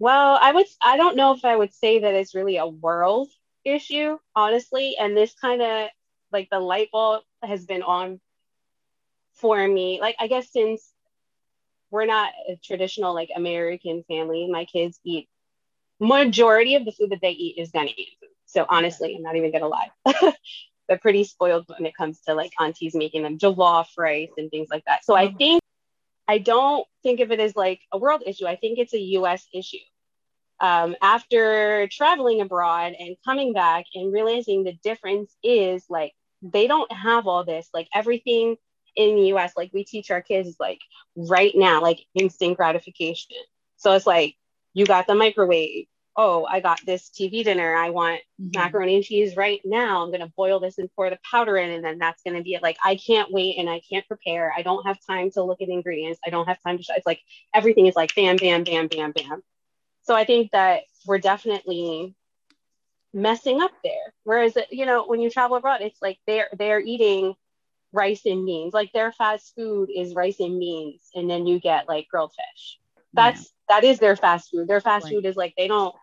well, 0.00 0.38
I 0.40 0.52
would 0.52 0.66
I 0.82 0.96
don't 0.96 1.14
know 1.14 1.32
if 1.34 1.44
I 1.44 1.54
would 1.54 1.74
say 1.74 2.00
that 2.00 2.14
it's 2.14 2.34
really 2.34 2.56
a 2.56 2.66
world 2.66 3.28
issue, 3.64 4.18
honestly. 4.34 4.96
And 4.98 5.14
this 5.14 5.34
kind 5.34 5.60
of 5.60 5.88
like 6.32 6.48
the 6.50 6.60
light 6.60 6.88
bulb 6.92 7.22
has 7.42 7.64
been 7.64 7.82
on 7.82 8.20
for 9.34 9.66
me. 9.66 10.00
Like 10.00 10.16
I 10.18 10.26
guess 10.26 10.50
since 10.52 10.92
we're 11.90 12.06
not 12.06 12.32
a 12.48 12.56
traditional 12.62 13.14
like 13.14 13.30
American 13.34 14.04
family, 14.08 14.48
my 14.50 14.64
kids 14.64 15.00
eat 15.04 15.28
majority 16.00 16.74
of 16.76 16.84
the 16.84 16.92
food 16.92 17.10
that 17.10 17.20
they 17.20 17.30
eat 17.30 17.58
is 17.58 17.70
Ghanaian 17.70 17.94
food. 18.20 18.30
So 18.46 18.66
honestly, 18.68 19.14
I'm 19.14 19.22
not 19.22 19.36
even 19.36 19.52
gonna 19.52 19.68
lie. 19.68 19.90
They're 20.88 20.98
pretty 20.98 21.24
spoiled 21.24 21.66
when 21.68 21.86
it 21.86 21.96
comes 21.96 22.20
to 22.22 22.34
like 22.34 22.52
aunties 22.58 22.94
making 22.94 23.22
them 23.22 23.38
jollof 23.38 23.86
rice 23.96 24.30
and 24.36 24.50
things 24.50 24.68
like 24.70 24.84
that. 24.86 25.04
So 25.04 25.14
I 25.14 25.28
mm-hmm. 25.28 25.36
think 25.36 25.62
I 26.26 26.38
don't 26.38 26.86
think 27.02 27.20
of 27.20 27.30
it 27.30 27.40
as 27.40 27.54
like 27.54 27.80
a 27.92 27.98
world 27.98 28.22
issue. 28.26 28.46
I 28.46 28.56
think 28.56 28.78
it's 28.78 28.94
a 28.94 29.00
US 29.18 29.46
issue. 29.52 29.78
Um, 30.60 30.94
after 31.00 31.88
traveling 31.90 32.40
abroad 32.40 32.94
and 32.98 33.16
coming 33.24 33.52
back 33.52 33.86
and 33.94 34.12
realizing 34.12 34.62
the 34.62 34.74
difference 34.84 35.34
is 35.42 35.84
like 35.88 36.12
they 36.42 36.66
don't 36.66 36.90
have 36.92 37.26
all 37.26 37.44
this 37.44 37.68
like 37.74 37.88
everything 37.94 38.56
in 38.96 39.16
the 39.16 39.32
US 39.34 39.52
like 39.56 39.70
we 39.72 39.84
teach 39.84 40.10
our 40.10 40.22
kids 40.22 40.56
like 40.58 40.80
right 41.16 41.52
now 41.54 41.80
like 41.80 42.00
instant 42.14 42.56
gratification 42.56 43.36
so 43.76 43.92
it's 43.92 44.06
like 44.06 44.34
you 44.74 44.86
got 44.86 45.06
the 45.06 45.14
microwave 45.14 45.86
oh, 46.16 46.44
I 46.44 46.60
got 46.60 46.80
this 46.84 47.08
TV 47.08 47.42
dinner. 47.44 47.74
I 47.74 47.90
want 47.90 48.20
mm-hmm. 48.40 48.58
macaroni 48.58 48.96
and 48.96 49.04
cheese 49.04 49.36
right 49.36 49.60
now. 49.64 50.02
I'm 50.02 50.10
going 50.10 50.20
to 50.20 50.32
boil 50.36 50.60
this 50.60 50.76
and 50.76 50.90
pour 50.94 51.08
the 51.08 51.18
powder 51.28 51.56
in, 51.56 51.70
and 51.70 51.82
then 51.82 51.98
that's 51.98 52.22
going 52.22 52.36
to 52.36 52.42
be 52.42 52.54
it. 52.54 52.62
Like, 52.62 52.76
I 52.84 52.96
can't 52.96 53.32
wait 53.32 53.56
and 53.58 53.70
I 53.70 53.80
can't 53.90 54.06
prepare. 54.06 54.52
I 54.54 54.60
don't 54.60 54.86
have 54.86 54.98
time 55.06 55.30
to 55.32 55.42
look 55.42 55.62
at 55.62 55.68
ingredients. 55.68 56.20
I 56.26 56.28
don't 56.28 56.46
have 56.46 56.62
time 56.62 56.76
to, 56.76 56.82
sh- 56.82 56.90
it's 56.96 57.06
like 57.06 57.20
everything 57.54 57.86
is 57.86 57.96
like 57.96 58.14
bam, 58.14 58.36
bam, 58.36 58.64
bam, 58.64 58.88
bam, 58.88 59.12
bam. 59.12 59.42
So 60.02 60.14
I 60.14 60.24
think 60.24 60.50
that 60.50 60.82
we're 61.06 61.18
definitely 61.18 62.14
messing 63.12 63.60
up 63.60 63.72
there. 63.82 64.14
Whereas, 64.24 64.56
you 64.70 64.86
know, 64.86 65.04
when 65.06 65.20
you 65.20 65.30
travel 65.30 65.56
abroad, 65.56 65.80
it's 65.80 66.00
like 66.00 66.18
they're, 66.26 66.48
they're 66.58 66.80
eating 66.80 67.34
rice 67.92 68.24
and 68.26 68.46
beans. 68.46 68.72
Like 68.72 68.92
their 68.92 69.12
fast 69.12 69.54
food 69.56 69.90
is 69.94 70.14
rice 70.14 70.40
and 70.40 70.58
beans, 70.58 71.02
and 71.14 71.28
then 71.28 71.46
you 71.46 71.58
get 71.60 71.88
like 71.88 72.08
grilled 72.08 72.32
fish. 72.32 72.78
That's, 73.12 73.40
yeah. 73.40 73.80
that 73.80 73.84
is 73.84 73.98
their 73.98 74.16
fast 74.16 74.50
food. 74.50 74.68
Their 74.68 74.80
fast 74.80 75.04
right. 75.04 75.14
food 75.14 75.26
is 75.26 75.36
like, 75.36 75.54
they 75.56 75.68
don't, 75.68 75.94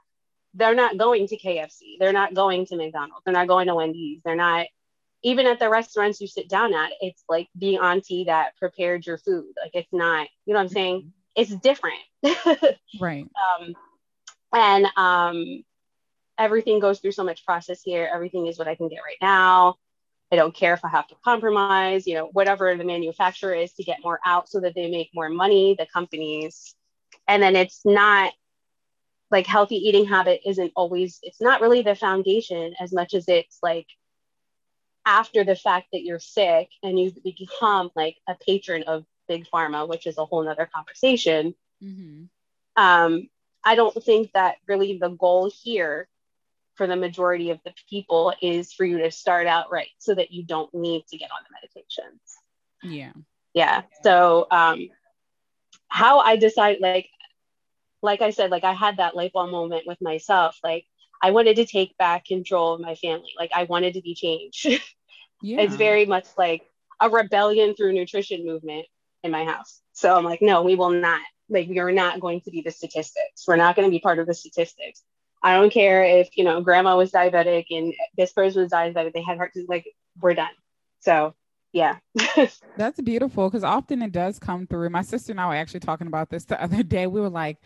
they're 0.54 0.76
not 0.76 0.98
going 0.98 1.28
to 1.28 1.38
KFC. 1.38 1.98
They're 2.00 2.14
not 2.14 2.34
going 2.34 2.66
to 2.68 2.76
McDonald's. 2.76 3.24
They're 3.26 3.34
not 3.34 3.48
going 3.48 3.68
to 3.68 3.76
Wendy's. 3.76 4.22
They're 4.26 4.36
not 4.36 4.68
even 5.24 5.48
at 5.48 5.60
the 5.60 5.70
restaurants 5.70 6.22
you 6.22 6.28
sit 6.28 6.50
down 6.50 6.74
at. 6.74 6.92
It's 7.02 7.24
like 7.28 7.48
the 7.56 7.78
auntie 7.78 8.26
that 8.26 8.56
prepared 8.58 9.06
your 9.06 9.18
food. 9.18 9.54
Like 9.62 9.72
it's 9.74 9.92
not, 9.92 10.28
you 10.46 10.54
know 10.54 10.60
what 10.60 10.64
I'm 10.64 10.70
saying? 10.70 11.00
Mm-hmm. 11.00 11.10
It's 11.36 11.56
different. 11.56 12.00
right. 13.00 13.26
Um, 13.60 13.76
and 14.54 14.88
um, 14.96 15.64
everything 16.38 16.80
goes 16.80 17.00
through 17.00 17.12
so 17.12 17.24
much 17.24 17.46
process 17.46 17.82
here. 17.82 18.10
Everything 18.14 18.48
is 18.48 18.58
what 18.58 18.68
I 18.68 18.76
can 18.76 18.90
get 18.90 19.00
right 19.04 19.18
now. 19.22 19.76
I 20.32 20.36
don't 20.36 20.54
care 20.54 20.74
if 20.74 20.84
I 20.84 20.90
have 20.90 21.08
to 21.08 21.16
compromise, 21.24 22.06
you 22.06 22.16
know, 22.16 22.28
whatever 22.34 22.76
the 22.76 22.84
manufacturer 22.84 23.54
is 23.54 23.74
to 23.74 23.84
get 23.84 24.00
more 24.04 24.20
out 24.26 24.50
so 24.50 24.60
that 24.60 24.76
they 24.76 24.90
make 24.90 25.10
more 25.14 25.30
money, 25.30 25.76
the 25.78 25.86
companies. 25.86 26.76
And 27.28 27.42
then 27.42 27.56
it's 27.56 27.82
not 27.86 28.34
like 29.32 29.48
healthy 29.48 29.76
eating 29.76 30.06
habit 30.06 30.42
isn't 30.46 30.72
always 30.76 31.20
it's 31.22 31.42
not 31.42 31.62
really 31.62 31.82
the 31.82 31.96
foundation 31.96 32.74
as 32.80 32.94
much 32.94 33.14
as 33.14 33.28
it's 33.28 33.60
like 33.62 33.88
after 35.06 35.44
the 35.44 35.56
fact 35.56 35.88
that 35.92 36.04
you're 36.04 36.20
sick 36.20 36.70
and 36.84 37.00
you 37.00 37.12
become 37.24 37.90
like 37.96 38.18
a 38.28 38.36
patron 38.46 38.84
of 38.84 39.06
big 39.28 39.46
pharma 39.54 39.88
which 39.88 40.08
is 40.08 40.18
a 40.18 40.26
whole 40.26 40.44
nother 40.44 40.70
conversation 40.74 41.54
mm-hmm. 41.84 42.24
um, 42.82 43.28
i 43.64 43.76
don't 43.76 44.02
think 44.04 44.32
that 44.34 44.56
really 44.68 44.98
the 44.98 45.10
goal 45.10 45.52
here 45.64 46.08
for 46.78 46.88
the 46.88 46.96
majority 46.96 47.50
of 47.50 47.60
the 47.66 47.74
people 47.90 48.34
is 48.42 48.72
for 48.74 48.86
you 48.86 49.00
to 49.00 49.12
start 49.12 49.48
out 49.48 49.72
right 49.72 49.90
so 49.98 50.14
that 50.14 50.32
you 50.32 50.44
don't 50.44 50.74
need 50.74 51.06
to 51.08 51.18
get 51.18 51.30
on 51.32 51.40
the 51.44 51.68
medications 51.68 52.92
yeah 52.94 53.12
yeah 53.54 53.82
so 54.04 54.48
um 54.52 54.90
how 55.88 56.20
i 56.20 56.36
decide 56.36 56.78
like 56.80 57.10
like 58.02 58.22
I 58.22 58.30
said, 58.30 58.52
like 58.52 58.64
I 58.64 58.74
had 58.74 58.98
that 58.98 59.16
light 59.16 59.34
bulb 59.34 59.52
moment 59.52 59.84
with 59.86 60.00
myself. 60.02 60.60
Like 60.64 60.86
I 61.22 61.32
wanted 61.32 61.56
to 61.58 61.66
take 61.66 61.98
back 61.98 62.26
control 62.26 62.74
of 62.74 62.82
my 62.82 62.96
family. 62.96 63.34
Like 63.38 63.52
I 63.56 63.64
wanted 63.64 63.96
to 63.96 64.02
be 64.02 64.16
changed. 64.16 64.66
yeah. 65.42 65.62
It's 65.62 65.76
very 65.76 66.06
much 66.06 66.28
like 66.38 66.64
a 67.02 67.10
rebellion 67.10 67.76
through 67.76 67.94
nutrition 67.94 68.46
movement 68.46 68.86
in 69.24 69.32
my 69.32 69.46
house. 69.46 69.82
So 69.94 70.16
I'm 70.16 70.24
like, 70.24 70.42
no, 70.42 70.64
we 70.64 70.76
will 70.76 70.92
not. 70.92 71.22
Like 71.50 71.68
we 71.70 71.80
are 71.80 71.92
not 71.92 72.20
going 72.20 72.42
to 72.42 72.52
be 72.52 72.62
the 72.62 72.72
statistics. 72.72 73.46
We're 73.48 73.56
not 73.56 73.76
going 73.76 73.88
to 73.88 73.92
be 73.92 74.00
part 74.00 74.20
of 74.20 74.28
the 74.28 74.34
statistics. 74.34 75.02
I 75.44 75.56
don't 75.56 75.72
care 75.72 76.04
if 76.04 76.30
you 76.36 76.44
know 76.44 76.62
grandma 76.62 76.98
was 76.98 77.12
diabetic 77.12 77.66
and 77.70 77.94
this 78.18 78.34
person 78.34 78.62
was 78.64 78.72
diabetic. 78.72 79.14
They 79.14 79.22
had 79.22 79.38
heart 79.38 79.54
disease. 79.54 79.70
Like 79.70 79.86
we're 80.20 80.34
done. 80.34 80.50
So 81.00 81.36
yeah. 81.74 81.98
That's 82.78 83.00
beautiful 83.02 83.50
because 83.50 83.64
often 83.64 84.02
it 84.02 84.12
does 84.12 84.40
come 84.40 84.68
through. 84.68 84.90
My 84.90 85.02
sister 85.02 85.32
and 85.32 85.40
I 85.42 85.48
were 85.48 85.56
actually 85.56 85.82
talking 85.82 86.08
about 86.08 86.30
this 86.30 86.46
the 86.46 86.62
other 86.64 86.84
day. 86.84 87.08
We 87.08 87.22
were 87.22 87.30
like, 87.30 87.58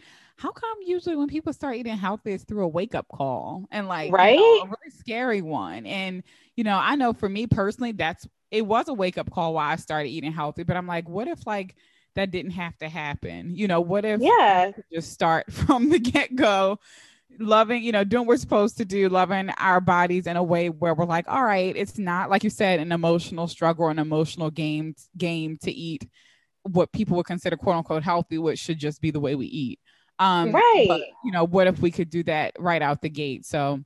how 0.41 0.51
come 0.51 0.77
usually 0.83 1.15
when 1.15 1.27
people 1.27 1.53
start 1.53 1.75
eating 1.75 1.95
healthy 1.95 2.31
it's 2.31 2.43
through 2.43 2.63
a 2.63 2.67
wake 2.67 2.95
up 2.95 3.07
call 3.07 3.65
and 3.71 3.87
like 3.87 4.11
right 4.11 4.39
you 4.39 4.57
know, 4.57 4.63
a 4.63 4.65
really 4.65 4.89
scary 4.97 5.41
one 5.41 5.85
and 5.85 6.23
you 6.55 6.63
know 6.63 6.79
i 6.81 6.95
know 6.95 7.13
for 7.13 7.29
me 7.29 7.45
personally 7.45 7.91
that's 7.91 8.27
it 8.49 8.65
was 8.65 8.87
a 8.87 8.93
wake 8.93 9.19
up 9.19 9.29
call 9.29 9.53
why 9.53 9.71
i 9.71 9.75
started 9.75 10.09
eating 10.09 10.31
healthy 10.31 10.63
but 10.63 10.75
i'm 10.75 10.87
like 10.87 11.07
what 11.07 11.27
if 11.27 11.45
like 11.45 11.75
that 12.15 12.31
didn't 12.31 12.51
have 12.51 12.75
to 12.79 12.89
happen 12.89 13.55
you 13.55 13.67
know 13.67 13.81
what 13.81 14.03
if 14.03 14.19
yeah 14.19 14.71
just 14.93 15.11
start 15.11 15.51
from 15.51 15.89
the 15.89 15.99
get-go 15.99 16.79
loving 17.39 17.81
you 17.83 17.91
know 17.91 18.03
doing 18.03 18.21
what 18.21 18.33
we're 18.33 18.37
supposed 18.37 18.77
to 18.77 18.85
do 18.85 19.09
loving 19.09 19.49
our 19.57 19.81
bodies 19.81 20.27
in 20.27 20.37
a 20.37 20.43
way 20.43 20.69
where 20.69 20.93
we're 20.93 21.05
like 21.05 21.27
all 21.27 21.43
right 21.43 21.75
it's 21.75 21.97
not 21.97 22.29
like 22.29 22.43
you 22.43 22.49
said 22.49 22.79
an 22.79 22.91
emotional 22.91 23.47
struggle 23.47 23.87
an 23.87 23.99
emotional 23.99 24.51
game 24.51 24.93
game 25.17 25.57
to 25.57 25.71
eat 25.71 26.07
what 26.63 26.91
people 26.91 27.17
would 27.17 27.25
consider 27.25 27.57
quote 27.57 27.77
unquote 27.77 28.03
healthy 28.03 28.37
which 28.37 28.59
should 28.59 28.77
just 28.77 29.01
be 29.01 29.09
the 29.11 29.19
way 29.19 29.33
we 29.33 29.47
eat 29.47 29.79
um, 30.21 30.51
right. 30.51 30.85
But, 30.87 31.01
you 31.25 31.31
know, 31.31 31.43
what 31.45 31.65
if 31.65 31.79
we 31.79 31.89
could 31.89 32.11
do 32.11 32.21
that 32.23 32.55
right 32.59 32.81
out 32.81 33.01
the 33.01 33.09
gate? 33.09 33.43
So, 33.43 33.83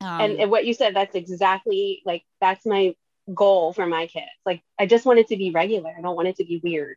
um, 0.00 0.20
and, 0.20 0.40
and 0.40 0.50
what 0.50 0.64
you 0.64 0.72
said, 0.72 0.96
that's 0.96 1.14
exactly 1.14 2.00
like, 2.06 2.24
that's 2.40 2.64
my 2.64 2.94
goal 3.34 3.74
for 3.74 3.84
my 3.84 4.06
kids. 4.06 4.30
Like, 4.46 4.62
I 4.78 4.86
just 4.86 5.04
want 5.04 5.18
it 5.18 5.28
to 5.28 5.36
be 5.36 5.50
regular. 5.50 5.92
I 5.96 6.00
don't 6.00 6.16
want 6.16 6.28
it 6.28 6.36
to 6.36 6.44
be 6.44 6.62
weird. 6.64 6.96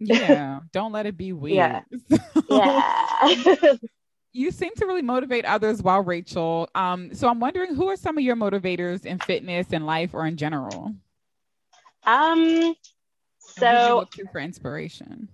Yeah. 0.00 0.60
don't 0.72 0.92
let 0.92 1.06
it 1.06 1.16
be 1.16 1.32
weird. 1.32 1.82
Yeah. 2.10 2.18
yeah. 2.50 3.72
you 4.32 4.50
seem 4.50 4.74
to 4.76 4.86
really 4.86 5.02
motivate 5.02 5.44
others 5.44 5.82
well, 5.82 6.04
Racheal. 6.04 6.68
Um, 6.74 7.14
so 7.14 7.28
I'm 7.28 7.40
wondering 7.40 7.74
who 7.74 7.88
are 7.88 7.96
some 7.96 8.18
of 8.18 8.24
your 8.24 8.36
motivators 8.36 9.04
in 9.04 9.18
fitness 9.18 9.68
and 9.72 9.86
life 9.86 10.10
or 10.12 10.26
in 10.26 10.36
general? 10.36 10.94
Um, 12.04 12.74
so 13.38 14.06
for 14.32 14.40
inspiration. 14.40 15.28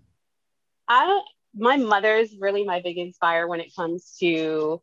I 0.88 1.22
my 1.56 1.76
mother's 1.76 2.36
really 2.38 2.64
my 2.64 2.80
big 2.80 2.98
inspire 2.98 3.46
when 3.46 3.60
it 3.60 3.74
comes 3.74 4.16
to 4.20 4.82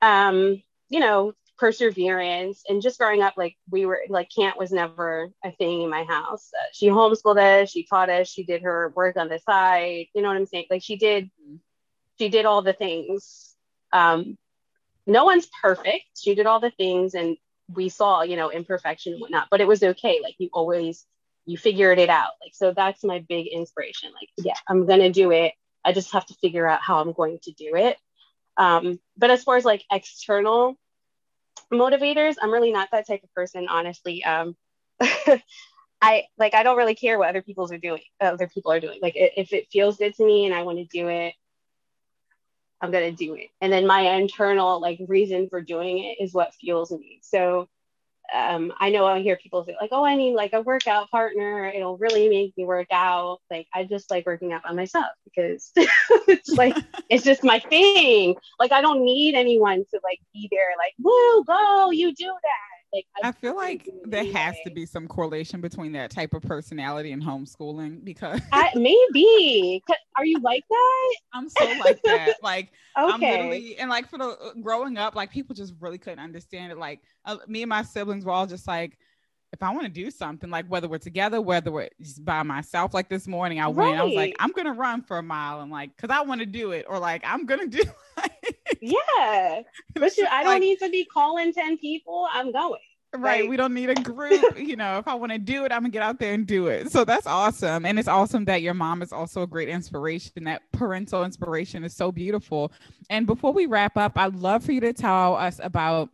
um 0.00 0.62
you 0.88 1.00
know 1.00 1.32
perseverance 1.58 2.64
and 2.68 2.82
just 2.82 2.98
growing 2.98 3.22
up 3.22 3.34
like 3.36 3.56
we 3.70 3.86
were 3.86 4.00
like 4.08 4.28
camp 4.34 4.58
was 4.58 4.72
never 4.72 5.30
a 5.44 5.52
thing 5.52 5.82
in 5.82 5.90
my 5.90 6.02
house 6.04 6.50
uh, 6.58 6.64
she 6.72 6.88
homeschooled 6.88 7.38
us 7.38 7.70
she 7.70 7.84
taught 7.84 8.10
us 8.10 8.28
she 8.28 8.42
did 8.42 8.62
her 8.62 8.92
work 8.96 9.16
on 9.16 9.28
the 9.28 9.38
side 9.38 10.06
you 10.14 10.22
know 10.22 10.28
what 10.28 10.36
i'm 10.36 10.46
saying 10.46 10.64
like 10.70 10.82
she 10.82 10.96
did 10.96 11.30
she 12.22 12.28
did 12.28 12.46
all 12.46 12.62
the 12.62 12.72
things 12.72 13.54
um 13.92 14.36
no 15.06 15.24
one's 15.24 15.48
perfect 15.60 16.04
she 16.16 16.34
did 16.34 16.46
all 16.46 16.60
the 16.60 16.70
things 16.70 17.14
and 17.14 17.36
we 17.74 17.88
saw 17.88 18.22
you 18.22 18.36
know 18.36 18.50
imperfection 18.50 19.12
and 19.12 19.20
whatnot 19.20 19.48
but 19.50 19.60
it 19.60 19.66
was 19.66 19.82
okay 19.82 20.20
like 20.22 20.34
you 20.38 20.48
always 20.52 21.06
you 21.44 21.58
figured 21.58 21.98
it 21.98 22.08
out. 22.08 22.32
Like, 22.40 22.54
so 22.54 22.72
that's 22.72 23.04
my 23.04 23.24
big 23.28 23.46
inspiration. 23.46 24.10
Like, 24.12 24.28
yeah, 24.38 24.54
I'm 24.68 24.86
to 24.86 25.10
do 25.10 25.30
it. 25.32 25.54
I 25.84 25.92
just 25.92 26.12
have 26.12 26.26
to 26.26 26.34
figure 26.34 26.66
out 26.66 26.80
how 26.80 27.00
I'm 27.00 27.12
going 27.12 27.38
to 27.44 27.52
do 27.52 27.74
it. 27.74 27.96
Um, 28.56 29.00
but 29.16 29.30
as 29.30 29.42
far 29.42 29.56
as 29.56 29.64
like 29.64 29.82
external 29.90 30.76
motivators, 31.72 32.36
I'm 32.40 32.52
really 32.52 32.72
not 32.72 32.90
that 32.92 33.06
type 33.06 33.22
of 33.24 33.34
person, 33.34 33.66
honestly. 33.68 34.24
Um, 34.24 34.56
I 36.00 36.24
like, 36.38 36.54
I 36.54 36.62
don't 36.62 36.76
really 36.76 36.94
care 36.94 37.18
what 37.18 37.28
other 37.28 37.42
people's 37.42 37.72
are 37.72 37.78
doing, 37.78 38.02
other 38.20 38.48
people 38.48 38.72
are 38.72 38.80
doing. 38.80 38.98
Like, 39.02 39.14
if 39.16 39.52
it 39.52 39.68
feels 39.72 39.96
good 39.96 40.14
to 40.16 40.24
me 40.24 40.46
and 40.46 40.54
I 40.54 40.62
want 40.62 40.78
to 40.78 40.84
do 40.84 41.08
it, 41.08 41.34
I'm 42.82 42.90
going 42.90 43.14
to 43.14 43.24
do 43.24 43.34
it. 43.34 43.48
And 43.60 43.72
then 43.72 43.86
my 43.86 44.00
internal 44.00 44.80
like 44.80 44.98
reason 45.06 45.48
for 45.48 45.60
doing 45.60 45.98
it 45.98 46.22
is 46.22 46.34
what 46.34 46.54
fuels 46.54 46.90
me. 46.90 47.20
So 47.22 47.68
um, 48.32 48.72
I 48.80 48.90
know 48.90 49.04
I 49.04 49.20
hear 49.20 49.36
people 49.36 49.64
say 49.64 49.76
like, 49.80 49.90
"Oh, 49.92 50.04
I 50.04 50.16
need 50.16 50.34
like 50.34 50.52
a 50.54 50.62
workout 50.62 51.10
partner. 51.10 51.66
It'll 51.68 51.98
really 51.98 52.28
make 52.28 52.56
me 52.56 52.64
work 52.64 52.88
out." 52.90 53.40
Like, 53.50 53.66
I 53.74 53.84
just 53.84 54.10
like 54.10 54.26
working 54.26 54.52
out 54.52 54.62
by 54.62 54.72
myself 54.72 55.06
because 55.24 55.70
it's 55.76 56.50
like 56.50 56.76
it's 57.10 57.24
just 57.24 57.44
my 57.44 57.58
thing. 57.58 58.36
Like, 58.58 58.72
I 58.72 58.80
don't 58.80 59.04
need 59.04 59.34
anyone 59.34 59.84
to 59.90 60.00
like 60.02 60.20
be 60.32 60.48
there. 60.50 60.70
Like, 60.78 60.94
"Woo, 60.98 61.44
go! 61.44 61.90
You 61.90 62.14
do 62.14 62.26
that." 62.26 62.71
Like 62.92 63.06
I, 63.22 63.28
I 63.28 63.32
feel 63.32 63.56
like 63.56 63.88
there 64.04 64.30
has 64.32 64.54
to 64.64 64.70
be 64.70 64.84
some 64.84 65.08
correlation 65.08 65.60
between 65.60 65.92
that 65.92 66.10
type 66.10 66.34
of 66.34 66.42
personality 66.42 67.12
and 67.12 67.22
homeschooling 67.22 68.04
because 68.04 68.40
I, 68.52 68.70
maybe 68.74 69.82
are 70.18 70.26
you 70.26 70.38
like 70.40 70.64
that? 70.68 71.14
I'm 71.32 71.48
so 71.48 71.64
like 71.84 72.02
that. 72.02 72.36
Like 72.42 72.72
okay. 72.98 73.12
I'm 73.12 73.20
literally 73.20 73.78
and 73.78 73.88
like 73.88 74.08
for 74.08 74.18
the 74.18 74.28
uh, 74.28 74.52
growing 74.60 74.98
up, 74.98 75.14
like 75.14 75.30
people 75.30 75.54
just 75.54 75.74
really 75.80 75.98
couldn't 75.98 76.18
understand 76.18 76.72
it. 76.72 76.78
Like 76.78 77.00
uh, 77.24 77.38
me 77.46 77.62
and 77.62 77.68
my 77.68 77.82
siblings 77.82 78.24
were 78.24 78.32
all 78.32 78.46
just 78.46 78.66
like 78.66 78.98
if 79.52 79.62
I 79.62 79.70
want 79.70 79.82
to 79.82 79.90
do 79.90 80.10
something, 80.10 80.48
like 80.50 80.66
whether 80.66 80.88
we're 80.88 80.98
together, 80.98 81.40
whether 81.40 81.70
we're 81.70 81.90
just 82.00 82.24
by 82.24 82.42
myself, 82.42 82.94
like 82.94 83.08
this 83.08 83.28
morning, 83.28 83.60
I 83.60 83.64
right. 83.64 83.76
went, 83.76 84.00
I 84.00 84.04
was 84.04 84.14
like, 84.14 84.34
I'm 84.40 84.50
gonna 84.50 84.72
run 84.72 85.02
for 85.02 85.18
a 85.18 85.22
mile 85.22 85.60
and 85.60 85.70
like, 85.70 85.96
cause 85.98 86.10
I 86.10 86.22
want 86.22 86.40
to 86.40 86.46
do 86.46 86.72
it, 86.72 86.86
or 86.88 86.98
like, 86.98 87.22
I'm 87.24 87.46
gonna 87.46 87.66
do. 87.66 87.82
Like, 88.14 88.76
yeah, 88.82 89.62
but 89.94 90.14
you, 90.18 90.26
I 90.30 90.42
don't 90.42 90.52
like, 90.52 90.60
need 90.60 90.78
to 90.80 90.90
be 90.90 91.06
calling 91.06 91.50
ten 91.50 91.78
people. 91.78 92.28
I'm 92.30 92.52
going. 92.52 92.78
Right. 93.14 93.42
Like, 93.42 93.50
we 93.50 93.56
don't 93.56 93.72
need 93.72 93.88
a 93.88 93.94
group. 93.94 94.42
you 94.58 94.76
know, 94.76 94.98
if 94.98 95.08
I 95.08 95.14
want 95.14 95.32
to 95.32 95.38
do 95.38 95.64
it, 95.64 95.72
I'm 95.72 95.80
gonna 95.80 95.88
get 95.88 96.02
out 96.02 96.18
there 96.18 96.34
and 96.34 96.46
do 96.46 96.66
it. 96.66 96.92
So 96.92 97.04
that's 97.04 97.26
awesome. 97.26 97.86
And 97.86 97.98
it's 97.98 98.08
awesome 98.08 98.44
that 98.44 98.60
your 98.60 98.74
mom 98.74 99.00
is 99.00 99.10
also 99.10 99.42
a 99.42 99.46
great 99.46 99.70
inspiration. 99.70 100.44
That 100.44 100.60
parental 100.72 101.24
inspiration 101.24 101.84
is 101.84 101.96
so 101.96 102.12
beautiful. 102.12 102.70
And 103.08 103.26
before 103.26 103.54
we 103.54 103.64
wrap 103.64 103.96
up, 103.96 104.12
I'd 104.16 104.36
love 104.36 104.62
for 104.62 104.72
you 104.72 104.80
to 104.80 104.92
tell 104.92 105.36
us 105.36 105.58
about 105.62 106.10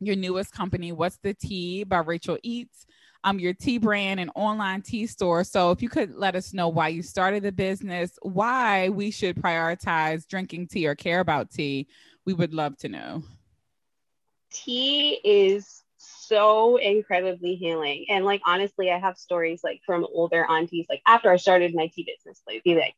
your 0.00 0.16
newest 0.16 0.52
company, 0.52 0.92
What's 0.92 1.18
the 1.18 1.34
Tea 1.34 1.84
by 1.84 2.02
Racheal 2.02 2.38
Eats. 2.42 2.86
um, 3.24 3.40
your 3.40 3.54
tea 3.54 3.78
brand 3.78 4.20
and 4.20 4.30
online 4.36 4.82
tea 4.82 5.06
store. 5.06 5.42
So 5.42 5.72
if 5.72 5.82
you 5.82 5.88
could 5.88 6.14
let 6.14 6.36
us 6.36 6.54
know 6.54 6.68
why 6.68 6.88
you 6.88 7.02
started 7.02 7.42
the 7.42 7.50
business, 7.50 8.16
why 8.22 8.88
we 8.88 9.10
should 9.10 9.34
prioritize 9.36 10.28
drinking 10.28 10.68
tea 10.68 10.86
or 10.86 10.94
care 10.94 11.18
about 11.18 11.50
tea, 11.50 11.88
we 12.24 12.34
would 12.34 12.54
love 12.54 12.76
to 12.78 12.88
know. 12.88 13.24
Tea 14.52 15.18
is 15.24 15.82
so 15.96 16.76
incredibly 16.76 17.56
healing. 17.56 18.06
And 18.08 18.24
like 18.24 18.42
honestly, 18.46 18.92
I 18.92 18.98
have 18.98 19.16
stories 19.16 19.62
like 19.64 19.80
from 19.84 20.06
older 20.12 20.46
aunties, 20.48 20.86
like 20.88 21.02
after 21.06 21.30
I 21.30 21.36
started 21.36 21.74
my 21.74 21.88
tea 21.88 22.06
business, 22.06 22.40
they'd 22.46 22.62
be 22.62 22.76
like, 22.76 22.94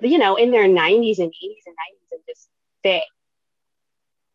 you 0.00 0.18
know, 0.18 0.36
in 0.36 0.50
their 0.50 0.68
90s 0.68 1.18
and 1.18 1.28
80s 1.30 1.62
and 1.66 1.76
90s 1.76 2.12
and 2.12 2.20
just 2.26 2.48
fit. 2.82 3.02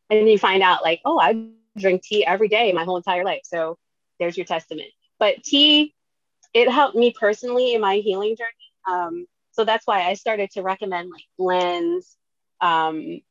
And 0.10 0.30
you 0.30 0.38
find 0.38 0.64
out 0.64 0.84
like, 0.84 1.02
oh, 1.06 1.20
I 1.20 1.48
drink 1.78 2.04
tea 2.04 2.26
every 2.26 2.48
day 2.48 2.72
my 2.72 2.84
whole 2.84 2.98
entire 2.98 3.24
life. 3.24 3.42
So 3.44 3.78
there's 4.20 4.38
your 4.38 4.46
testament. 4.46 4.90
But 5.20 5.44
tea, 5.44 5.94
it 6.54 6.70
helped 6.70 6.96
me 6.96 7.14
personally 7.18 7.74
in 7.74 7.82
my 7.82 7.98
healing 7.98 8.36
journey. 8.36 8.52
Um, 8.88 9.26
so 9.52 9.66
that's 9.66 9.86
why 9.86 10.04
I 10.04 10.14
started 10.14 10.52
to 10.52 10.62
recommend 10.62 11.10
like 11.10 11.26
blends 11.38 12.16
um, 12.62 13.22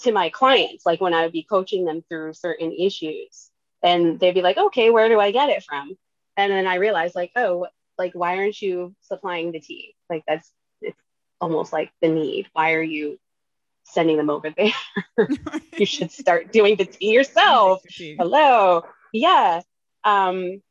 to 0.00 0.12
my 0.12 0.28
clients, 0.30 0.84
like 0.84 1.00
when 1.00 1.14
I 1.14 1.22
would 1.22 1.32
be 1.32 1.44
coaching 1.44 1.84
them 1.84 2.02
through 2.08 2.34
certain 2.34 2.72
issues. 2.72 3.50
And 3.82 4.18
they'd 4.18 4.34
be 4.34 4.42
like, 4.42 4.58
okay, 4.58 4.90
where 4.90 5.08
do 5.08 5.20
I 5.20 5.30
get 5.30 5.50
it 5.50 5.62
from? 5.62 5.96
And 6.36 6.50
then 6.50 6.66
I 6.66 6.76
realized, 6.76 7.14
like, 7.14 7.30
oh, 7.36 7.68
like, 7.98 8.12
why 8.14 8.38
aren't 8.38 8.60
you 8.60 8.94
supplying 9.02 9.52
the 9.52 9.60
tea? 9.60 9.94
Like, 10.10 10.24
that's 10.26 10.50
it's 10.80 10.98
almost 11.40 11.72
like 11.72 11.92
the 12.00 12.08
need. 12.08 12.48
Why 12.52 12.72
are 12.72 12.82
you 12.82 13.18
sending 13.84 14.16
them 14.16 14.30
over 14.30 14.50
there? 14.50 14.72
you 15.78 15.86
should 15.86 16.10
start 16.10 16.52
doing 16.52 16.76
the 16.76 16.84
tea 16.84 17.12
yourself. 17.12 17.82
Hello. 18.18 18.84
Yeah. 19.12 19.60
Um, 20.02 20.62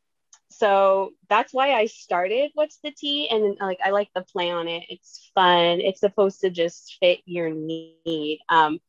so 0.49 1.14
that's 1.30 1.53
why 1.53 1.74
I 1.74 1.88
started 1.88 2.51
What's 2.53 2.80
the 2.84 2.91
Tea? 2.91 3.28
And 3.30 3.57
like 3.59 3.80
I 3.84 3.89
like 3.89 4.09
the 4.14 4.22
play 4.22 4.51
on 4.51 4.68
it. 4.68 4.84
It's 4.89 5.32
fun. 5.34 5.82
It's 5.82 5.99
supposed 5.99 6.41
to 6.41 6.49
just 6.49 6.97
fit 6.99 7.20
your 7.26 7.49
need. 7.49 8.39
Um, 8.49 8.80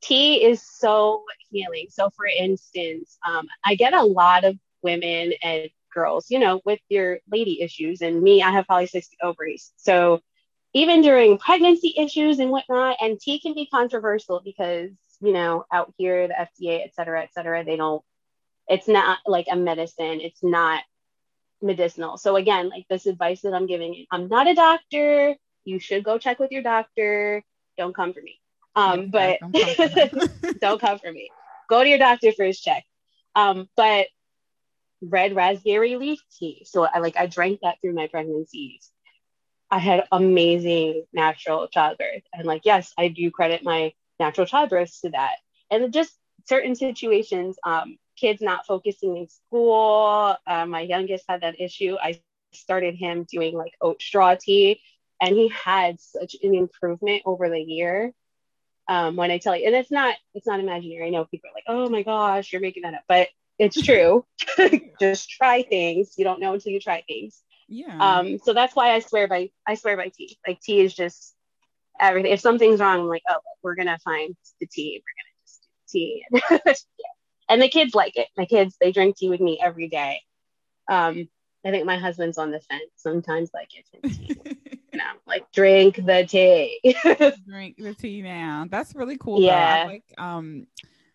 tea 0.00 0.44
is 0.44 0.62
so 0.62 1.24
healing. 1.50 1.86
So 1.90 2.10
for 2.16 2.26
instance, 2.26 3.18
um, 3.26 3.46
I 3.64 3.74
get 3.74 3.92
a 3.94 4.02
lot 4.02 4.44
of 4.44 4.56
women 4.82 5.32
and 5.42 5.68
girls, 5.92 6.26
you 6.30 6.38
know, 6.38 6.60
with 6.64 6.80
your 6.88 7.18
lady 7.30 7.60
issues, 7.60 8.00
and 8.00 8.22
me, 8.22 8.42
I 8.42 8.50
have 8.50 8.66
polycystic 8.66 9.16
ovaries. 9.22 9.72
So 9.76 10.20
even 10.74 11.02
during 11.02 11.38
pregnancy 11.38 11.94
issues 11.96 12.38
and 12.38 12.50
whatnot, 12.50 12.96
and 13.00 13.20
tea 13.20 13.40
can 13.40 13.54
be 13.54 13.66
controversial 13.66 14.40
because 14.44 14.90
you 15.20 15.32
know 15.32 15.64
out 15.72 15.92
here 15.98 16.28
the 16.28 16.34
FDA, 16.34 16.84
et 16.84 16.94
cetera, 16.94 17.22
et 17.22 17.32
cetera, 17.32 17.64
they 17.64 17.76
don't 17.76 18.02
it's 18.68 18.88
not 18.88 19.18
like 19.26 19.46
a 19.50 19.56
medicine 19.56 20.20
it's 20.20 20.42
not 20.42 20.82
medicinal. 21.60 22.16
So 22.16 22.36
again 22.36 22.70
like 22.70 22.86
this 22.88 23.06
advice 23.06 23.42
that 23.42 23.54
i'm 23.54 23.66
giving 23.66 24.06
i'm 24.10 24.28
not 24.28 24.48
a 24.48 24.54
doctor 24.54 25.36
you 25.64 25.78
should 25.78 26.02
go 26.02 26.18
check 26.18 26.38
with 26.38 26.50
your 26.50 26.62
doctor 26.62 27.44
don't 27.78 27.94
come 27.94 28.12
for 28.12 28.20
me. 28.22 28.40
Um 28.74 29.10
but 29.10 29.38
don't 29.40 29.76
come, 29.76 30.30
don't 30.60 30.80
come 30.80 30.98
for 30.98 31.12
me. 31.12 31.30
Go 31.68 31.82
to 31.82 31.88
your 31.88 31.98
doctor 31.98 32.32
for 32.32 32.44
his 32.44 32.60
check. 32.60 32.84
Um 33.34 33.68
but 33.76 34.06
red 35.02 35.34
raspberry 35.34 35.96
leaf 35.96 36.20
tea. 36.38 36.64
So 36.64 36.84
i 36.84 36.98
like 36.98 37.16
i 37.16 37.26
drank 37.26 37.60
that 37.62 37.76
through 37.80 37.94
my 37.94 38.08
pregnancies 38.08 38.90
i 39.72 39.78
had 39.78 40.04
amazing 40.12 41.04
natural 41.12 41.68
childbirth 41.68 42.22
and 42.34 42.46
like 42.46 42.62
yes 42.64 42.94
i 42.98 43.08
do 43.08 43.30
credit 43.32 43.64
my 43.64 43.92
natural 44.20 44.46
childbirth 44.46 45.00
to 45.02 45.10
that 45.10 45.36
and 45.72 45.92
just 45.92 46.14
certain 46.46 46.76
situations 46.76 47.58
um 47.64 47.98
kids 48.16 48.40
not 48.42 48.66
focusing 48.66 49.16
in 49.16 49.28
school. 49.28 50.36
Uh, 50.46 50.66
my 50.66 50.82
youngest 50.82 51.24
had 51.28 51.42
that 51.42 51.60
issue. 51.60 51.96
I 52.02 52.20
started 52.52 52.94
him 52.94 53.26
doing 53.30 53.56
like 53.56 53.74
oat 53.80 54.00
straw 54.02 54.36
tea, 54.40 54.80
and 55.20 55.36
he 55.36 55.48
had 55.48 56.00
such 56.00 56.36
an 56.42 56.54
improvement 56.54 57.22
over 57.26 57.48
the 57.48 57.60
year. 57.60 58.12
Um, 58.88 59.16
when 59.16 59.30
I 59.30 59.38
tell 59.38 59.56
you, 59.56 59.66
and 59.66 59.74
it's 59.74 59.90
not 59.90 60.16
it's 60.34 60.46
not 60.46 60.60
imaginary. 60.60 61.06
I 61.06 61.10
know 61.10 61.24
people 61.24 61.50
are 61.50 61.54
like, 61.54 61.64
"Oh 61.68 61.88
my 61.90 62.02
gosh, 62.02 62.52
you're 62.52 62.60
making 62.62 62.82
that 62.82 62.94
up," 62.94 63.04
but 63.08 63.28
it's 63.58 63.80
true. 63.80 64.24
Just 65.00 65.30
try 65.30 65.62
things. 65.62 66.14
You 66.18 66.24
don't 66.24 66.40
know 66.40 66.54
until 66.54 66.72
you 66.72 66.80
try 66.80 67.02
things. 67.06 67.42
Yeah. 67.72 68.18
Um. 68.18 68.38
So 68.38 68.52
that's 68.52 68.76
why 68.76 68.92
I 68.92 69.00
swear 69.00 69.26
by 69.28 69.50
I 69.66 69.74
swear 69.74 69.96
by 69.96 70.08
tea. 70.14 70.38
Like 70.46 70.60
tea 70.60 70.80
is 70.80 70.94
just 70.94 71.34
everything. 71.98 72.32
If 72.32 72.40
something's 72.40 72.80
wrong, 72.80 73.00
I'm 73.00 73.08
like, 73.08 73.22
oh, 73.30 73.38
we're 73.62 73.74
gonna 73.74 73.98
find 74.04 74.36
the 74.60 74.66
tea. 74.66 75.02
We're 76.30 76.40
gonna 76.40 76.50
just 76.50 76.68
do 76.68 76.68
tea. 76.68 76.76
and 77.48 77.62
the 77.62 77.68
kids 77.68 77.94
like 77.94 78.16
it. 78.16 78.28
My 78.36 78.44
kids, 78.44 78.76
they 78.78 78.92
drink 78.92 79.16
tea 79.16 79.30
with 79.30 79.40
me 79.40 79.58
every 79.62 79.88
day. 79.88 80.20
Um, 80.90 81.28
I 81.64 81.70
think 81.70 81.86
my 81.86 81.96
husband's 81.96 82.38
on 82.38 82.50
the 82.50 82.60
fence 82.60 82.90
sometimes, 82.96 83.50
like 83.54 83.68
it's 83.74 84.18
tea. 84.18 84.36
you 84.92 84.98
know, 84.98 85.04
like 85.26 85.50
drink 85.52 85.96
the 85.96 86.26
tea. 86.28 86.94
drink 87.48 87.76
the 87.78 87.94
tea 87.94 88.20
now. 88.20 88.66
That's 88.68 88.94
really 88.94 89.16
cool. 89.16 89.40
Yeah. 89.40 89.84
I 89.84 89.86
like 89.86 90.04
um 90.18 90.66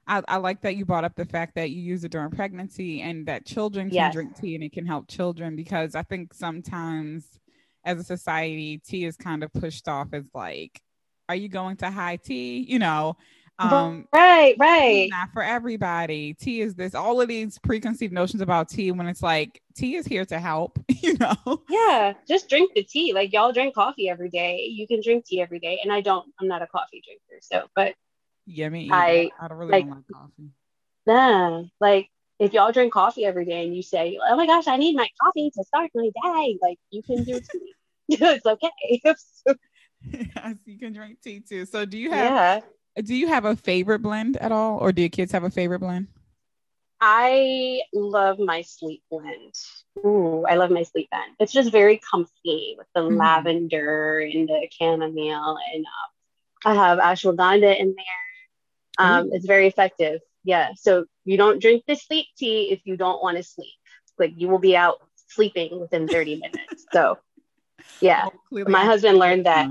I, 0.07 0.23
I, 0.27 0.37
like 0.37 0.61
that 0.61 0.75
you 0.75 0.85
brought 0.85 1.03
up 1.03 1.15
the 1.15 1.25
fact 1.25 1.55
that 1.55 1.71
you 1.71 1.81
use 1.81 2.03
it 2.03 2.11
during 2.11 2.31
pregnancy 2.31 3.01
and 3.01 3.25
that 3.27 3.45
children 3.45 3.87
can 3.87 3.95
yes. 3.95 4.13
drink 4.13 4.39
tea 4.39 4.55
and 4.55 4.63
it 4.63 4.71
can 4.71 4.85
help 4.85 5.07
children 5.07 5.55
because 5.55 5.95
I 5.95 6.03
think 6.03 6.33
sometimes 6.33 7.39
as 7.83 7.99
a 7.99 8.03
society, 8.03 8.77
tea 8.77 9.05
is 9.05 9.17
kind 9.17 9.43
of 9.43 9.51
pushed 9.53 9.87
off 9.87 10.09
as 10.13 10.23
like, 10.33 10.81
are 11.27 11.35
you 11.35 11.49
going 11.49 11.77
to 11.77 11.91
high 11.91 12.15
tea? 12.15 12.65
You 12.67 12.79
know, 12.79 13.17
um, 13.59 14.07
right, 14.13 14.55
right. 14.59 15.07
Not 15.09 15.29
for 15.33 15.41
everybody. 15.41 16.33
Tea 16.35 16.61
is 16.61 16.75
this. 16.75 16.93
All 16.93 17.19
of 17.19 17.27
these 17.27 17.57
preconceived 17.57 18.13
notions 18.13 18.41
about 18.41 18.69
tea 18.69 18.91
when 18.91 19.07
it's 19.07 19.23
like 19.23 19.61
tea 19.75 19.95
is 19.95 20.05
here 20.05 20.25
to 20.25 20.39
help. 20.39 20.79
You 20.99 21.15
know. 21.19 21.61
Yeah, 21.69 22.13
just 22.27 22.49
drink 22.49 22.73
the 22.75 22.83
tea. 22.83 23.13
Like 23.13 23.31
y'all 23.31 23.53
drink 23.53 23.75
coffee 23.75 24.09
every 24.09 24.29
day. 24.29 24.65
You 24.65 24.85
can 24.87 24.99
drink 25.01 25.25
tea 25.25 25.41
every 25.41 25.59
day, 25.59 25.79
and 25.81 25.93
I 25.93 26.01
don't. 26.01 26.27
I'm 26.41 26.49
not 26.49 26.61
a 26.61 26.67
coffee 26.67 27.01
drinker, 27.05 27.39
so 27.41 27.69
but. 27.75 27.93
Yeah, 28.47 28.69
me. 28.69 28.89
Either. 28.89 28.95
I 28.95 29.29
I 29.39 29.47
don't 29.47 29.57
really 29.57 29.71
like, 29.71 29.85
like 29.85 30.07
coffee. 30.11 30.49
Nah, 31.05 31.63
like 31.79 32.09
if 32.39 32.53
y'all 32.53 32.71
drink 32.71 32.93
coffee 32.93 33.25
every 33.25 33.45
day 33.45 33.63
and 33.65 33.75
you 33.75 33.83
say, 33.83 34.17
"Oh 34.25 34.35
my 34.35 34.47
gosh, 34.47 34.67
I 34.67 34.77
need 34.77 34.95
my 34.95 35.07
coffee 35.21 35.51
to 35.51 35.63
start 35.63 35.91
my 35.93 36.09
day," 36.23 36.57
like 36.61 36.79
you 36.89 37.03
can 37.03 37.23
do 37.23 37.39
tea. 37.39 37.73
it's 38.09 38.45
okay. 38.45 39.01
you 40.65 40.79
can 40.79 40.93
drink 40.93 41.19
tea 41.21 41.41
too. 41.41 41.65
So, 41.65 41.85
do 41.85 41.97
you 41.97 42.09
have? 42.09 42.25
Yeah 42.25 42.61
do 43.03 43.15
you 43.15 43.27
have 43.27 43.45
a 43.45 43.55
favorite 43.55 43.99
blend 43.99 44.37
at 44.37 44.51
all, 44.51 44.77
or 44.79 44.91
do 44.91 45.01
your 45.01 45.09
kids 45.09 45.31
have 45.31 45.43
a 45.43 45.49
favorite 45.49 45.79
blend? 45.79 46.07
I 46.99 47.81
love 47.93 48.39
my 48.39 48.63
sleep 48.63 49.03
blend. 49.11 49.53
Ooh, 50.03 50.45
I 50.47 50.55
love 50.55 50.71
my 50.71 50.83
sleep 50.83 51.09
blend. 51.11 51.35
It's 51.39 51.51
just 51.51 51.71
very 51.71 51.99
comfy 52.09 52.75
with 52.77 52.87
the 52.95 53.01
mm-hmm. 53.01 53.17
lavender 53.17 54.19
and 54.19 54.49
the 54.49 54.67
chamomile, 54.71 55.57
and 55.73 55.85
uh, 55.85 56.69
I 56.69 56.73
have 56.73 56.99
ashwagandha 56.99 57.79
in 57.79 57.93
there. 57.95 58.26
Um, 58.97 59.29
It's 59.31 59.45
very 59.45 59.67
effective. 59.67 60.21
Yeah. 60.43 60.71
So 60.75 61.05
you 61.25 61.37
don't 61.37 61.61
drink 61.61 61.83
the 61.87 61.95
sleep 61.95 62.27
tea 62.37 62.71
if 62.71 62.81
you 62.85 62.97
don't 62.97 63.21
want 63.21 63.37
to 63.37 63.43
sleep. 63.43 63.75
Like 64.17 64.33
you 64.35 64.47
will 64.47 64.59
be 64.59 64.75
out 64.75 64.97
sleeping 65.27 65.79
within 65.79 66.07
30 66.07 66.35
minutes. 66.41 66.85
So 66.91 67.17
yeah, 67.99 68.25
oh, 68.25 68.63
my 68.67 68.85
husband 68.85 69.17
learned 69.17 69.45
that. 69.45 69.69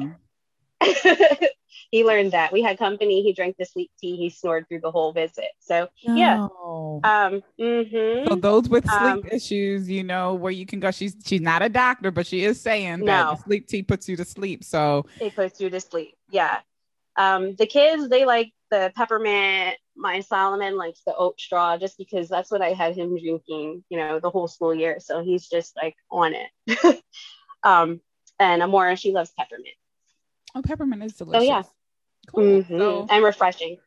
he 1.90 2.04
learned 2.04 2.32
that 2.32 2.52
we 2.52 2.62
had 2.62 2.78
company. 2.78 3.22
He 3.22 3.32
drank 3.32 3.56
the 3.58 3.64
sleep 3.64 3.90
tea. 4.00 4.16
He 4.16 4.30
snored 4.30 4.68
through 4.68 4.80
the 4.80 4.90
whole 4.90 5.12
visit. 5.12 5.48
So 5.60 5.88
yeah. 6.02 6.44
Um, 6.44 7.42
mm-hmm. 7.58 8.28
So 8.28 8.34
those 8.36 8.68
with 8.68 8.84
sleep 8.84 9.00
um, 9.00 9.22
issues, 9.30 9.88
you 9.88 10.04
know, 10.04 10.34
where 10.34 10.52
you 10.52 10.66
can 10.66 10.80
go. 10.80 10.90
She's 10.90 11.16
she's 11.24 11.40
not 11.40 11.62
a 11.62 11.68
doctor, 11.68 12.10
but 12.10 12.26
she 12.26 12.44
is 12.44 12.60
saying 12.60 13.00
no. 13.00 13.06
that 13.06 13.44
sleep 13.44 13.66
tea 13.66 13.82
puts 13.82 14.08
you 14.08 14.16
to 14.16 14.24
sleep. 14.24 14.64
So 14.64 15.06
it 15.20 15.34
puts 15.34 15.60
you 15.60 15.70
to 15.70 15.80
sleep. 15.80 16.16
Yeah. 16.30 16.58
Um, 17.16 17.54
the 17.54 17.66
kids 17.66 18.08
they 18.08 18.26
like 18.26 18.52
the 18.70 18.92
peppermint. 18.94 19.76
My 19.96 20.20
Solomon 20.20 20.76
likes 20.76 21.00
the 21.06 21.14
oat 21.14 21.40
straw 21.40 21.78
just 21.78 21.96
because 21.98 22.28
that's 22.28 22.50
what 22.50 22.62
I 22.62 22.72
had 22.72 22.96
him 22.96 23.18
drinking, 23.18 23.84
you 23.88 23.98
know, 23.98 24.20
the 24.20 24.30
whole 24.30 24.48
school 24.48 24.74
year. 24.74 24.98
So 25.00 25.22
he's 25.22 25.48
just 25.48 25.76
like 25.76 25.96
on 26.10 26.34
it. 26.34 27.02
um, 27.62 28.00
and 28.38 28.62
Amora, 28.62 28.98
she 28.98 29.12
loves 29.12 29.32
peppermint. 29.38 29.68
Oh, 30.54 30.62
peppermint 30.62 31.02
is 31.04 31.14
delicious. 31.14 31.42
Oh 31.42 31.46
yeah. 31.46 31.62
Cool. 32.28 32.62
Mm-hmm. 32.62 32.78
So, 32.78 33.06
and 33.08 33.24
refreshing. 33.24 33.78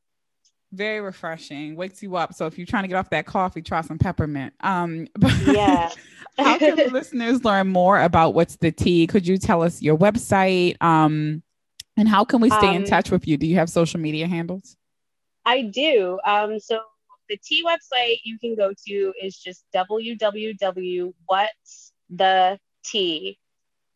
Very 0.71 1.01
refreshing. 1.01 1.75
Wakes 1.75 2.03
you 2.03 2.15
up. 2.15 2.33
So 2.33 2.45
if 2.45 2.57
you're 2.57 2.67
trying 2.67 2.83
to 2.83 2.87
get 2.87 2.95
off 2.95 3.09
that 3.09 3.25
coffee, 3.25 3.61
try 3.61 3.81
some 3.81 3.97
peppermint. 3.97 4.53
Um, 4.61 5.07
yeah. 5.45 5.89
how 6.37 6.57
can 6.57 6.75
listeners 6.91 7.43
learn 7.43 7.67
more 7.67 7.99
about 7.99 8.33
what's 8.33 8.55
the 8.57 8.71
tea? 8.71 9.07
Could 9.07 9.27
you 9.27 9.37
tell 9.37 9.63
us 9.63 9.81
your 9.81 9.97
website? 9.97 10.81
Um, 10.81 11.41
and 11.99 12.07
how 12.07 12.23
can 12.23 12.41
we 12.41 12.49
stay 12.49 12.69
um, 12.69 12.75
in 12.77 12.85
touch 12.85 13.11
with 13.11 13.27
you? 13.27 13.37
Do 13.37 13.45
you 13.45 13.57
have 13.57 13.69
social 13.69 13.99
media 13.99 14.25
handles? 14.27 14.77
I 15.45 15.63
do. 15.63 16.19
Um, 16.25 16.59
so 16.59 16.79
the 17.27 17.37
tea 17.37 17.63
website 17.63 18.21
you 18.23 18.39
can 18.39 18.55
go 18.55 18.73
to 18.87 19.13
is 19.21 19.37
just 19.37 19.65
www.what's 19.75 20.33
the 22.09 22.59
tea 22.85 23.37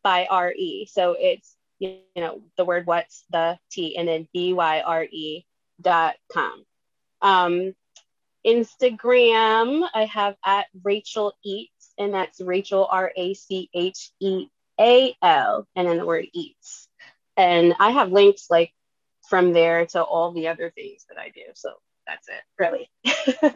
by 0.03 0.27
RE. 0.31 0.87
So 0.91 1.15
it's 1.17 1.55
you 1.79 1.99
know, 2.15 2.41
the 2.57 2.65
word 2.65 2.85
what's 2.85 3.25
the 3.31 3.57
tea 3.71 3.97
and 3.97 4.07
then 4.07 4.27
B-Y-R-E 4.33 5.45
dot 5.81 6.15
com. 6.31 6.63
Um, 7.21 7.73
Instagram, 8.45 9.87
I 9.93 10.05
have 10.05 10.35
at 10.45 10.67
Racheal 10.81 11.31
Eats. 11.43 11.93
and 11.97 12.13
that's 12.13 12.41
Racheal 12.41 12.87
R 12.89 13.11
A 13.15 13.33
C 13.33 13.69
H 13.73 14.11
E 14.19 14.47
A 14.79 15.15
L, 15.21 15.67
and 15.75 15.87
then 15.87 15.97
the 15.97 16.05
word 16.05 16.27
eats. 16.33 16.87
And 17.37 17.73
I 17.79 17.91
have 17.91 18.11
links 18.11 18.47
like 18.49 18.71
from 19.29 19.53
there 19.53 19.85
to 19.87 20.03
all 20.03 20.31
the 20.33 20.49
other 20.49 20.71
things 20.71 21.05
that 21.09 21.17
I 21.17 21.29
do. 21.29 21.41
So 21.55 21.71
that's 22.05 22.27
it, 22.27 22.43
really. 22.59 22.89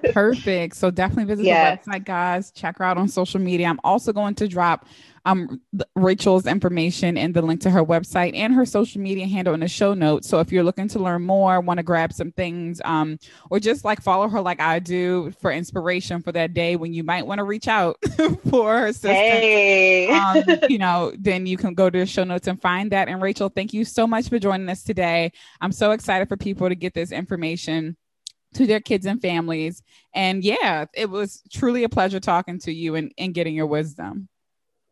Perfect. 0.14 0.76
So 0.76 0.90
definitely 0.92 1.26
visit 1.26 1.46
yeah. 1.46 1.76
the 1.76 1.82
website, 1.82 2.06
guys. 2.06 2.52
Check 2.52 2.78
her 2.78 2.86
out 2.86 2.98
on 2.98 3.08
social 3.08 3.40
media. 3.40 3.68
I'm 3.68 3.80
also 3.84 4.14
going 4.14 4.36
to 4.36 4.48
drop 4.48 4.86
um 5.26 5.60
Racheal's 5.98 6.46
information 6.46 7.18
and 7.18 7.34
the 7.34 7.42
link 7.42 7.60
to 7.62 7.70
her 7.70 7.84
website 7.84 8.34
and 8.34 8.54
her 8.54 8.66
social 8.66 9.02
media 9.02 9.28
handle 9.28 9.54
in 9.54 9.60
the 9.60 9.68
show 9.68 9.94
notes. 9.94 10.28
So 10.28 10.40
if 10.40 10.52
you're 10.52 10.64
looking 10.64 10.88
to 10.90 11.00
learn 11.00 11.24
more, 11.24 11.60
want 11.60 11.80
to 11.80 11.84
grab 11.84 12.14
some 12.14 12.32
things, 12.32 12.82
um, 12.86 13.20
or 13.50 13.60
just 13.60 13.84
like 13.84 14.02
follow 14.02 14.30
her 14.30 14.40
like 14.40 14.62
I 14.62 14.80
do 14.80 15.32
for 15.42 15.52
inspiration 15.52 16.22
for 16.22 16.32
that 16.32 16.54
day 16.54 16.78
when 16.78 16.94
you 16.94 17.04
might 17.04 17.28
want 17.28 17.40
to 17.40 17.44
reach 17.44 17.68
out 17.68 17.98
for 18.50 18.80
her 18.80 18.88
assistance, 18.88 19.14
hey. 19.14 20.10
um, 20.10 20.44
you 20.70 20.78
know, 20.78 21.12
then 21.20 21.46
you 21.46 21.58
can 21.58 21.74
go 21.74 21.90
to 21.90 22.00
the 22.00 22.06
show 22.06 22.24
notes 22.24 22.48
and 22.48 22.62
find 22.62 22.92
that. 22.92 23.10
And 23.10 23.22
Rachel, 23.22 23.50
thank 23.50 23.74
you 23.74 23.84
so 23.84 24.08
much 24.08 24.30
for 24.30 24.40
joining 24.40 24.70
us 24.70 24.84
today. 24.84 25.32
I'm 25.60 25.74
so 25.74 25.92
excited 25.92 26.30
for 26.30 26.38
people 26.38 26.70
to 26.70 26.76
get 26.76 26.94
this 26.94 27.12
information 27.12 27.98
to 28.54 28.66
their 28.66 28.80
kids 28.80 29.06
and 29.06 29.22
families. 29.22 29.84
And 30.14 30.44
yeah, 30.44 30.86
it 30.94 31.10
was 31.10 31.42
truly 31.52 31.84
a 31.84 31.90
pleasure 31.90 32.20
talking 32.20 32.60
to 32.60 32.72
you 32.72 32.96
and, 32.96 33.12
and 33.18 33.34
getting 33.34 33.56
your 33.56 33.68
wisdom. 33.68 34.30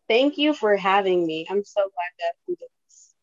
Thank 0.08 0.38
you 0.38 0.54
for 0.54 0.76
having 0.76 1.26
me. 1.26 1.48
I'm 1.50 1.64
so 1.64 1.82
glad 1.82 2.12
that 2.20 2.34
we 2.48 2.56
did 2.56 2.68
this. 2.86 3.14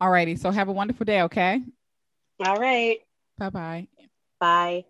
All 0.00 0.10
righty. 0.10 0.36
So 0.36 0.50
have 0.50 0.68
a 0.68 0.72
wonderful 0.72 1.04
day, 1.04 1.22
okay? 1.22 1.62
All 2.44 2.56
right. 2.56 2.98
Bye-bye. 3.38 3.88
Bye. 4.40 4.84